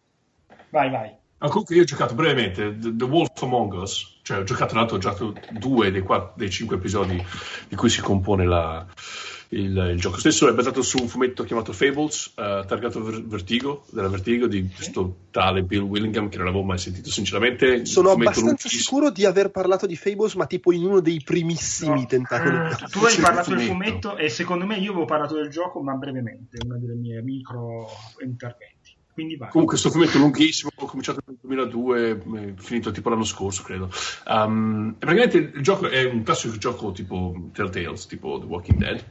[0.70, 1.16] Vai, vai.
[1.38, 4.80] Ah, comunque io ho giocato brevemente The, The Wolf Among Us, cioè ho giocato, tra
[4.80, 7.24] l'altro, ho giocato due dei, quattro, dei cinque episodi
[7.68, 8.84] di cui si compone la,
[9.50, 14.08] il, il, gioco stesso è basato su un fumetto chiamato Fables, uh, targato Vertigo, della
[14.08, 17.86] Vertigo, di questo tale Bill Willingham, che non avevo mai sentito sinceramente.
[17.86, 22.06] Sono abbastanza sicuro di aver parlato di Fables, ma tipo in uno dei primissimi no.
[22.06, 22.56] tentacoli.
[22.56, 25.94] Uh, tu hai parlato del fumetto e secondo me io avevo parlato del gioco, ma
[25.94, 27.88] brevemente, una delle mie micro
[28.24, 28.74] interventi.
[29.16, 33.90] Comunque, questo fumetto lunghissimo, ho cominciato nel 2002, finito tipo l'anno scorso, credo.
[34.28, 39.06] Um, praticamente il gioco è un classico gioco tipo Telltales, tipo The Walking Dead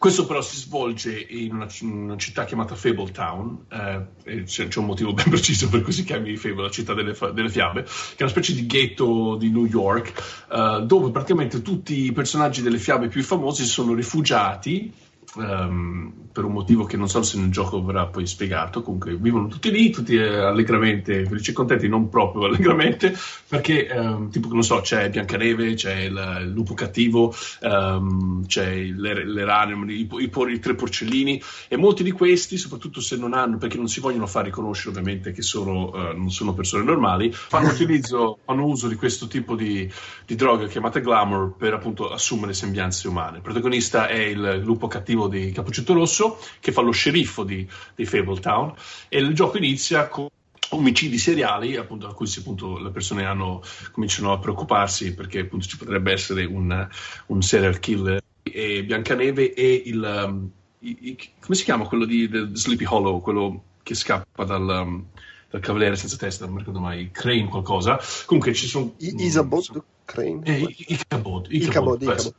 [0.00, 5.12] questo però si svolge in una, una città chiamata Fabletown, eh, c'è, c'è, un motivo
[5.12, 8.30] ben preciso per cui si chiami Fable, la città delle, delle fiabe, che è una
[8.30, 13.22] specie di ghetto di New York, eh, dove praticamente tutti i personaggi delle fiabe più
[13.22, 14.90] famosi sono rifugiati
[15.36, 18.82] um, per un motivo che non so se nel gioco verrà poi spiegato.
[18.82, 23.16] Comunque vivono tutti lì, tutti eh, allegramente felici e contenti, non proprio allegramente,
[23.48, 29.24] perché um, tipo non so, c'è Biancaneve, c'è il, il lupo cattivo, um, c'è le,
[29.24, 33.58] le rane, i, i, i, tre porcellini, e molti di questi, soprattutto se non hanno,
[33.58, 37.70] perché non si vogliono far riconoscere ovviamente che sono, uh, non sono persone normali, fanno,
[37.70, 39.90] utilizzo, fanno uso di questo tipo di,
[40.26, 43.36] di droga chiamata glamour per appunto assumere sembianze umane.
[43.38, 47.68] Il protagonista è il lupo cattivo cattivo di Cappuccetto Rosso che fa lo sceriffo di,
[47.94, 48.72] di Fabletown
[49.08, 50.28] e il gioco inizia con
[50.70, 53.60] omicidi seriali appunto, a cui appunto, le persone hanno,
[53.92, 56.88] cominciano a preoccuparsi perché appunto, ci potrebbe essere un,
[57.26, 58.22] un serial killer.
[58.42, 63.64] E Biancaneve e il um, i, i, come si chiama quello di Sleepy Hollow quello
[63.82, 65.04] che scappa dal, um,
[65.50, 68.00] dal cavaliere senza testa non mi ricordo mai Crane qualcosa.
[68.24, 70.40] Comunque ci sono I, Isabod Crane?
[70.44, 72.34] eh, Icabod Icabod, Icabod, Icabod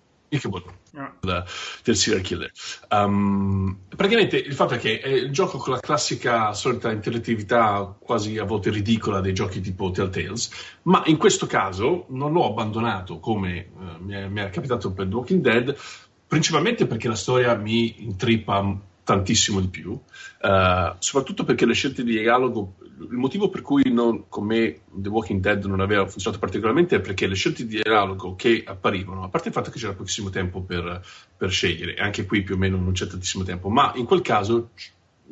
[0.49, 0.79] buono.
[0.91, 1.13] No.
[1.21, 2.51] del serial killer.
[2.89, 8.37] Um, praticamente il fatto è che è il gioco con la classica solita interattività quasi
[8.37, 10.49] a volte ridicola dei giochi tipo Telltales,
[10.83, 15.07] ma in questo caso non l'ho abbandonato come uh, mi, è, mi, è, capitato per
[15.07, 15.77] The Walking Dead,
[16.27, 22.19] principalmente perché la storia mi intrippa tantissimo di più, uh, soprattutto perché le scelte di
[22.19, 26.98] dialogo, il motivo per cui non, con me The Walking Dead non aveva funzionato particolarmente
[26.98, 30.30] è perché le scelte di dialogo che apparivano, a parte il fatto che c'era pochissimo
[30.30, 31.03] tempo per,
[31.36, 34.69] per scegliere, anche qui più o meno non c'è tantissimo tempo, ma in quel caso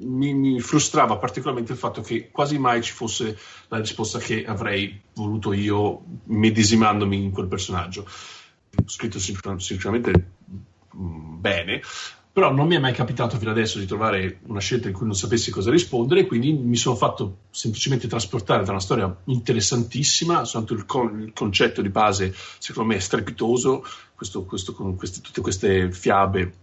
[0.01, 3.37] mi, mi, frustrava particolarmente il fatto che quasi mai ci fosse
[3.67, 8.07] la risposta che avrei voluto io medesimandomi in quel personaggio.
[8.85, 10.31] Scritto sicuramente
[10.95, 11.81] mm, bene,
[12.31, 15.15] però non mi è mai capitato fino adesso di trovare una scelta in cui non
[15.15, 20.85] sapessi cosa rispondere, quindi mi sono fatto semplicemente trasportare da una storia interessantissima, soltanto il,
[20.85, 23.83] con, il concetto di base secondo me è strepitoso,
[24.15, 26.53] questo, questo, con queste, tutte queste fiabe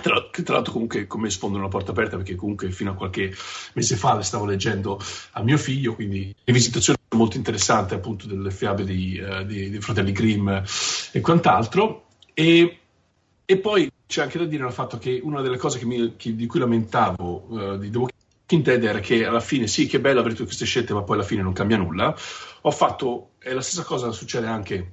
[0.00, 3.34] tra, che tra l'altro comunque come sfondono una porta aperta perché comunque fino a qualche
[3.74, 5.00] mese fa le stavo leggendo
[5.32, 10.12] a mio figlio, quindi rivisitazione molto interessante appunto delle fiabe di, uh, di, di fratelli
[10.12, 10.48] Grimm
[11.12, 12.06] e quant'altro.
[12.34, 12.78] E,
[13.46, 16.34] e poi c'è anche da dire il fatto che una delle cose che mi, che,
[16.34, 20.20] di cui lamentavo uh, di The Walking Dead era che alla fine sì, che bello
[20.20, 22.16] avere tutte queste scelte, ma poi alla fine non cambia nulla.
[22.62, 24.92] Ho fatto, e la stessa cosa succede anche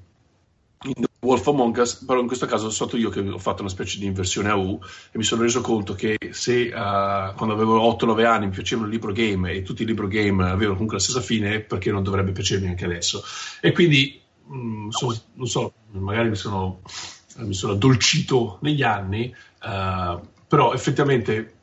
[0.84, 3.62] in The Wolf Among Us, però in questo caso sono stato io che ho fatto
[3.62, 4.80] una specie di inversione a U
[5.12, 8.94] e mi sono reso conto che se uh, quando avevo 8-9 anni mi piacevano il
[8.94, 12.32] libro game e tutti i libro game avevano comunque la stessa fine, perché non dovrebbe
[12.32, 13.24] piacermi anche adesso?
[13.62, 16.82] E quindi, mh, mm, so, non so, magari mi sono
[17.38, 19.34] mi sono addolcito negli anni,
[19.64, 21.54] uh, però effettivamente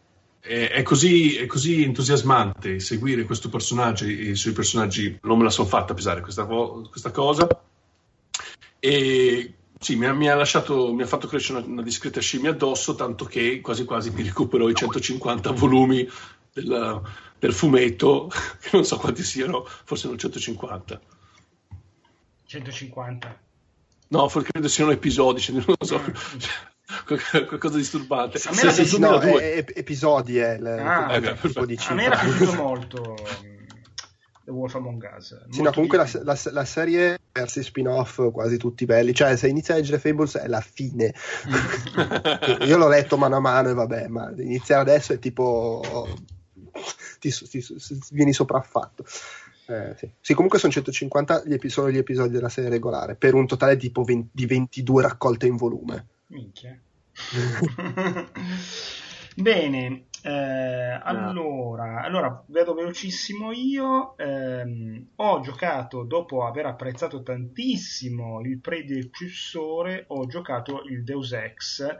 [0.40, 5.45] è, è, così, è, così, entusiasmante seguire questo personaggio e i suoi personaggi, non me
[5.45, 7.47] la sono fatta pesare questa, questa cosa.
[8.81, 12.51] E sì, mi ha, mi ha, lasciato, mi ha fatto crescere una, una, discreta scimmia
[12.51, 16.09] addosso, tanto che quasi quasi mi recupero i 150 volumi
[16.53, 17.03] del,
[17.39, 18.31] del fumetto,
[18.61, 21.01] che non so quanti siano, forse non 150.
[22.47, 23.40] 150.
[24.09, 26.01] No, credo siano episodi, cioè, non lo so.
[27.05, 28.40] qualcosa di disturbante.
[28.47, 32.05] A me sì, sì, no, è, episodi è il ah, okay, tipo di A me
[32.05, 33.16] era piaciuto molto
[34.48, 35.39] The Wolf Among Us.
[35.51, 39.12] Sì, no, comunque la, la, la, serie versi spin-off quasi tutti belli.
[39.12, 41.12] Cioè, se inizia a leggere Fables è la fine.
[42.64, 46.09] Io l'ho letto mano a mano e vabbè, ma iniziare adesso è tipo...
[47.18, 49.05] Ti, ti, ti, vieni sopraffatto.
[49.70, 50.11] Eh, sì.
[50.19, 50.32] sì.
[50.32, 54.31] comunque sono 150 gli episodi, gli episodi della serie regolare, per un totale tipo 20,
[54.32, 56.07] di 22 raccolte in volume.
[56.28, 56.78] Minchia.
[59.36, 64.16] Bene, eh, allora, allora, vedo velocissimo io.
[64.16, 71.97] Ehm, ho giocato, dopo aver apprezzato tantissimo il predecessore, ho giocato il Deus Ex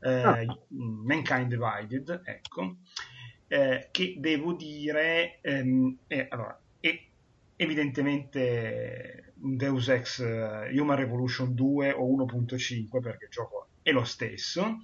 [0.00, 0.58] eh, ah.
[0.68, 2.76] Mankind Divided, ecco,
[3.48, 6.28] eh, che devo dire, ehm, eh,
[6.80, 7.00] allora,
[7.56, 14.04] evidentemente un Deus Ex eh, Human Revolution 2 o 1.5 perché il gioco è lo
[14.04, 14.78] stesso,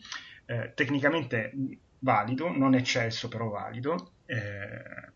[0.46, 1.52] eh, tecnicamente
[2.00, 4.12] valido, non eccesso però valido.
[4.26, 5.10] Eh,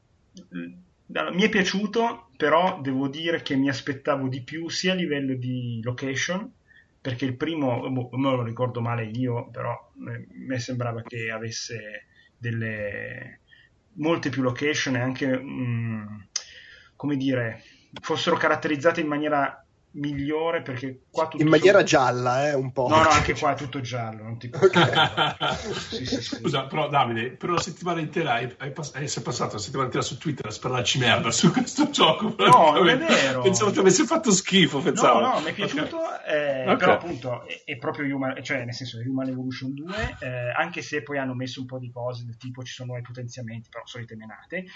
[1.09, 5.81] mi è piaciuto, però devo dire che mi aspettavo di più sia a livello di
[5.83, 6.53] location,
[7.01, 12.07] perché il primo, boh, non lo ricordo male io, però eh, mi sembrava che avesse
[12.37, 13.41] delle
[13.95, 16.07] molte più location e anche mh, mm,
[16.97, 17.63] come dire,
[18.01, 19.67] fossero caratterizzate in maniera
[19.97, 21.89] migliore perché qua tutto in maniera sono...
[21.89, 25.57] gialla eh, un po' no no anche qua è tutto giallo non ti okay.
[25.73, 26.37] sì, sì, sì.
[26.37, 29.87] scusa però Davide per una settimana intera hai, hai pass- eh, sei passato una settimana
[29.87, 33.79] intera su Twitter a spararci merda su questo gioco no non è vero pensavo ti
[33.79, 36.19] avesse fatto schifo pensavo no no mi è piaciuto okay.
[36.27, 36.77] Eh, okay.
[36.77, 40.83] però appunto è, è, proprio Human cioè nel senso è Human Evolution 2 eh, anche
[40.83, 43.83] se poi hanno messo un po' di cose del tipo ci sono nuovi potenziamenti però
[43.87, 44.67] solite menate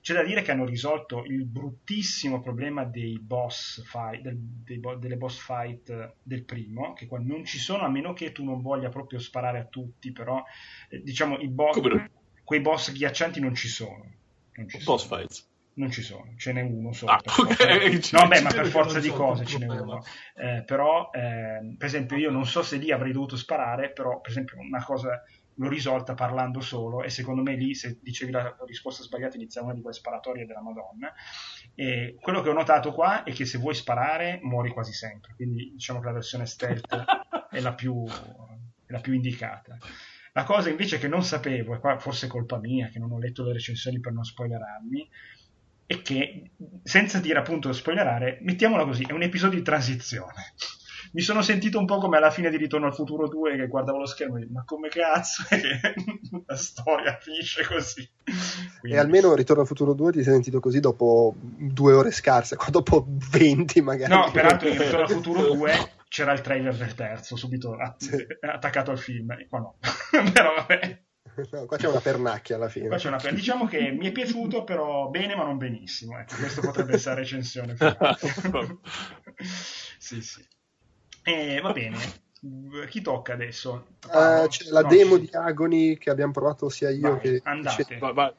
[0.00, 5.16] c'è da dire che hanno risolto il bruttissimo problema dei boss fight, del, dei, delle
[5.16, 8.88] boss fight del primo, che qua non ci sono, a meno che tu non voglia
[8.88, 10.42] proprio sparare a tutti, però
[10.88, 11.72] eh, diciamo i bo-
[12.44, 14.10] quei boss ghiaccianti non ci sono.
[14.54, 15.20] Non ci boss sono.
[15.20, 15.48] fights?
[15.72, 17.12] Non ci sono, ce n'è uno solo.
[17.12, 18.00] Ah, okay.
[18.12, 20.02] No, beh, ma per forza di cose ce n'è uno.
[20.34, 24.30] Eh, però, eh, per esempio, io non so se lì avrei dovuto sparare, però, per
[24.30, 25.22] esempio, una cosa
[25.60, 29.76] l'ho risolta parlando solo e secondo me lì se dicevi la risposta sbagliata iniziava una
[29.76, 31.12] di quelle sparatorie della Madonna.
[31.74, 35.34] E quello che ho notato qua è che se vuoi sparare muori quasi sempre.
[35.36, 37.04] Quindi diciamo che la versione stealth
[37.50, 39.76] è la più, è la più indicata.
[40.32, 43.18] La cosa invece che non sapevo, e qua forse è colpa mia che non ho
[43.18, 45.10] letto le recensioni per non spoilerarmi,
[45.84, 46.52] è che
[46.84, 50.54] senza dire appunto spoilerare, mettiamola così, è un episodio di transizione
[51.12, 53.98] mi sono sentito un po' come alla fine di Ritorno al Futuro 2 che guardavo
[53.98, 55.80] lo schermo e dico, ma come cazzo è che
[56.46, 58.08] la storia finisce così?
[58.80, 58.96] Quindi...
[58.96, 62.70] E almeno Ritorno al Futuro 2 ti sei sentito così dopo due ore scarse, qua
[62.70, 64.12] dopo 20 magari.
[64.12, 68.98] No, peraltro in Ritorno al Futuro 2 c'era il trailer del terzo subito attaccato al
[68.98, 69.76] film, qua no.
[70.32, 71.02] Però vabbè.
[71.52, 72.88] No, qua c'è una pernacchia alla fine.
[72.88, 73.34] Una per...
[73.34, 76.18] Diciamo che mi è piaciuto, però bene, ma non benissimo.
[76.18, 77.76] Ecco, questo potrebbe essere la recensione.
[79.96, 80.44] sì, sì.
[81.22, 81.98] E, va bene.
[82.88, 83.86] Chi tocca adesso?
[84.06, 85.20] Uh, c'è la no, demo sì.
[85.22, 87.40] di Agony che abbiamo provato sia io vai, che.
[87.44, 87.98] Andate.
[87.98, 88.32] Vai, vai.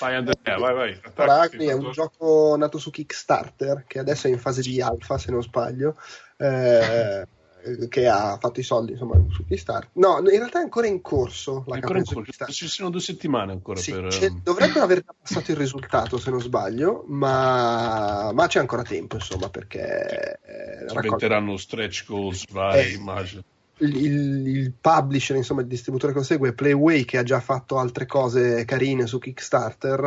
[0.00, 1.00] Vai Andrea, vai, vai.
[1.14, 5.30] Agony è un gioco nato su Kickstarter che adesso è in fase di alfa, se
[5.30, 5.96] non sbaglio.
[6.36, 7.26] Eh,
[7.88, 9.90] che ha fatto i soldi insomma su Kickstarter.
[9.94, 12.46] No, in realtà è ancora in corso la ancora in corso.
[12.46, 14.32] Ci sono due settimane ancora sì, per...
[14.42, 20.38] Dovrebbero aver passato il risultato se non sbaglio, ma, ma c'è ancora tempo insomma perché...
[20.44, 23.42] Eh, Diventeranno stretch goals vari, eh, immagino
[23.78, 28.06] il, il, publisher, insomma il distributore che lo segue, Playway, che ha già fatto altre
[28.06, 30.00] cose carine su Kickstarter,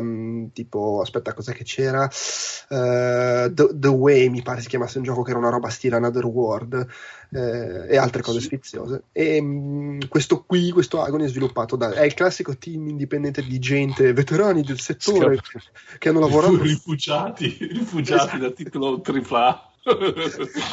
[0.00, 2.04] ehm, tipo, aspetta, cos'è che c'era?
[2.04, 5.96] Uh, The, The, Way, mi pare si chiamasse un gioco che era una roba stile
[5.96, 6.86] Another World,
[7.30, 8.46] eh, e altre cose sì.
[8.46, 9.04] sfiziose.
[9.12, 11.92] E mh, mm, questo qui, questo Agony è sviluppato da...
[11.92, 15.60] è il classico team indipendente di gente, veterani del settore, che,
[15.98, 16.56] che, hanno lavorato...
[16.62, 18.38] Rifugiati, rifugiati esatto.
[18.38, 19.65] da titolo AAA.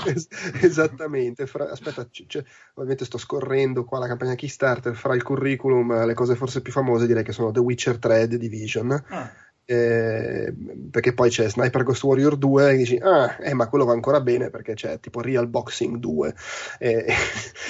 [0.05, 0.27] Es-
[0.61, 1.45] esattamente.
[1.45, 4.95] Fra, aspetta, c- c- ovviamente sto scorrendo qua la campagna Kickstarter.
[4.95, 8.37] Fra il curriculum, le cose forse più famose direi che sono The Witcher 3 The
[8.37, 8.91] Division.
[9.09, 9.31] Ah.
[9.65, 10.53] Eh,
[10.91, 14.19] perché poi c'è Sniper Ghost Warrior 2 e dici ah eh, ma quello va ancora
[14.19, 16.35] bene perché c'è tipo Real Boxing 2
[16.79, 17.05] eh,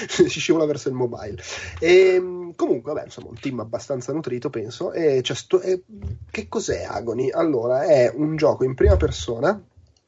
[0.08, 1.40] si scivola verso il mobile
[1.78, 5.84] e, ehm, comunque vabbè insomma un team abbastanza nutrito penso e sto, e,
[6.32, 7.30] che cos'è Agony?
[7.30, 9.62] allora è un gioco in prima persona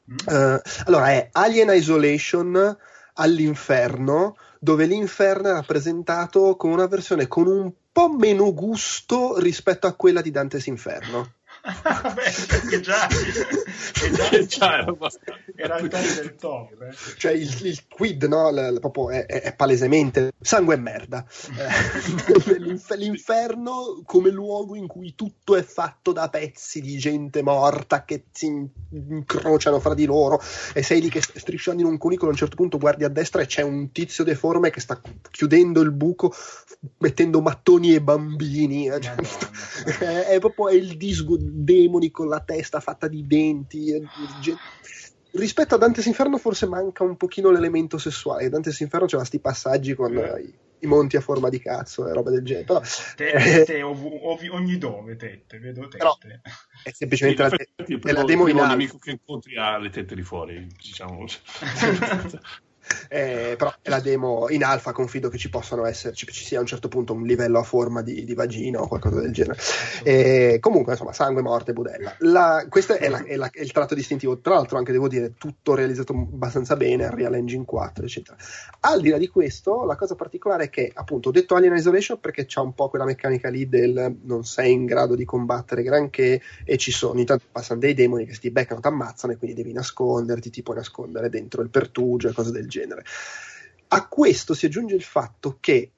[0.07, 2.77] Uh, allora è Alien Isolation
[3.15, 9.93] all'inferno, dove l'inferno è rappresentato con una versione con un po' meno gusto rispetto a
[9.93, 11.33] quella di Dante's Inferno.
[12.15, 14.95] Beh, già, già, già era,
[15.55, 16.81] era il pari del top.
[16.81, 16.95] Eh.
[17.17, 18.49] Cioè il, il quid no?
[18.49, 21.25] L, l, proprio è, è, palesemente sangue e merda.
[22.47, 28.25] Eh, l'inferno come luogo in cui tutto è fatto da pezzi di gente morta che
[28.31, 28.47] si
[28.91, 30.39] incrociano fra di loro
[30.73, 33.41] e sei lì che strisciando in un cunicolo a un certo punto guardi a destra
[33.41, 36.33] e c'è un tizio deforme che sta chiudendo il buco
[36.99, 38.89] mettendo mattoni e bambini.
[38.99, 39.15] Cioè,
[39.99, 44.07] è, è proprio è il disgo demoni con la testa fatta di denti.
[45.31, 48.49] Rispetto a Dante's Inferno forse manca un pochino l'elemento sessuale.
[48.49, 50.41] Dante's Inferno c'era questi passaggi con eh.
[50.41, 52.65] i, i, monti a forma di cazzo e roba del genere.
[52.65, 52.81] Però,
[53.15, 55.97] tette, eh, ov- ov- ogni dove, tette, vedo tette.
[55.97, 56.17] Però
[56.83, 58.69] è semplicemente la, te- è la demo in alto.
[58.69, 61.25] nemico che incontri ha le tette di fuori, diciamo.
[63.09, 66.61] eh, però è la demo in alfa, confido che ci possano essere, ci, sia a
[66.61, 69.59] un certo punto un livello a forma di, di vagina o qualcosa del genere.
[70.03, 72.15] Eh, comunque, insomma, sangue, morte, budella.
[72.19, 75.33] La, questo è, la, è, la, è, il tratto distintivo, tra l'altro anche devo dire
[75.37, 78.37] tutto realizzato abbastanza bene, Real Engine 4, eccetera.
[78.81, 82.19] Al di là di questo, la cosa particolare è che, appunto, ho detto Alien Isolation
[82.19, 86.41] perché c'è un po' quella meccanica lì del non sei in grado di combattere granché
[86.63, 89.37] e ci sono, ogni tanto passano dei demoni che se ti beccano ti ammazzano e
[89.37, 93.03] quindi devi nasconderti, ti puoi nascondere dentro il pertugio e cose del genere genere.
[93.89, 95.91] A questo si aggiunge il fatto che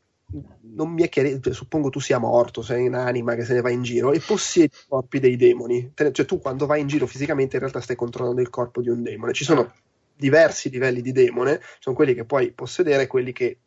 [0.73, 3.71] non mi è chiaro, cioè, suppongo tu sia morto, sei un'anima che se ne va
[3.71, 5.91] in giro e possiedi i corpi dei demoni.
[5.95, 9.01] Cioè tu quando vai in giro fisicamente in realtà stai controllando il corpo di un
[9.01, 9.33] demone.
[9.33, 9.73] Ci sono
[10.15, 13.59] diversi livelli di demone, sono quelli che puoi possedere e quelli che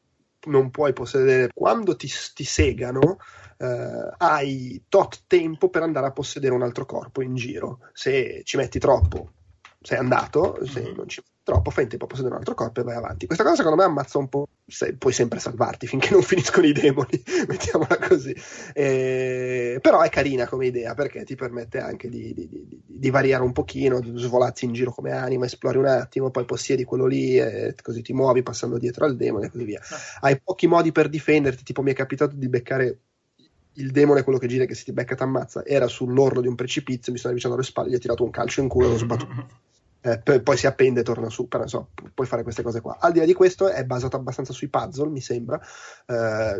[0.47, 1.48] non puoi possedere.
[1.52, 3.18] Quando ti, ti segano
[3.59, 7.80] eh, hai tot tempo per andare a possedere un altro corpo in giro.
[7.93, 9.32] Se ci metti troppo
[9.82, 10.94] sei andato, se mm-hmm.
[10.94, 13.26] non ci troppo, fai in tempo a possedere un altro corpo e vai avanti.
[13.26, 16.72] Questa cosa secondo me ammazza un po', se, puoi sempre salvarti finché non finiscono i
[16.72, 18.34] demoni, mettiamola così.
[18.72, 23.42] E, però è carina come idea perché ti permette anche di, di, di, di, variare
[23.42, 27.74] un pochino, svolazzi in giro come anima, esplori un attimo, poi possiedi quello lì e
[27.82, 29.80] così ti muovi passando dietro al demone e così via.
[29.80, 29.96] Ah.
[30.20, 32.98] Hai pochi modi per difenderti, tipo mi è capitato di beccare
[33.76, 36.54] il demone, quello che gira che se ti becca ti ammazza, era sull'orlo di un
[36.54, 38.98] precipizio, mi sono avvicinato alle spalle, gli ho tirato un calcio in culo e l'ho
[38.98, 39.46] sbattuto.
[40.02, 42.98] eh, poi si appende e torna su, però so, pu- puoi fare queste cose qua.
[43.00, 45.60] Al di là di questo è basato abbastanza sui puzzle, mi sembra.
[46.06, 46.58] Eh,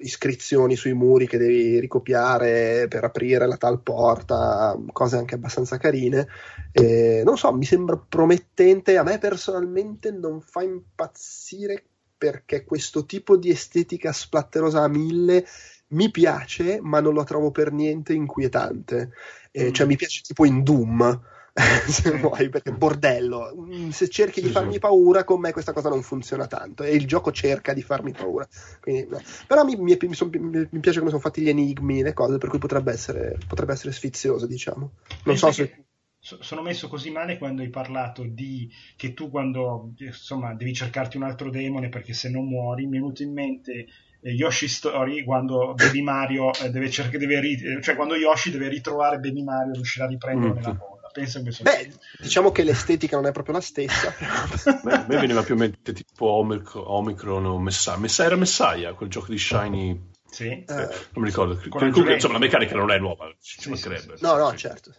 [0.00, 6.26] iscrizioni sui muri che devi ricopiare per aprire la tal porta, cose anche abbastanza carine.
[6.72, 8.96] Eh, non so, mi sembra promettente.
[8.96, 11.84] A me personalmente non fa impazzire
[12.18, 15.46] perché questo tipo di estetica splatterosa a mille
[15.88, 19.12] mi piace, ma non lo trovo per niente inquietante.
[19.50, 19.72] Eh, mm.
[19.72, 21.38] Cioè, mi piace tipo in Doom
[21.88, 23.54] se vuoi, perché bordello.
[23.56, 26.82] Mm, se cerchi di farmi paura, con me questa cosa non funziona tanto.
[26.82, 28.46] E il gioco cerca di farmi paura.
[28.80, 29.20] Quindi, no.
[29.46, 32.48] Però mi, mi, mi, son, mi, piace come sono fatti gli enigmi, le cose, per
[32.48, 34.92] cui potrebbe essere, potrebbe essere sfizioso, diciamo.
[35.24, 35.84] Non so se
[36.22, 41.22] sono messo così male quando hai parlato di che tu quando insomma devi cercarti un
[41.22, 43.86] altro demone perché se non muori mi è venuto in mente
[44.20, 48.68] eh, Yoshi Story quando Baby Mario eh, deve cercare deve ri- cioè quando Yoshi deve
[48.68, 50.56] ritrovare Baby Mario riuscirà a riprenderlo mm.
[50.56, 54.14] nella bolla penso che sono Beh, diciamo che l'estetica non è proprio la stessa.
[54.82, 57.96] Beh, a me veniva più in mente tipo Omicron, Omicron o Messiah.
[57.96, 60.08] Messiah era Messiah quel gioco di Shiny.
[60.30, 60.48] Sì.
[60.48, 61.60] Eh, non mi ricordo.
[61.68, 64.16] Comunque insomma la meccanica non è nuova ci sì, mancherebbe.
[64.16, 64.94] sì, no no certo.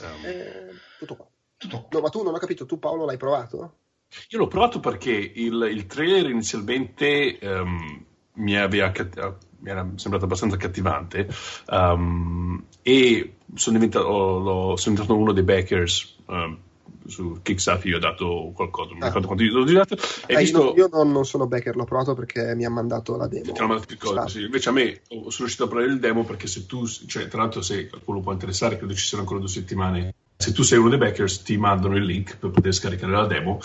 [0.00, 1.26] Um, eh, tutto qua.
[1.56, 1.88] Tutto.
[1.90, 3.78] No, ma tu non ho capito, tu Paolo l'hai provato?
[4.28, 8.04] Io l'ho provato perché il, il trailer inizialmente um,
[8.34, 8.92] mi, aveva,
[9.58, 11.28] mi, era sembrato abbastanza cattivante
[11.70, 16.58] um, e sono diventato, lo, sono diventato uno dei backers um,
[17.06, 19.06] su Kickstarter io ho dato qualcosa, non mi ah.
[19.06, 19.96] ricordo quanto io ho dato.
[20.26, 20.74] Eh, visto...
[20.76, 23.44] Io non, non, sono backer, l'ho provato perché mi ha mandato la demo.
[23.44, 23.52] Più
[24.28, 24.42] sì.
[24.42, 27.62] Invece a me sono riuscito a provare il demo perché se tu, cioè, tra l'altro
[27.62, 30.14] se qualcuno può interessare, credo ci siano ancora due settimane.
[30.38, 33.58] Se tu sei uno dei backers ti mandano il link per poter scaricare la demo.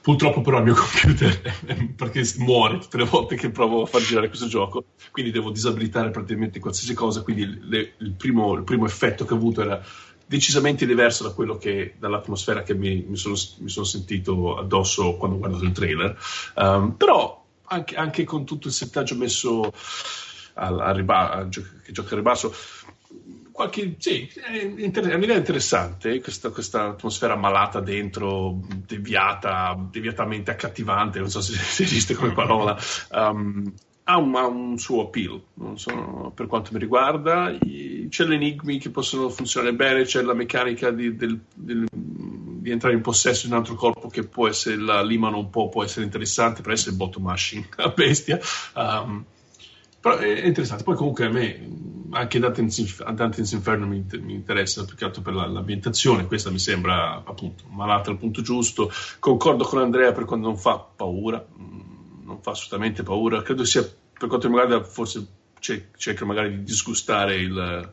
[0.00, 4.28] Purtroppo però il mio computer perché muore tutte le volte che provo a far girare
[4.28, 7.22] questo gioco, quindi devo disabilitare praticamente qualsiasi cosa.
[7.22, 9.82] Quindi le, il, primo, il primo effetto che ho avuto era
[10.26, 15.38] decisamente diverso da che dall'atmosfera che mi, mi, sono, mi sono, sentito addosso quando ho
[15.40, 16.16] guardato il trailer.
[16.56, 19.72] Um, però anche, anche, con tutto il settaggio messo
[20.54, 22.54] al, al riba- che gioca al ribasso,
[23.54, 31.20] qualche, sì, è, inter- è un'idea interessante questa, questa, atmosfera malata dentro, deviata, deviatamente accattivante,
[31.20, 32.76] non so se, se esiste come parola.
[33.12, 33.72] Um,
[34.06, 35.40] ha un, ha un, suo appeal,
[35.74, 37.56] so, per quanto mi riguarda.
[38.08, 43.02] C'è l'enigmi che possono funzionare bene, c'è la meccanica di, del, del, di, entrare in
[43.02, 46.60] possesso di un altro corpo che può essere, la limano un po', può essere interessante
[46.60, 48.40] per essere bottom mashing a bestia.
[48.74, 49.24] Um,
[50.04, 50.84] però è interessante.
[50.84, 55.32] Poi comunque a me anche Dante's, Dante's Inferno mi, mi, interessa più che altro per
[55.32, 56.26] la, l'ambientazione.
[56.26, 58.92] Questa mi sembra appunto malata al punto giusto.
[59.18, 61.42] Concordo con Andrea per quando non fa paura
[62.24, 63.40] non fa assolutamente paura.
[63.40, 65.26] Credo sia, per quanto mi riguarda, forse
[65.96, 67.92] cerca magari di disgustare il,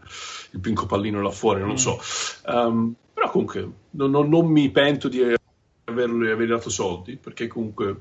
[0.51, 1.97] il pinco pallino là fuori, non lo so.
[2.45, 5.21] Um, però comunque non, non, non, mi pento di
[5.85, 7.95] avergli aver dato soldi, perché comunque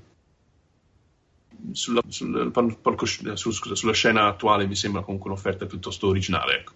[1.72, 6.58] sulla, sul, palco, su, scusa, sulla scena attuale mi sembra comunque un'offerta piuttosto originale.
[6.58, 6.72] Ecco.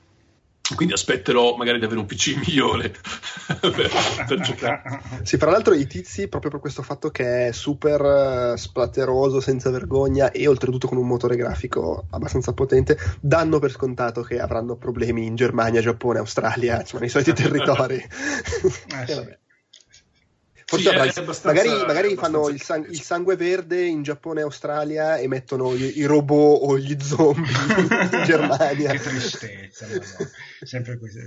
[0.75, 2.89] Quindi aspetterò magari di avere un PC migliore
[3.61, 3.91] per,
[4.27, 5.03] per, giocare.
[5.23, 9.71] Sì, fra l'altro i tizi, proprio per questo fatto che è super uh, splatteroso, senza
[9.71, 15.27] vergogna e oltretutto con un motore grafico abbastanza potente, danno per scontato che avranno problemi
[15.27, 17.97] in Germania, Giappone, Australia, cioè nei soliti territori.
[17.97, 19.43] Eh, sì.
[20.67, 25.17] Forse sì, abbastanza, magari, magari fanno il, sang- il, sangue verde in Giappone e Australia
[25.19, 28.93] e mettono i, i robot o gli zombie in Germania.
[28.93, 29.87] che tristezza,
[30.63, 31.21] sempre così.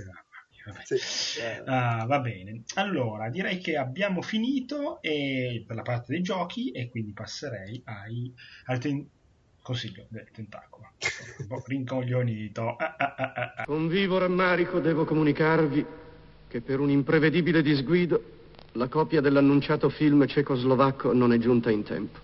[0.84, 1.40] Sì.
[1.64, 6.90] Uh, va bene, allora direi che abbiamo finito e, per la parte dei giochi e
[6.90, 8.30] quindi passerei ai,
[8.66, 9.08] al ten-
[9.62, 10.92] consiglio del tentacolo.
[11.38, 12.76] Un po' rincoglionito.
[12.76, 13.64] Ah, ah, ah, ah, ah.
[13.64, 15.86] Con vivo rammarico devo comunicarvi
[16.48, 18.37] che per un imprevedibile disguido
[18.78, 22.20] la copia dell'annunciato film cecoslovacco non è giunta in tempo.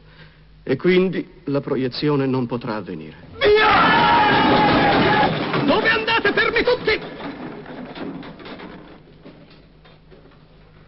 [0.62, 3.16] E quindi la proiezione non potrà avvenire.
[3.38, 4.84] Via!
[5.66, 7.00] Dove andate fermi tutti?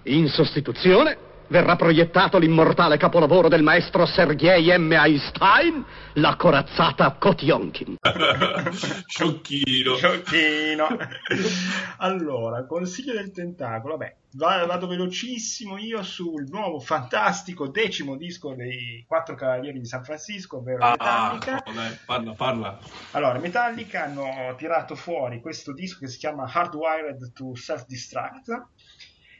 [0.04, 1.18] In sostituzione
[1.48, 4.92] verrà proiettato l'immortale capolavoro del maestro Sergei M.
[4.92, 7.96] Einstein, la corazzata Kotionkin.
[9.06, 9.96] Sciocchino.
[9.96, 10.86] Sciocchino.
[11.98, 19.34] allora, consiglio del tentacolo, vabbè, vado velocissimo io sul nuovo fantastico decimo disco dei Quattro
[19.34, 21.62] Cavalieri di San Francisco, ovvero ah, Metallica.
[21.66, 22.78] Oh, dai, parla, parla.
[23.12, 28.66] Allora, Metallica hanno tirato fuori questo disco che si chiama Hardwired to Self-Destruct,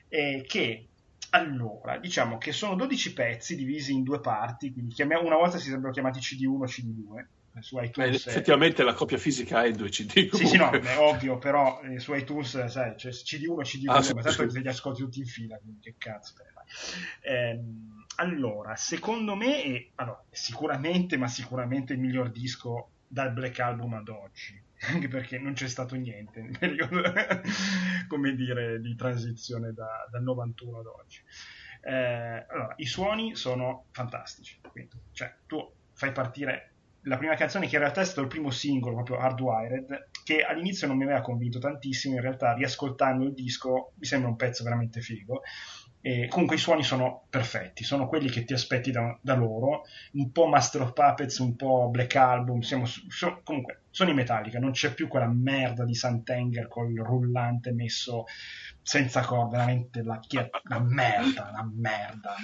[0.09, 0.89] eh, che
[1.31, 5.93] allora, diciamo che sono 12 pezzi divisi in due parti, quindi una volta si sarebbero
[5.93, 7.27] chiamati CD1 e CD2.
[7.57, 10.29] Eh, su iTunes eh, effettivamente la copia fisica è 2 CD.
[10.29, 10.39] Comunque.
[10.39, 14.15] Sì, sì, no, è ovvio, però eh, su iTunes sai, c'è CD1 e CD2, ah,
[14.15, 14.61] ma tanto sì.
[14.61, 16.35] li ascolti tutti in fila, quindi che cazzo.
[17.21, 17.61] Eh,
[18.17, 24.09] allora, secondo me, è, allora, sicuramente, ma sicuramente il miglior disco dal Black Album ad
[24.09, 27.03] oggi anche perché non c'è stato niente nel periodo,
[28.09, 31.23] come dire, di transizione da, dal 91 ad oggi.
[31.83, 36.73] Eh, allora, i suoni sono fantastici, quindi, cioè, tu fai partire
[37.07, 40.87] la prima canzone che in realtà è stato il primo singolo, proprio Hardwired, che all'inizio
[40.87, 45.01] non mi aveva convinto tantissimo, in realtà riascoltando il disco mi sembra un pezzo veramente
[45.01, 45.43] figo.
[46.07, 50.31] E comunque i suoni sono perfetti, sono quelli che ti aspetti da, da loro, un
[50.31, 54.71] po' Master of Puppets, un po' Black Album, siamo, so, comunque sono i Metallica, non
[54.71, 58.27] c'è più quella merda di Santenger col rullante messo
[58.83, 60.21] senza corda, veramente la,
[60.69, 62.35] la merda, la merda,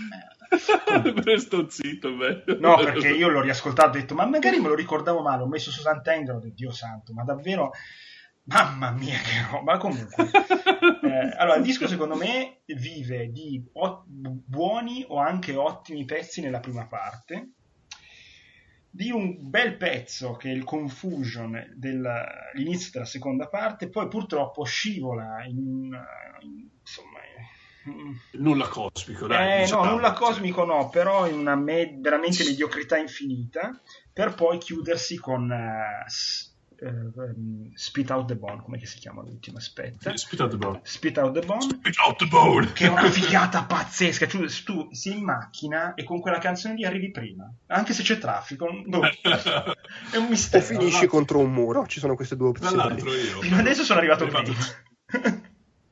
[0.50, 1.38] la merda.
[1.38, 2.58] sto zitto, bello.
[2.58, 5.46] No, perché io l'ho riascoltato e ho detto, ma magari me lo ricordavo male, ho
[5.46, 7.70] messo su Santenger, ho detto, Dio santo, ma davvero...
[8.44, 10.30] Mamma mia che roba, comunque.
[11.02, 16.60] Eh, allora, il disco secondo me vive di ot- buoni o anche ottimi pezzi nella
[16.60, 17.50] prima parte,
[18.88, 25.44] di un bel pezzo che è il Confusion dell'inizio della seconda parte, poi purtroppo scivola
[25.44, 25.90] in,
[26.40, 27.18] in insomma,
[28.32, 33.80] nulla cosmico, dai, eh, no, nulla cosmico no, però in una me- veramente mediocrità infinita,
[34.12, 36.08] per poi chiudersi con uh,
[36.82, 39.58] uh, Spit Out the Bone, come si chiama l'ultimo?
[39.58, 40.16] Aspetta.
[40.16, 40.80] Spit Out the Bone.
[40.82, 41.62] Spit Out the Bone.
[41.62, 42.72] Spit Out the Bone.
[42.72, 44.26] Che è una figata pazzesca.
[44.26, 47.50] Cioè, tu sei in macchina e con quella canzone lì arrivi prima.
[47.66, 48.68] Anche se c'è traffico.
[48.86, 49.02] Boh.
[50.12, 50.64] è un mistero.
[50.64, 51.86] O finisci contro un muro.
[51.86, 52.74] Ci sono queste due opzioni.
[52.74, 53.40] Tra l'altro io.
[53.40, 55.42] Fino adesso sono arrivato, arrivato prima.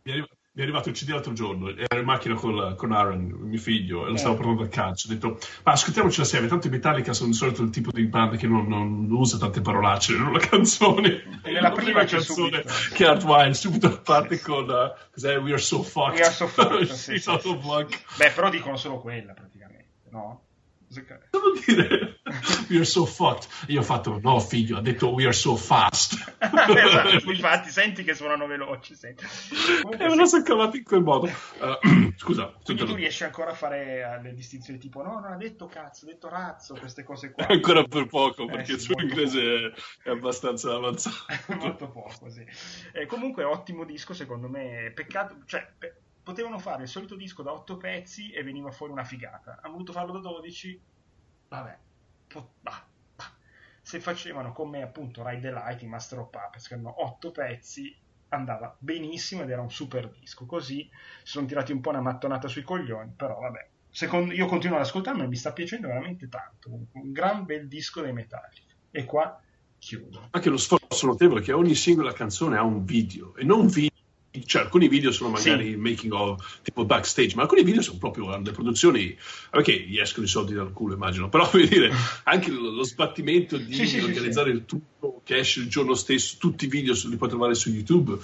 [0.03, 3.22] Mi arriva mi è arrivato il CD l'altro giorno, ero in macchina con, con Aaron,
[3.22, 4.36] mio figlio, e lo stavo eh.
[4.39, 5.06] parlando al calcio.
[5.06, 8.05] Ho detto, ma ascoltiamoci la serie, tanto i Metallica sono di solito il tipo di
[8.06, 11.40] band che non, non usa tante parolacce nella canzone.
[11.44, 16.18] E nella prima canzone che Hardwire subito parte con uh, We Are So Fucked.
[16.18, 17.59] We Are So Fucked, sì, sì, sì,
[18.16, 20.47] Beh, però dicono solo quella praticamente, no?
[20.93, 22.19] Devo dire,
[22.69, 23.47] we are so fucked.
[23.69, 26.15] Io ho fatto, no figlio, ha detto we are so fast.
[26.41, 28.97] esatto, infatti, senti che suonano veloci.
[28.97, 29.25] Senti.
[29.83, 31.27] Comunque, e me lo sono cavato in quel modo.
[31.27, 32.53] Uh, scusa.
[32.65, 36.07] Quindi tu riesci ancora a fare uh, le distinzioni tipo, no, non ha detto cazzo,
[36.07, 37.47] ha detto razzo, queste cose qua.
[37.61, 39.73] Ancora per poco, perché eh, il suo inglese
[40.03, 41.17] è abbastanza avanzato.
[41.55, 42.45] molto poco, sì.
[42.95, 44.91] Eh, comunque, ottimo disco, secondo me.
[44.93, 45.65] Peccato, cioè...
[45.79, 49.59] Pe- potevano fare il solito disco da 8 pezzi e veniva fuori una figata.
[49.63, 50.81] Hanno voluto farlo da 12,
[51.49, 51.79] vabbè,
[52.61, 52.87] bah,
[53.17, 53.33] bah.
[53.83, 57.97] se facevano con me appunto Ride the Light, Master of Puppets, che erano 8 pezzi,
[58.29, 60.47] andava benissimo ed era un super disco.
[60.47, 60.89] Così
[61.23, 63.69] si sono tirati un po' una mattonata sui coglioni, però vabbè.
[63.93, 66.71] Secondo, io continuo ad ascoltarlo e mi sta piacendo veramente tanto.
[66.93, 68.73] Un gran bel disco dei Metallica.
[68.91, 69.41] E qua
[69.79, 70.29] chiudo.
[70.31, 73.91] Anche lo sforzo notevole che ogni singola canzone ha un video e non video
[74.44, 75.77] cioè, alcuni video sono magari sì.
[75.77, 79.16] making of tipo backstage, ma alcuni video sono proprio le produzioni
[79.51, 81.28] perché gli escono i soldi dal culo, immagino.
[81.28, 81.90] Però vuol dire
[82.24, 86.36] anche lo, lo sbattimento di sì, organizzare sì, il tutto che esce il giorno stesso,
[86.39, 88.19] tutti i video li puoi trovare su YouTube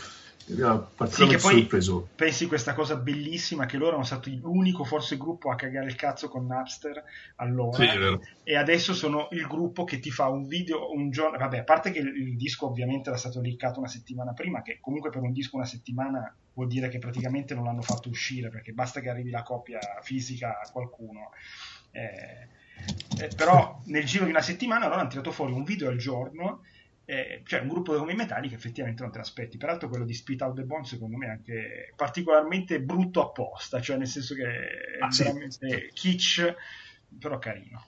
[0.49, 2.09] mi ha particolarmente sì, sorpreso.
[2.15, 6.29] Pensi questa cosa bellissima che loro erano stati l'unico forse gruppo a cagare il cazzo
[6.29, 7.03] con Napster
[7.37, 11.59] allora sì, e adesso sono il gruppo che ti fa un video un giorno, vabbè
[11.59, 15.11] a parte che il, il disco ovviamente era stato liccato una settimana prima che comunque
[15.11, 19.01] per un disco una settimana vuol dire che praticamente non l'hanno fatto uscire perché basta
[19.01, 21.31] che arrivi la copia fisica a qualcuno
[21.91, 22.49] eh,
[23.21, 26.63] eh, però nel giro di una settimana loro hanno tirato fuori un video al giorno
[27.09, 30.43] eh, cioè un gruppo come i Metallica effettivamente non te l'aspetti peraltro quello di Spit
[30.43, 34.99] Out the Bone secondo me è anche particolarmente brutto apposta cioè nel senso che è
[34.99, 36.11] ah, veramente sì.
[36.11, 36.55] kitsch
[37.17, 37.87] però carino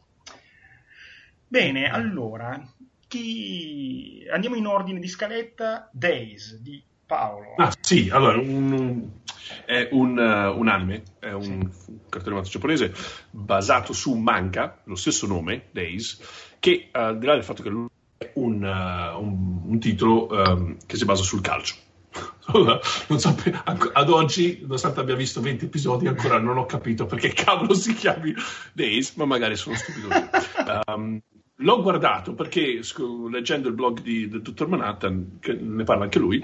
[1.49, 2.65] bene allora
[3.09, 4.25] chi...
[4.31, 9.11] andiamo in ordine di scaletta Days di Paolo ah sì allora un,
[9.65, 11.51] è un, uh, un, anime, è un, sì.
[11.51, 12.95] un cartone animato giapponese
[13.31, 17.63] basato su un manga, lo stesso nome, Days, che uh, al di là del fatto
[17.63, 17.89] che lui
[18.35, 21.75] un, uh, un, un titolo um, che si basa sul calcio.
[23.19, 23.37] so,
[23.93, 28.35] ad oggi, nonostante abbia visto 20 episodi, ancora non ho capito perché cavolo si chiami
[28.73, 30.09] Days, ma magari sono stupido.
[30.87, 31.21] Um,
[31.61, 32.83] l'ho guardato perché
[33.29, 36.39] leggendo il blog di, del dottor Manhattan, che ne parla anche lui,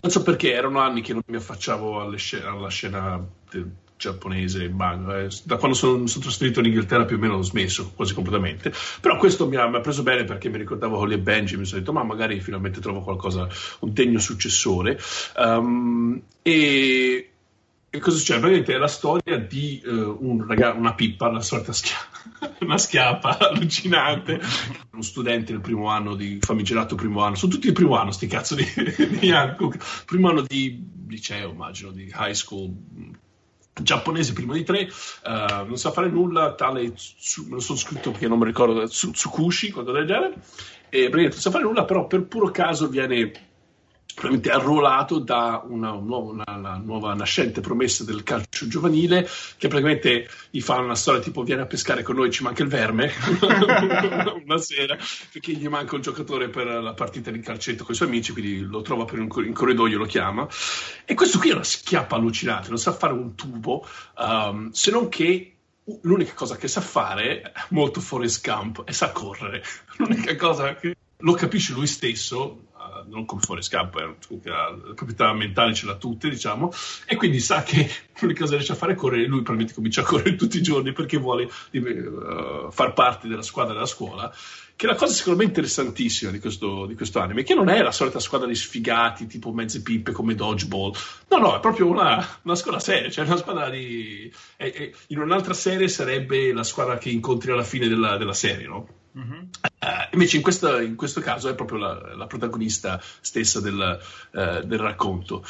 [0.00, 5.20] non so perché erano anni che non mi affacciavo scena, alla scena del giapponese manga.
[5.20, 5.28] Eh.
[5.44, 8.72] Da quando sono, sono, trasferito in Inghilterra più o meno ho smesso quasi completamente.
[9.00, 11.66] Però questo mi ha, mi ha preso bene perché mi ricordavo Holly e Benji, mi
[11.66, 13.48] sono detto ma magari finalmente trovo qualcosa,
[13.80, 14.98] un degno successore.
[15.36, 17.30] Um, e,
[17.90, 18.38] e cosa succede?
[18.38, 23.38] Praticamente è la storia di uh, un ragazzo, una pippa, una sorta schiappa, una schiappa
[23.50, 24.40] allucinante,
[24.92, 28.26] un studente del primo anno di famigerato primo anno, sono tutti il primo anno sti
[28.28, 28.64] cazzo di,
[29.18, 32.72] di Hancock, primo anno di liceo immagino, di high school,
[33.82, 34.88] giapponese primo di tre,
[35.24, 36.92] uh, non sa fare nulla, tale, me
[37.50, 40.34] lo sono scritto perché non mi ricordo, Tsukushi, quando del genere,
[40.88, 43.47] e praticamente non sa fare nulla, però per puro caso viene
[44.18, 50.60] probabilmente arruolato da una, una, una, nuova nascente promessa del calcio giovanile che praticamente gli
[50.60, 53.12] fa una storia tipo viene a pescare con noi ci manca il verme
[54.44, 54.98] una sera
[55.32, 58.60] perché gli manca un giocatore per la partita di calcetto con i suoi amici quindi
[58.60, 60.46] lo trova per un, in corridoio lo chiama.
[61.04, 63.86] E questo qui è una schiappa allucinante non sa fare un tubo
[64.16, 65.54] um, se non che
[66.02, 69.62] l'unica cosa che sa fare molto fuori scampo è sa correre.
[69.96, 72.67] L'unica cosa che lo capisce lui stesso
[73.08, 74.14] non come fuori campo, eh,
[74.44, 76.72] la proprietà mentale ce l'ha tutte, diciamo,
[77.06, 77.88] e quindi sa che
[78.20, 80.62] l'unica cosa che riesce a fare è correre, lui probabilmente comincia a correre tutti i
[80.62, 84.32] giorni perché vuole uh, far parte della squadra della scuola
[84.78, 87.82] che è la cosa secondo me interessantissima di questo, di questo, anime, che non è
[87.82, 90.92] la solita squadra di sfigati tipo mezze pippe come Dodgeball,
[91.30, 94.32] no, no, è proprio una, una squadra seria, cioè una squadra di...
[94.54, 98.68] È, è, in un'altra serie sarebbe la squadra che incontri alla fine della, della serie,
[98.68, 98.86] no?
[99.16, 99.40] Mm-hmm.
[99.80, 104.00] Uh, invece in, questa, in, questo caso è proprio la, la protagonista stessa del,
[104.32, 105.44] uh, del, racconto.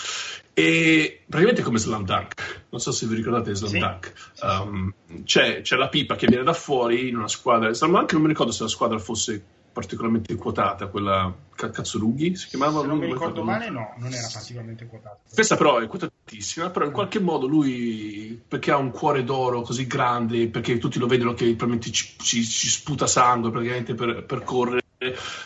[0.55, 3.79] E praticamente come Slam Dunk, non so se vi ricordate Slam sì.
[3.79, 4.13] Dunk,
[4.43, 4.95] um,
[5.25, 8.29] c'è, c'è, la pipa che viene da fuori in una squadra, Slam Dunk non mi
[8.29, 12.81] ricordo se la squadra fosse particolarmente quotata, quella Cazzolughi si chiamava?
[12.81, 15.19] Se non mi ricordo male, no, non era particolarmente quotata.
[15.33, 19.87] Questa però è quotatissima, però in qualche modo lui, perché ha un cuore d'oro così
[19.87, 24.43] grande, perché tutti lo vedono che probabilmente ci, ci, ci sputa sangue praticamente per, per
[24.43, 24.83] correre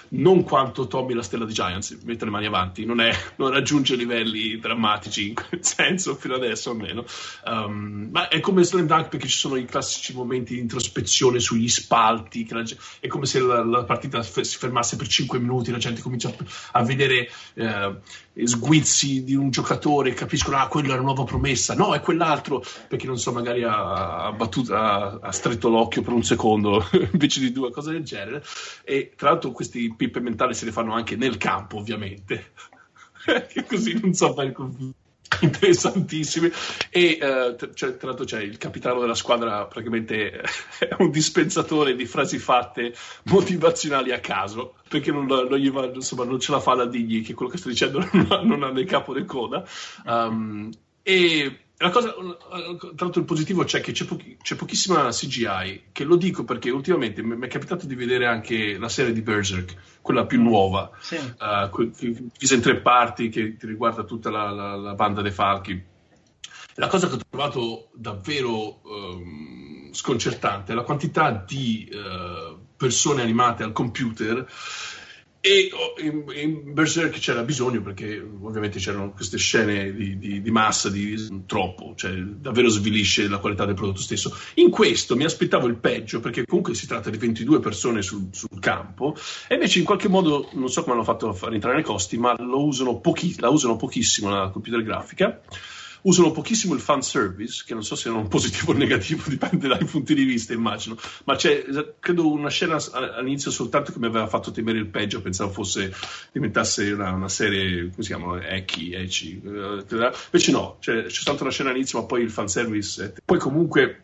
[0.09, 3.97] non quanto Tommy la stella di Giants, mette le mani avanti, non, è, non, raggiunge
[3.97, 7.05] livelli drammatici in quel senso fino adesso almeno.
[7.45, 11.69] Um, ma è come Slam Dunk perché ci sono i classici momenti di introspezione sugli
[11.69, 12.65] spalti, la,
[12.99, 16.29] è come se la, la partita f- si fermasse per 5 minuti, la gente comincia
[16.29, 16.35] a,
[16.73, 17.97] a vedere eh,
[18.45, 23.07] sguizzi di un giocatore capiscono ah quello è una nuova promessa, no è quell'altro perché
[23.07, 27.53] non so magari ha, ha, battuto, ha, ha stretto l'occhio per un secondo invece di
[27.53, 28.43] due cose del genere.
[28.85, 32.53] E tra l'altro questi pippe mentali se le fanno anche nel campo ovviamente.
[33.69, 35.01] Così non so fare confusione
[35.41, 36.51] interessantissimi.
[36.91, 37.19] E
[37.75, 40.31] cioè, tra l'altro c'è il capitano della squadra praticamente
[40.79, 42.95] è un dispensatore di frasi fatte
[43.25, 47.35] motivazionali a caso perché non, non, va, insomma, non ce la fa la digli che
[47.35, 49.65] quello che sto dicendo non ha, non ha né capo né coda.
[50.05, 50.71] Um,
[51.03, 56.05] e la cosa, tra l'altro il positivo c'è che c'è, pochi, c'è, pochissima CGI, che
[56.05, 60.25] lo dico perché ultimamente mi è capitato di vedere anche la serie di Berserk, quella
[60.25, 61.17] più nuova, sì.
[61.17, 65.91] uh, divisa in tre parti che riguarda tutta la, la, la, banda dei falchi.
[66.75, 73.65] La cosa che ho trovato davvero um, sconcertante è la quantità di uh, persone animate
[73.65, 74.47] al computer
[75.45, 80.51] e oh, in, in, Berserk c'era bisogno perché ovviamente c'erano queste scene di, di, di
[80.53, 84.33] massa, di troppo, cioè davvero svilisce la qualità del prodotto stesso.
[84.55, 88.61] In questo mi aspettavo il peggio perché comunque si tratta di 22 persone sul, sul
[88.61, 89.17] campo
[89.49, 92.17] e invece in qualche modo, non so come hanno fatto a far entrare nei costi,
[92.19, 95.41] ma usano pochi, la usano pochissimo la computer grafica
[96.03, 99.69] usano pochissimo il fan service, che non so se è un positivo o negativo, dipende
[99.69, 100.97] dai punti di vista, immagino.
[101.25, 101.65] Ma c'è,
[101.99, 105.93] credo, una scena all'inizio soltanto che mi aveva fatto temere il peggio, pensavo fosse
[106.33, 108.47] diventasse una, una serie, come si chiama?
[108.47, 109.41] Ecchi, Ecci.
[109.45, 113.15] Eh, invece no, c'è, c'è soltanto una scena all'inizio, ma poi il fan service.
[113.25, 114.03] Poi comunque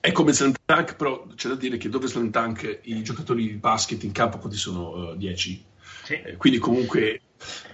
[0.00, 3.54] è come Slam Tank, però c'è da dire che dove Slam Tank i giocatori di
[3.54, 5.14] basket in campo quanti sono?
[5.14, 5.50] 10.
[5.52, 6.12] Uh, sì.
[6.14, 7.20] eh, quindi comunque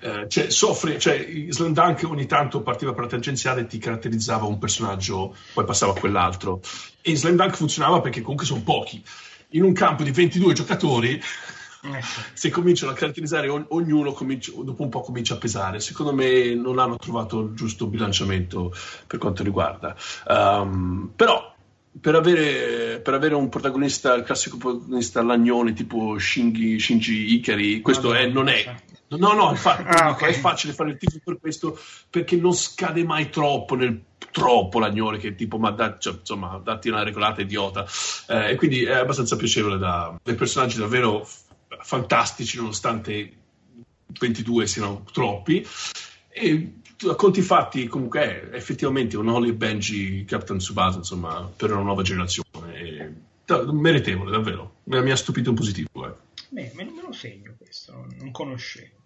[0.00, 4.46] eh, cioè, soffre, cioè, Slam Dunk ogni tanto partiva per la tangenziale e ti caratterizzava
[4.46, 6.60] un personaggio, poi passava a quell'altro.
[7.00, 9.02] E in Slam Dunk funzionava perché comunque sono pochi.
[9.50, 12.00] In un campo di 22 giocatori, eh.
[12.32, 15.80] se cominciano a caratterizzare ognuno, comincia, dopo un po' comincia a pesare.
[15.80, 18.74] Secondo me non hanno trovato il giusto bilanciamento
[19.06, 19.96] per quanto riguarda.
[20.26, 21.54] Um, però
[21.98, 28.12] per avere, per avere, un protagonista, il classico protagonista lagnone tipo Shinji, Shinji Ikari, questo
[28.14, 28.74] è, non è.
[29.08, 30.30] No, no, infatti, ah, okay.
[30.30, 31.78] è facile fare il tifo per questo
[32.10, 34.02] perché non scade mai troppo nel
[34.32, 37.86] troppo lagnone che tipo ma da, cioè, insomma datti una regolata idiota
[38.28, 41.44] eh, e quindi è abbastanza piacevole da dei personaggi davvero f-
[41.82, 43.32] fantastici nonostante
[44.18, 45.66] 22 siano troppi
[46.28, 46.72] e
[47.08, 52.02] a conti fatti comunque è effettivamente un Holly Benji Captain Tsubasa insomma per una nuova
[52.02, 53.12] generazione e,
[53.44, 56.25] da, meritevole davvero mi, ha stupito in positivo eh.
[56.48, 58.96] Beh, me, me lo segno questo non conoscevo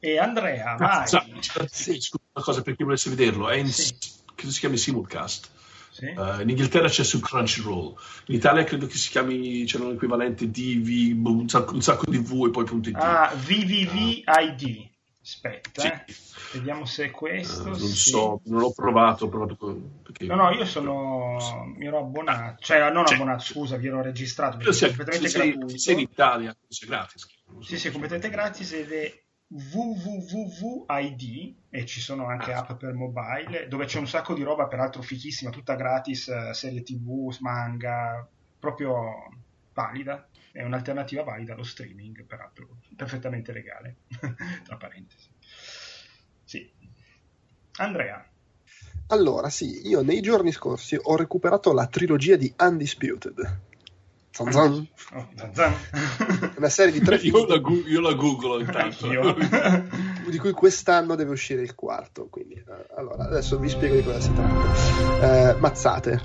[0.00, 3.96] e Andrea vai ah, sì, scusa una cosa per chi volesse vederlo è in, sì.
[4.34, 5.50] credo si chiami Simulcast
[5.98, 6.04] sì.
[6.14, 7.92] Uh, in Inghilterra c'è su Crunchyroll,
[8.26, 12.44] in Italia credo che si chiami, c'è un equivalente un sacco, un sacco di V
[12.46, 12.94] e poi punto .it.
[12.94, 14.90] Ah, VVVID.
[15.28, 15.88] Aspetta, sì.
[15.88, 16.04] eh.
[16.54, 17.64] vediamo se è questo.
[17.64, 18.10] Uh, non sì.
[18.10, 19.26] so, non l'ho provato.
[19.26, 19.56] Ho provato
[20.02, 20.24] perché...
[20.24, 21.36] No, no, io sono.
[21.76, 24.56] mi ero abbonato, cioè non abbonato, scusa, vi ero registrato.
[24.56, 25.78] Perché sei, completamente sei, gratuito.
[25.78, 27.26] Sei in Italia, sei gratis.
[27.60, 33.84] Sì, sì, completamente gratis ed è www.id e ci sono anche app per mobile dove
[33.84, 38.26] c'è un sacco di roba peraltro fichissima, tutta gratis, eh, serie tv, manga,
[38.58, 39.28] proprio
[39.74, 40.26] valida,
[40.58, 43.98] è un'alternativa valida allo streaming, peraltro perfettamente legale,
[44.66, 45.30] tra parentesi.
[46.42, 46.68] Sì.
[47.76, 48.28] Andrea.
[49.06, 53.60] Allora, sì, io nei giorni scorsi ho recuperato la trilogia di Undisputed.
[54.32, 54.88] Zan zan.
[55.14, 55.74] Oh, zan zan.
[56.56, 59.06] Una serie di tre io la, gu- io la googlo intanto.
[60.28, 62.26] di cui quest'anno deve uscire il quarto.
[62.26, 65.50] Quindi, eh, allora, adesso vi spiego di cosa si tratta.
[65.52, 66.20] Eh, mazzate,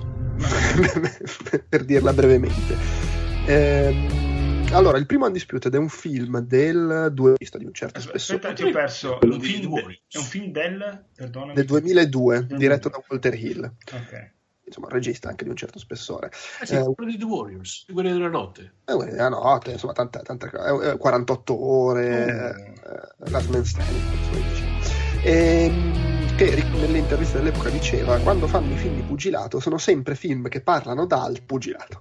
[1.70, 3.12] per dirla brevemente.
[3.46, 4.23] Eh,
[4.74, 8.40] allora, il primo Undisputed è un film del 2000 di un certo spessore.
[8.40, 9.20] Aspetta, ti ho perso.
[9.22, 11.54] Un film de- è un film del, perdonami.
[11.54, 13.74] del 2002, diretto da Walter Hill.
[13.92, 14.32] Ok
[14.66, 16.32] insomma, regista anche di un certo spessore.
[16.62, 18.74] Eh sì, eh, quello di The Warriors, di Guerrieri della Notte.
[18.86, 20.50] Eh, Guerrieri della Notte, insomma, tante, tante,
[20.92, 23.26] eh, 48 ore, mm.
[23.28, 24.02] eh, Last Man Standing,
[25.24, 30.16] e, ehm, che nelle interviste dell'epoca diceva quando fanno i film di pugilato sono sempre
[30.16, 32.00] film che parlano dal pugilato.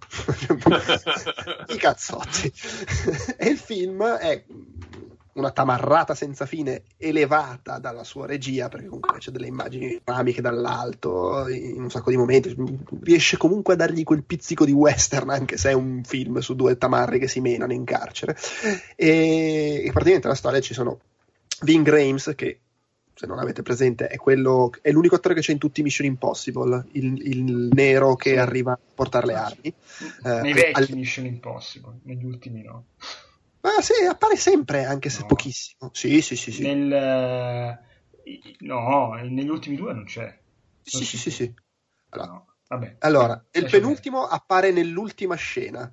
[1.68, 2.52] I cazzotti.
[3.36, 4.44] E il film è
[5.34, 11.48] una tamarrata senza fine elevata dalla sua regia, perché comunque c'è delle immagini dinamiche dall'alto
[11.48, 12.54] in un sacco di momenti,
[13.02, 16.76] riesce comunque a dargli quel pizzico di western, anche se è un film su due
[16.76, 18.36] tamarri che si menano in carcere.
[18.94, 21.00] E, e praticamente la storia ci sono
[21.62, 22.60] Ving Rames, che
[23.14, 26.06] se non avete presente è, quello, è l'unico attore che c'è in tutti i Mission
[26.06, 28.36] Impossible, il, il nero che sì.
[28.36, 29.74] arriva a portare le armi.
[30.22, 30.88] Nei eh, vecchi al...
[30.90, 32.86] Mission Impossible, negli ultimi no.
[33.60, 35.26] Ma sì, appare sempre, anche se no.
[35.26, 35.90] pochissimo.
[35.92, 36.50] Sì, sì, sì.
[36.50, 36.62] sì.
[36.62, 37.78] Nel, eh,
[38.60, 40.22] no, negli ultimi due non c'è.
[40.22, 40.40] Non
[40.82, 41.54] sì, sì, sì, sì.
[42.10, 42.46] Allora, no.
[42.68, 42.96] Vabbè.
[43.00, 45.92] allora il penultimo appare nell'ultima scena.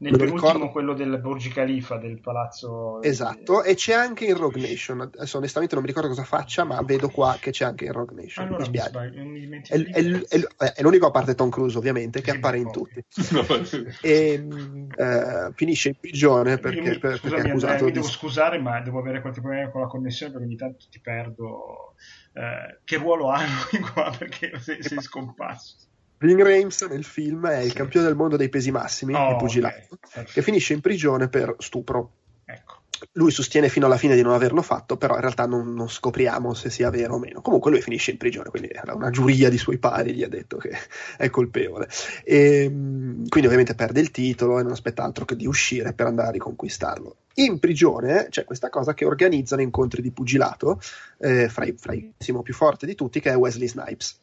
[0.00, 0.70] Nel penultimo ricordo...
[0.70, 3.02] quello del Burj Khalifa, del palazzo...
[3.02, 5.00] Esatto, e c'è anche in Rogue Nation.
[5.00, 8.14] Adesso onestamente non mi ricordo cosa faccia, ma vedo qua che c'è anche in Rogue
[8.14, 8.46] Nation.
[8.46, 9.10] Allora, mi spiace.
[9.10, 10.24] Mi è, è,
[10.56, 13.04] è, è, l'unico a parte Tom Cruise, ovviamente, che appare in tutti.
[14.02, 18.80] e uh, finisce in prigione perché, mi, per, scusami, perché Andrea, mi devo scusare, ma
[18.80, 21.94] devo avere qualche problema con la connessione perché ogni tanto ti perdo.
[22.34, 25.87] Uh, che ruolo hanno qua perché sei, sei scomparso?
[26.18, 29.86] Ving Rames nel film è il campione del mondo dei pesi massimi oh, di pugilato
[29.90, 30.24] okay.
[30.24, 32.10] che finisce in prigione per stupro.
[32.44, 32.76] Ecco.
[33.12, 36.54] Lui sostiene fino alla fine di non averlo fatto, però in realtà non, non, scopriamo
[36.54, 37.40] se sia vero o meno.
[37.40, 40.72] Comunque lui finisce in prigione, quindi una giuria di suoi pari gli ha detto che
[41.16, 41.88] è colpevole.
[42.24, 46.06] E, ehm, quindi ovviamente perde il titolo e non aspetta altro che di uscire per
[46.06, 47.16] andare a riconquistarlo.
[47.34, 50.80] In prigione c'è questa cosa che organizzano incontri di pugilato
[51.18, 52.12] eh, fra, i, fra il
[52.42, 54.18] più forte di tutti, che è Wesley Snipes.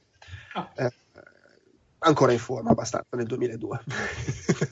[0.56, 0.70] Oh.
[0.76, 0.92] Eh,
[2.06, 3.84] ancora in forma abbastanza nel 2002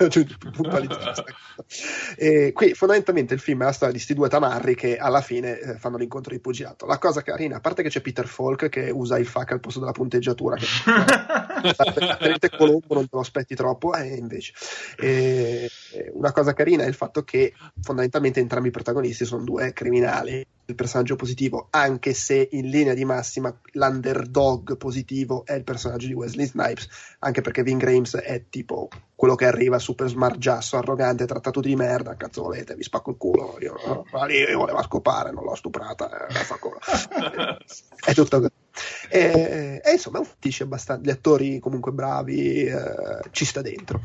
[2.16, 5.60] e qui fondamentalmente il film è la storia di questi due tamarri che alla fine
[5.60, 6.86] eh, fanno l'incontro di pugilato.
[6.86, 9.80] La cosa carina a parte che c'è Peter Falk che usa il fuck al posto
[9.80, 10.66] della punteggiatura che
[12.40, 14.54] per Colombo non te lo aspetti troppo e invece.
[14.98, 15.70] E,
[16.14, 20.76] una cosa carina è il fatto che fondamentalmente entrambi i protagonisti sono due criminali il
[20.76, 26.46] personaggio positivo, anche se in linea di massima l'underdog positivo è il personaggio di Wesley
[26.46, 26.88] Snipes,
[27.20, 32.16] anche perché Ving Rames è tipo quello che arriva super smargiasso, arrogante, trattato di merda,
[32.16, 33.76] cazzo volete, vi spacco il culo, io,
[34.28, 36.34] lì io voleva scopare, non l'ho stuprata, eh,
[38.06, 38.52] è tutto così.
[39.10, 44.02] E, e, insomma è un fetish abbastanza, gli attori comunque bravi, eh, ci sta dentro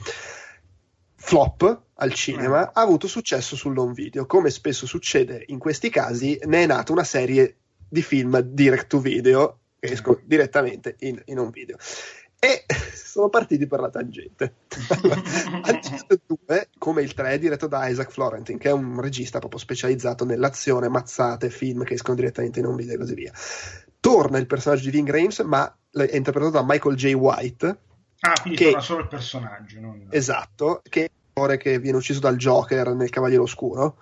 [1.28, 2.70] flop al cinema eh.
[2.72, 4.24] ha avuto successo sull'home video.
[4.24, 7.56] Come spesso succede in questi casi, ne è nata una serie
[7.86, 11.76] di film direct to video che escono direttamente in, in home video.
[12.38, 12.64] E
[12.94, 14.54] sono partiti per la tangente.
[15.66, 19.60] Uncharted 2, come il 3, è diretto da Isaac Florentin, che è un regista proprio
[19.60, 23.32] specializzato nell'azione, mazzate, film che escono direttamente in home video e così via.
[24.00, 27.12] Torna il personaggio di Ving Rames, ma è interpretato da Michael J.
[27.12, 27.80] White,
[28.20, 29.80] Ah, quindi che, solo il personaggio.
[29.80, 30.06] Non...
[30.10, 31.10] Esatto, che
[31.56, 33.98] che viene ucciso dal Joker nel Cavaliere Oscuro.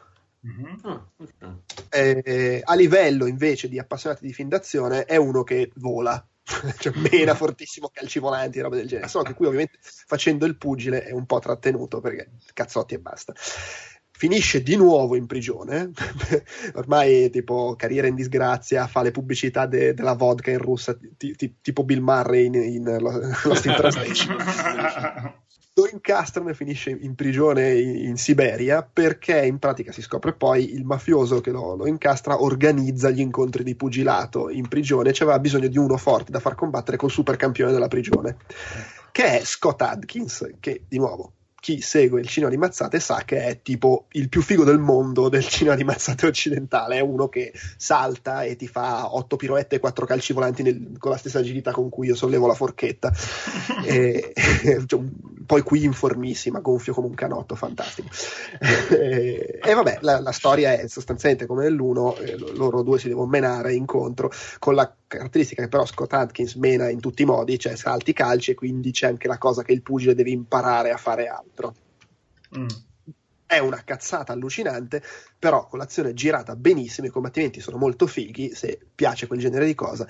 [0.46, 0.74] Mm-hmm.
[0.84, 2.20] Oh, okay.
[2.22, 6.24] e, a livello invece di appassionati di film d'azione è uno che vola,
[6.78, 9.08] cioè mena fortissimo calci volanti e roba del genere.
[9.08, 13.34] Solo che qui ovviamente facendo il pugile è un po' trattenuto perché cazzotti e basta.
[14.18, 15.90] Finisce di nuovo in prigione,
[16.72, 21.54] ormai tipo carriera in disgrazia, fa le pubblicità de- della vodka in russa, t- t-
[21.60, 24.36] tipo Bill Murray in, in Lost in Translation.
[25.74, 30.72] lo incastrano e finisce in prigione in, in, Siberia perché in pratica si scopre poi
[30.72, 35.38] il mafioso che lo, lo, incastra organizza gli incontri di pugilato in prigione e aveva
[35.38, 38.38] bisogno di uno forte da far combattere col supercampione della prigione
[39.12, 43.44] che è Scott Adkins che di nuovo chi segue il cinema di mazzate sa che
[43.44, 46.96] è tipo il più figo del mondo del cinema di mazzate occidentale.
[46.96, 51.10] È uno che salta e ti fa otto piroette e quattro calci volanti nel, con
[51.10, 53.12] la stessa agilità con cui io sollevo la forchetta.
[53.84, 54.32] e,
[54.86, 55.00] cioè,
[55.46, 58.08] poi qui informissima, gonfio come un canotto, fantastico.
[58.90, 63.28] e, e, vabbè, la, la, storia è sostanzialmente come nell'uno, eh, loro due si devono
[63.28, 67.76] menare incontro con la caratteristica che però Scott Atkins mena in tutti i modi, cioè
[67.76, 71.28] salti calci e quindi c'è anche la cosa che il pugile deve imparare a fare
[71.28, 71.74] altro.
[72.56, 72.66] Mm.
[73.46, 75.02] È una cazzata allucinante,
[75.38, 79.74] però con l'azione girata benissimo, i combattimenti sono molto fighi, se piace quel genere di
[79.74, 80.08] cosa,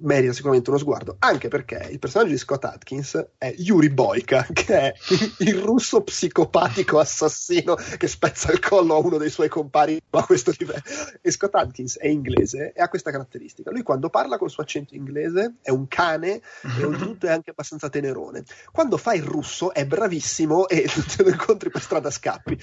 [0.00, 4.78] merita sicuramente uno sguardo, anche perché il personaggio di Scott Atkins è Yuri Boyka, che
[4.78, 4.94] è
[5.38, 10.52] il russo psicopatico assassino che spezza il collo a uno dei suoi compari a questo
[10.56, 10.80] livello.
[11.20, 13.70] E Scott Atkins è inglese e ha questa caratteristica.
[13.70, 16.40] Lui quando parla col suo accento inglese è un cane
[16.78, 18.44] e oltretutto è anche abbastanza tenerone.
[18.72, 22.58] Quando fa il russo è bravissimo e te lo incontri per strada scappi.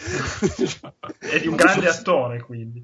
[1.20, 2.82] È un grande attore, quindi.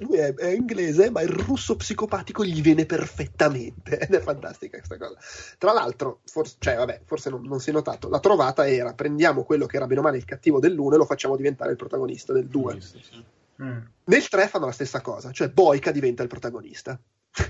[0.00, 4.76] Lui è, è inglese, ma il russo psicopatico gli viene perfetto perfettamente ed è fantastica
[4.76, 5.18] questa cosa.
[5.58, 9.44] Tra l'altro, forse, cioè, vabbè, forse non, non, si è notato, la trovata era prendiamo
[9.44, 12.32] quello che era bene o male il cattivo dell'1 e lo facciamo diventare il protagonista
[12.32, 12.80] del 2.
[12.80, 13.24] Sì.
[13.62, 13.78] Mm.
[14.04, 16.98] Nel 3 fanno la stessa cosa, cioè Boica diventa il protagonista.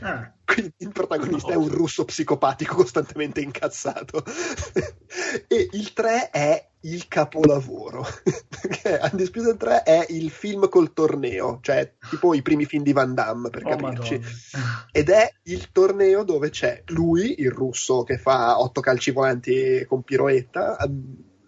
[0.01, 0.33] Ah.
[0.45, 1.55] Quindi il protagonista no.
[1.55, 4.25] è un russo psicopatico costantemente incazzato.
[5.47, 8.05] e il 3 è il capolavoro.
[8.49, 13.15] Perché Undisputed 3 è il film col torneo, cioè tipo i primi film di Van
[13.15, 14.15] Damme, per oh, capirci.
[14.19, 14.87] Madonna.
[14.91, 20.03] Ed è il torneo dove c'è lui, il russo che fa otto calci volanti con
[20.03, 20.77] piroetta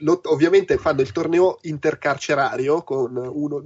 [0.02, 3.62] lo, ovviamente fanno il torneo intercarcerario con uno,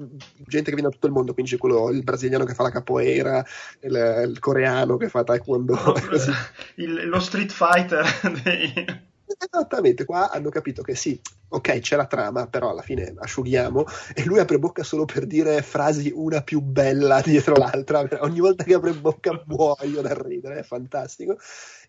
[0.46, 2.70] gente che viene da tutto il mondo, quindi c'è quello, il brasiliano che fa la
[2.70, 3.44] capoeira,
[3.80, 5.76] il, il coreano che fa taekwondo.
[6.76, 8.04] Il, lo street fighter
[8.42, 9.14] dei...
[9.38, 13.84] Esattamente, qua hanno capito che sì, ok, c'è la trama, però alla fine asciughiamo
[14.14, 18.06] e lui apre bocca solo per dire frasi una più bella dietro l'altra.
[18.20, 21.38] Ogni volta che apre bocca muoio da ridere, è fantastico.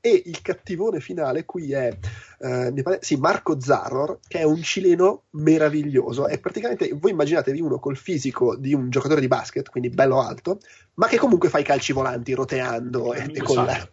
[0.02, 1.98] E il cattivone finale qui è
[2.40, 6.28] eh, sì, Marco Zaror, che è un cileno meraviglioso.
[6.28, 10.60] È praticamente, voi immaginatevi uno col fisico di un giocatore di basket, quindi bello alto,
[10.96, 13.90] ma che comunque fa i calci volanti roteando e, e con la...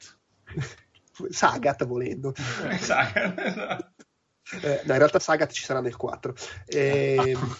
[1.28, 2.32] Sagat volendo.
[2.34, 3.92] Sagat, esatto.
[4.60, 6.34] Eh, no, in realtà Sagat ci sarà nel 4.
[6.66, 7.56] E, ehm,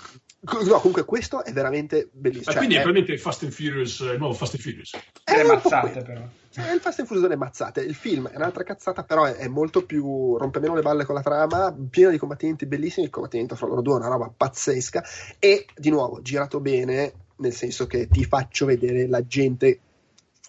[0.67, 2.51] no, comunque questo è veramente bellissimo.
[2.51, 4.97] Ah, cioè, quindi è praticamente Fast and Furious, il nuovo Fast and Furious.
[5.25, 6.23] È le mazzate però.
[6.53, 7.81] È il Fast and Furious delle mazzate.
[7.81, 11.15] Il film è un'altra cazzata, però è, è, molto più rompe meno le balle con
[11.15, 13.07] la trama, pieno di combattimenti bellissimi.
[13.07, 15.03] Il combattimento fra loro due è una roba pazzesca.
[15.39, 19.81] E di nuovo, girato bene, nel senso che ti faccio vedere la gente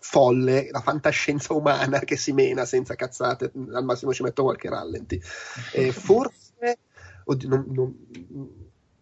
[0.07, 5.19] folle, la fantascienza umana che si mena senza cazzate, al massimo ci metto qualche rallenti.
[5.73, 6.77] E forse,
[7.23, 7.95] oddio, non, non,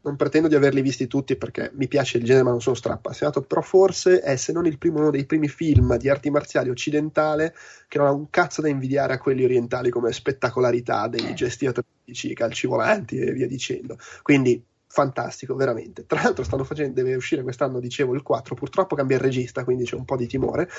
[0.02, 3.42] non, pretendo di averli visti tutti perché mi piace il genere ma non sono strappassionato,
[3.42, 7.54] però forse è se non il primo, uno dei primi film di arti marziali occidentale
[7.90, 12.34] che non ha un cazzo da invidiare a quelli orientali come spettacolarità dei gesti atletici,
[12.34, 13.98] calci volanti e via dicendo.
[14.22, 14.64] Quindi
[14.94, 16.06] fantastico, veramente.
[16.06, 19.86] Tra l'altro stanno facendo, deve uscire quest'anno, dicevo, il 4, purtroppo cambia il regista, quindi
[19.86, 20.70] c'è un po' di timore,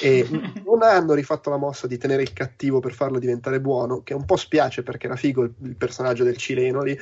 [0.00, 0.26] e
[0.66, 4.24] non hanno rifatto la mossa di tenere il cattivo per farlo diventare buono, che un
[4.24, 6.98] po' spiace perché era figo il, il personaggio del cileno lì,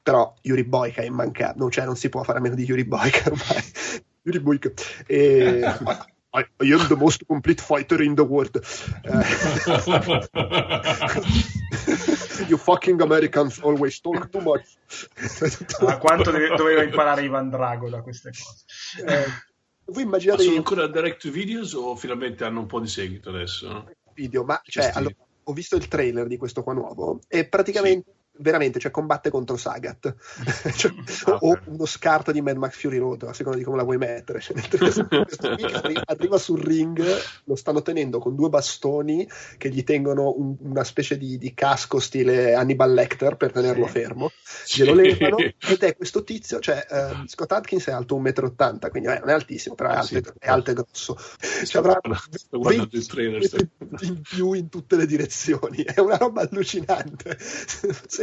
[0.00, 3.32] però Yuri Boyka è immancabile, cioè non si può fare a meno di Yuri Boyka
[3.32, 3.64] ormai.
[4.22, 4.70] Yuri Boyka.
[5.06, 5.62] E...
[6.34, 8.54] I, I, am the most complete fighter in the world.
[12.48, 14.76] You fucking Americans always talk too much.
[15.80, 18.64] Ma quanto doveva imparare Ivan Drago da queste cose?
[19.06, 19.24] Eh,
[19.84, 20.42] voi immaginate...
[20.42, 23.88] Ma sono ancora direct to videos o finalmente hanno un po' di seguito adesso?
[24.14, 28.23] Video, ma cioè, allora, ho visto il trailer di questo qua nuovo e praticamente sì
[28.38, 30.14] veramente, cioè combatte contro Sagat.
[30.74, 30.92] Cioè,
[31.26, 33.96] ah, o uno scarto di Mad Max Fury Road, a seconda di come la vuoi
[33.96, 34.40] mettere.
[34.40, 34.56] Cioè,
[35.72, 37.02] arriva, arriva sul ring,
[37.44, 42.00] lo stanno tenendo con due bastoni che gli tengono un, una specie di, di, casco
[42.00, 43.92] stile Hannibal Lecter per tenerlo sì.
[43.92, 44.30] fermo,
[44.74, 45.36] glielo levano.
[45.58, 49.28] Ed è questo tizio, cioè uh, Scott Atkins è alto 1,80 m, quindi eh, non
[49.28, 51.16] è altissimo, però è alto, sì, è alto e grosso.
[51.64, 52.00] Cioè, avrà
[52.50, 53.42] 20 trailer,
[54.00, 57.38] in più in tutte le direzioni, è una roba allucinante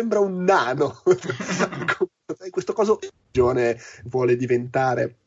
[0.01, 1.01] sembra un nano.
[2.49, 2.99] Questo coso
[4.05, 5.17] vuole diventare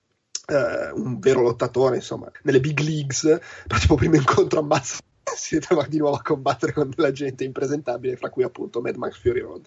[0.49, 4.99] uh, un vero lottatore, insomma, nelle big leagues, però tipo primo incontro ammazza
[5.37, 9.21] si trova di nuovo a combattere con della gente impresentabile, fra cui appunto Mad Max
[9.21, 9.67] Fury Road.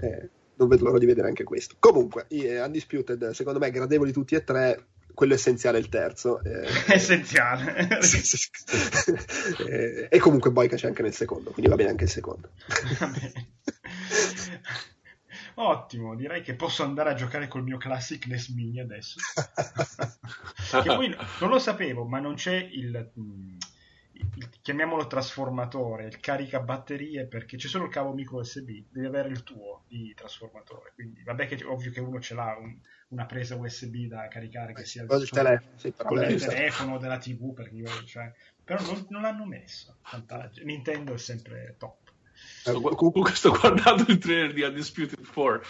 [0.00, 1.74] Eh, non vedo l'ora di vedere anche questo.
[1.78, 4.86] Comunque, eh, Undisputed, secondo me, gradevoli tutti e tre.
[5.12, 6.42] Quello essenziale è il terzo.
[6.42, 7.88] Eh, essenziale.
[9.68, 12.50] eh, e comunque Boyka c'è anche nel secondo, quindi va bene anche il secondo.
[15.54, 19.18] Ottimo, direi che posso andare a giocare col mio Classic NES Mini adesso.
[20.82, 23.56] che poi non lo sapevo, ma non c'è il, mm,
[24.12, 29.42] il, chiamiamolo trasformatore, il caricabatterie, perché c'è solo il cavo micro USB, devi avere il
[29.42, 30.92] tuo di trasformatore.
[30.94, 32.78] Quindi vabbè che ovvio che uno ce l'ha un,
[33.08, 37.74] una presa USB da caricare che sia il, telefono, sì, del telefono, della TV, perché
[37.74, 38.30] io, cioè,
[38.62, 39.96] però non, non l'hanno messo.
[40.02, 40.66] Fantastico.
[40.66, 42.05] Nintendo è sempre top.
[42.66, 45.62] Sto, comunque sto guardando il trailer di Undisputed 4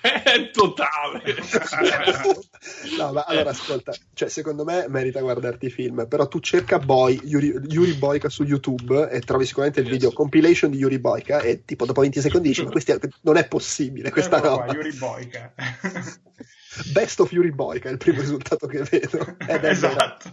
[0.02, 1.34] è totale.
[2.96, 7.18] No ma allora ascolta cioè, secondo me merita guardarti i film però tu cerca Boy
[7.24, 9.94] Yuri, Yuri Boyka su YouTube e trovi sicuramente il yes.
[9.94, 13.48] video compilation di Yuri Boyka e tipo dopo 20 secondi dici ma questi, non è
[13.48, 14.72] possibile questa eh, roba.
[14.72, 15.52] Yuri Boyka.
[16.92, 19.36] Best of Yuri Boyka è il primo risultato che vedo.
[19.46, 20.32] Ed esatto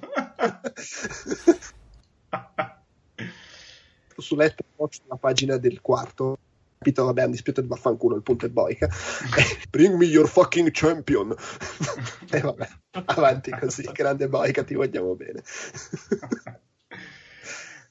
[4.20, 6.38] su Letterboxd la pagina del quarto
[6.80, 8.88] capito, vabbè, Undisputed vaffanculo, il punto è boica.
[9.70, 11.36] Bring me your fucking champion.
[12.32, 12.68] e vabbè,
[13.06, 15.44] avanti così, grande boica, ti vogliamo bene.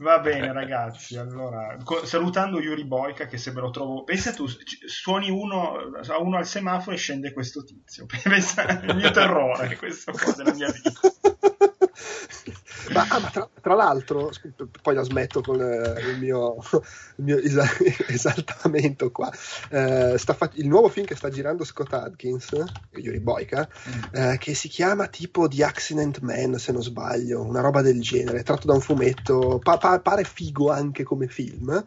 [0.00, 1.16] Va bene, ragazzi.
[1.16, 4.04] Allora, salutando Yuri Boica, che se me lo trovo.
[4.04, 5.72] Pensa tu, suoni uno
[6.06, 8.06] a uno al semaforo e scende questo tizio.
[8.22, 11.00] Pensa il mio terrore, questo qua della mia vita.
[12.92, 14.30] Ma, ah, ma tra, tra, l'altro,
[14.82, 16.56] poi la smetto con eh, il mio,
[17.16, 17.38] il mio
[18.08, 19.30] esaltamento qua.
[19.68, 22.48] Eh, fa- il nuovo film che sta girando Scott Adkins,
[22.92, 24.14] Yuri Boyka, mm.
[24.14, 28.42] eh, che si chiama tipo The Accident Man, se non sbaglio, una roba del genere,
[28.42, 31.85] tratto da un fumetto, pa- pa- pare figo anche come film.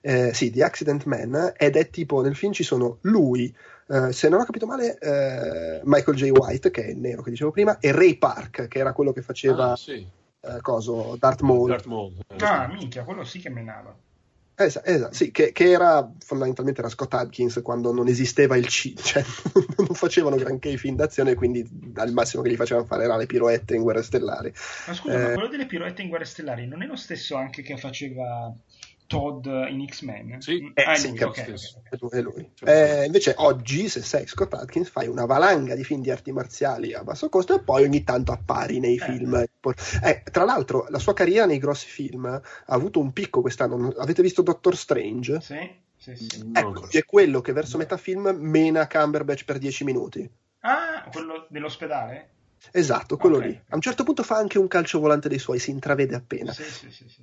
[0.00, 3.54] Eh, sì, The Accident Man, ed è tipo nel film ci sono lui,
[3.84, 6.30] Uh, se non ho capito male, uh, Michael J.
[6.30, 9.20] White, che è il nero che dicevo prima, e Ray Park, che era quello che
[9.20, 10.06] faceva ah, sì
[10.42, 11.68] eh, coso, Darth Maul.
[11.68, 12.14] Darth Maul.
[12.26, 12.44] Eh.
[12.44, 13.94] Ah, minchia, quello sì che menava.
[14.64, 18.94] Esatto, esatto, sì, che, che, era fondamentalmente era Scott Adkins quando non esisteva il C,
[19.00, 19.24] cioè
[19.76, 23.26] non facevano granché i film d'azione, quindi al massimo che gli facevano fare era le
[23.26, 24.52] piroette in Guerre Stellari.
[24.86, 27.62] Ma scusa, eh, ma quello delle piroette in Guerre Stellari non è lo stesso anche
[27.62, 28.52] che faceva
[29.12, 30.40] Todd in X-Men?
[30.40, 31.54] Sì, eh, ah, sì, lui, okay,
[31.98, 32.18] okay.
[32.18, 32.50] è lui.
[32.64, 36.94] Eh, invece oggi, se sei Scott Atkins, fai una valanga di film di arti marziali
[36.94, 39.04] a basso costo e poi ogni tanto appari nei eh.
[39.04, 39.34] film.
[40.02, 43.92] Eh, tra l'altro, la sua carriera nei grossi film ha avuto un picco quest'anno.
[43.98, 45.40] Avete visto Doctor Strange?
[45.42, 45.80] Sì.
[45.98, 46.50] Sì, sì.
[46.52, 50.28] Ecco, è quello che verso metà film mena Cumberbatch per 10 minuti.
[50.60, 52.30] Ah, quello dell'ospedale?
[52.72, 53.48] Esatto, quello okay.
[53.50, 53.62] lì.
[53.68, 56.52] A un certo punto fa anche un calcio volante dei suoi, si intravede appena.
[56.52, 57.22] Sì, sì, sì, sì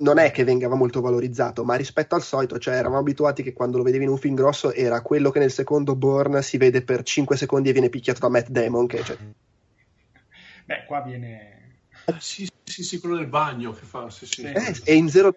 [0.00, 3.78] non è che vengava molto valorizzato, ma rispetto al solito, cioè eravamo abituati che quando
[3.78, 7.02] lo vedevi in un film grosso era quello che nel secondo Born si vede per
[7.02, 8.86] 5 secondi e viene picchiato da Matt Damon.
[8.86, 9.16] Che, cioè...
[10.64, 11.78] Beh, qua viene.
[12.06, 14.08] Eh, sì, sì, sì, quello del bagno che fa.
[14.10, 14.42] Sì, sì.
[14.42, 15.34] Eh, e in Zero,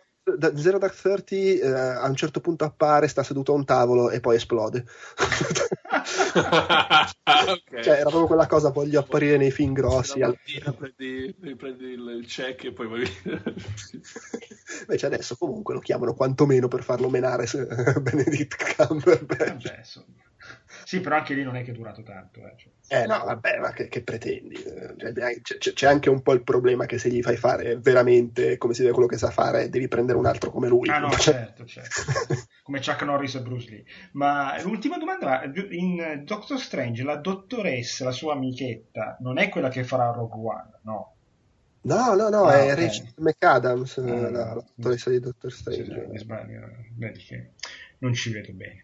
[0.55, 4.19] Zero Dark Thirty eh, a un certo punto appare, sta seduto a un tavolo e
[4.19, 4.85] poi esplode.
[6.03, 7.83] okay.
[7.83, 10.21] Cioè, era proprio quella cosa, voglio apparire nei film grossi.
[10.21, 10.37] Al...
[10.77, 13.07] Prendi, prendi il check e poi vai
[14.81, 17.45] Invece adesso comunque lo chiamano quantomeno per farlo menare
[18.01, 19.63] Benedict Cumberbatch.
[19.63, 19.83] Vabbè,
[20.83, 22.39] sì, però anche lì non è che è durato tanto.
[22.39, 23.01] Eh, cioè.
[23.01, 24.55] eh no, vabbè, ma che, che pretendi?
[24.55, 28.73] Cioè, c'è, c'è, anche un po' il problema che se gli fai fare veramente come
[28.73, 30.89] si vede quello che sa fare, devi prendere un altro come lui.
[30.89, 32.01] Ah no, certo, certo.
[32.63, 33.85] come Chuck Norris e Bruce Lee.
[34.13, 39.83] Ma l'ultima domanda, in Doctor Strange la dottoressa, la sua amichetta, non è quella che
[39.83, 41.15] farà Rogue One, no?
[41.83, 42.85] No, no, no, ah, è okay.
[42.85, 46.07] Rachel McAdams, ah, la, la dottoressa di Doctor Strange.
[46.11, 46.61] Sì, sbaglio,
[46.95, 47.51] vedi che
[47.97, 48.83] non ci vedo bene.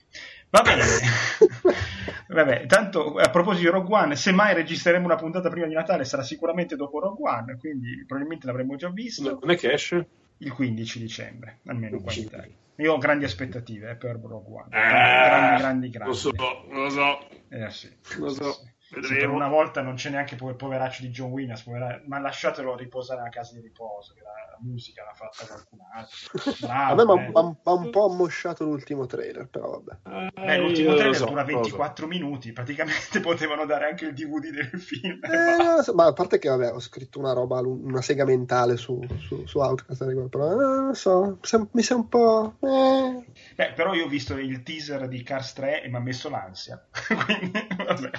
[0.50, 0.84] Va bene.
[2.30, 6.06] Vabbè, tanto a proposito di Rogue One, se mai registreremo una puntata prima di Natale
[6.06, 9.40] sarà sicuramente dopo Rogue One, quindi probabilmente l'avremo già visto.
[9.42, 10.08] Non è che esce?
[10.38, 12.54] Il 15 dicembre, almeno qua in Italia.
[12.76, 14.68] Io ho grandi aspettative eh, per Rogue One.
[14.68, 16.14] Eh, grandi, grandi, grandi.
[16.14, 16.32] Lo so,
[16.70, 17.28] lo so.
[17.50, 17.90] Eh sì.
[18.18, 18.52] Lo so.
[18.54, 18.78] Sì.
[19.02, 22.02] Sì, per una volta non c'è neanche il poveraccio di John Williams, povera...
[22.08, 26.56] ma lasciatelo riposare a casa di riposo, che la, musica l'ha fatta qualcun altro.
[26.66, 30.32] Bravo, a me mi ha un po' ammosciato l'ultimo trailer, però vabbè.
[30.34, 32.10] Eh, l'ultimo trailer so, dura 24 so.
[32.12, 35.20] minuti, praticamente potevano dare anche il DVD del film.
[35.24, 39.46] Eh, ma a parte che vabbè, ho scritto una roba, una sega mentale su, su,
[39.46, 41.38] su Outcast, però eh, non so,
[41.72, 42.56] mi sa un po'...
[42.60, 43.26] Eh.
[43.56, 46.84] Beh, però io ho visto il teaser di Cars 3 e mi ha messo l'ansia,
[47.26, 48.10] quindi vabbè.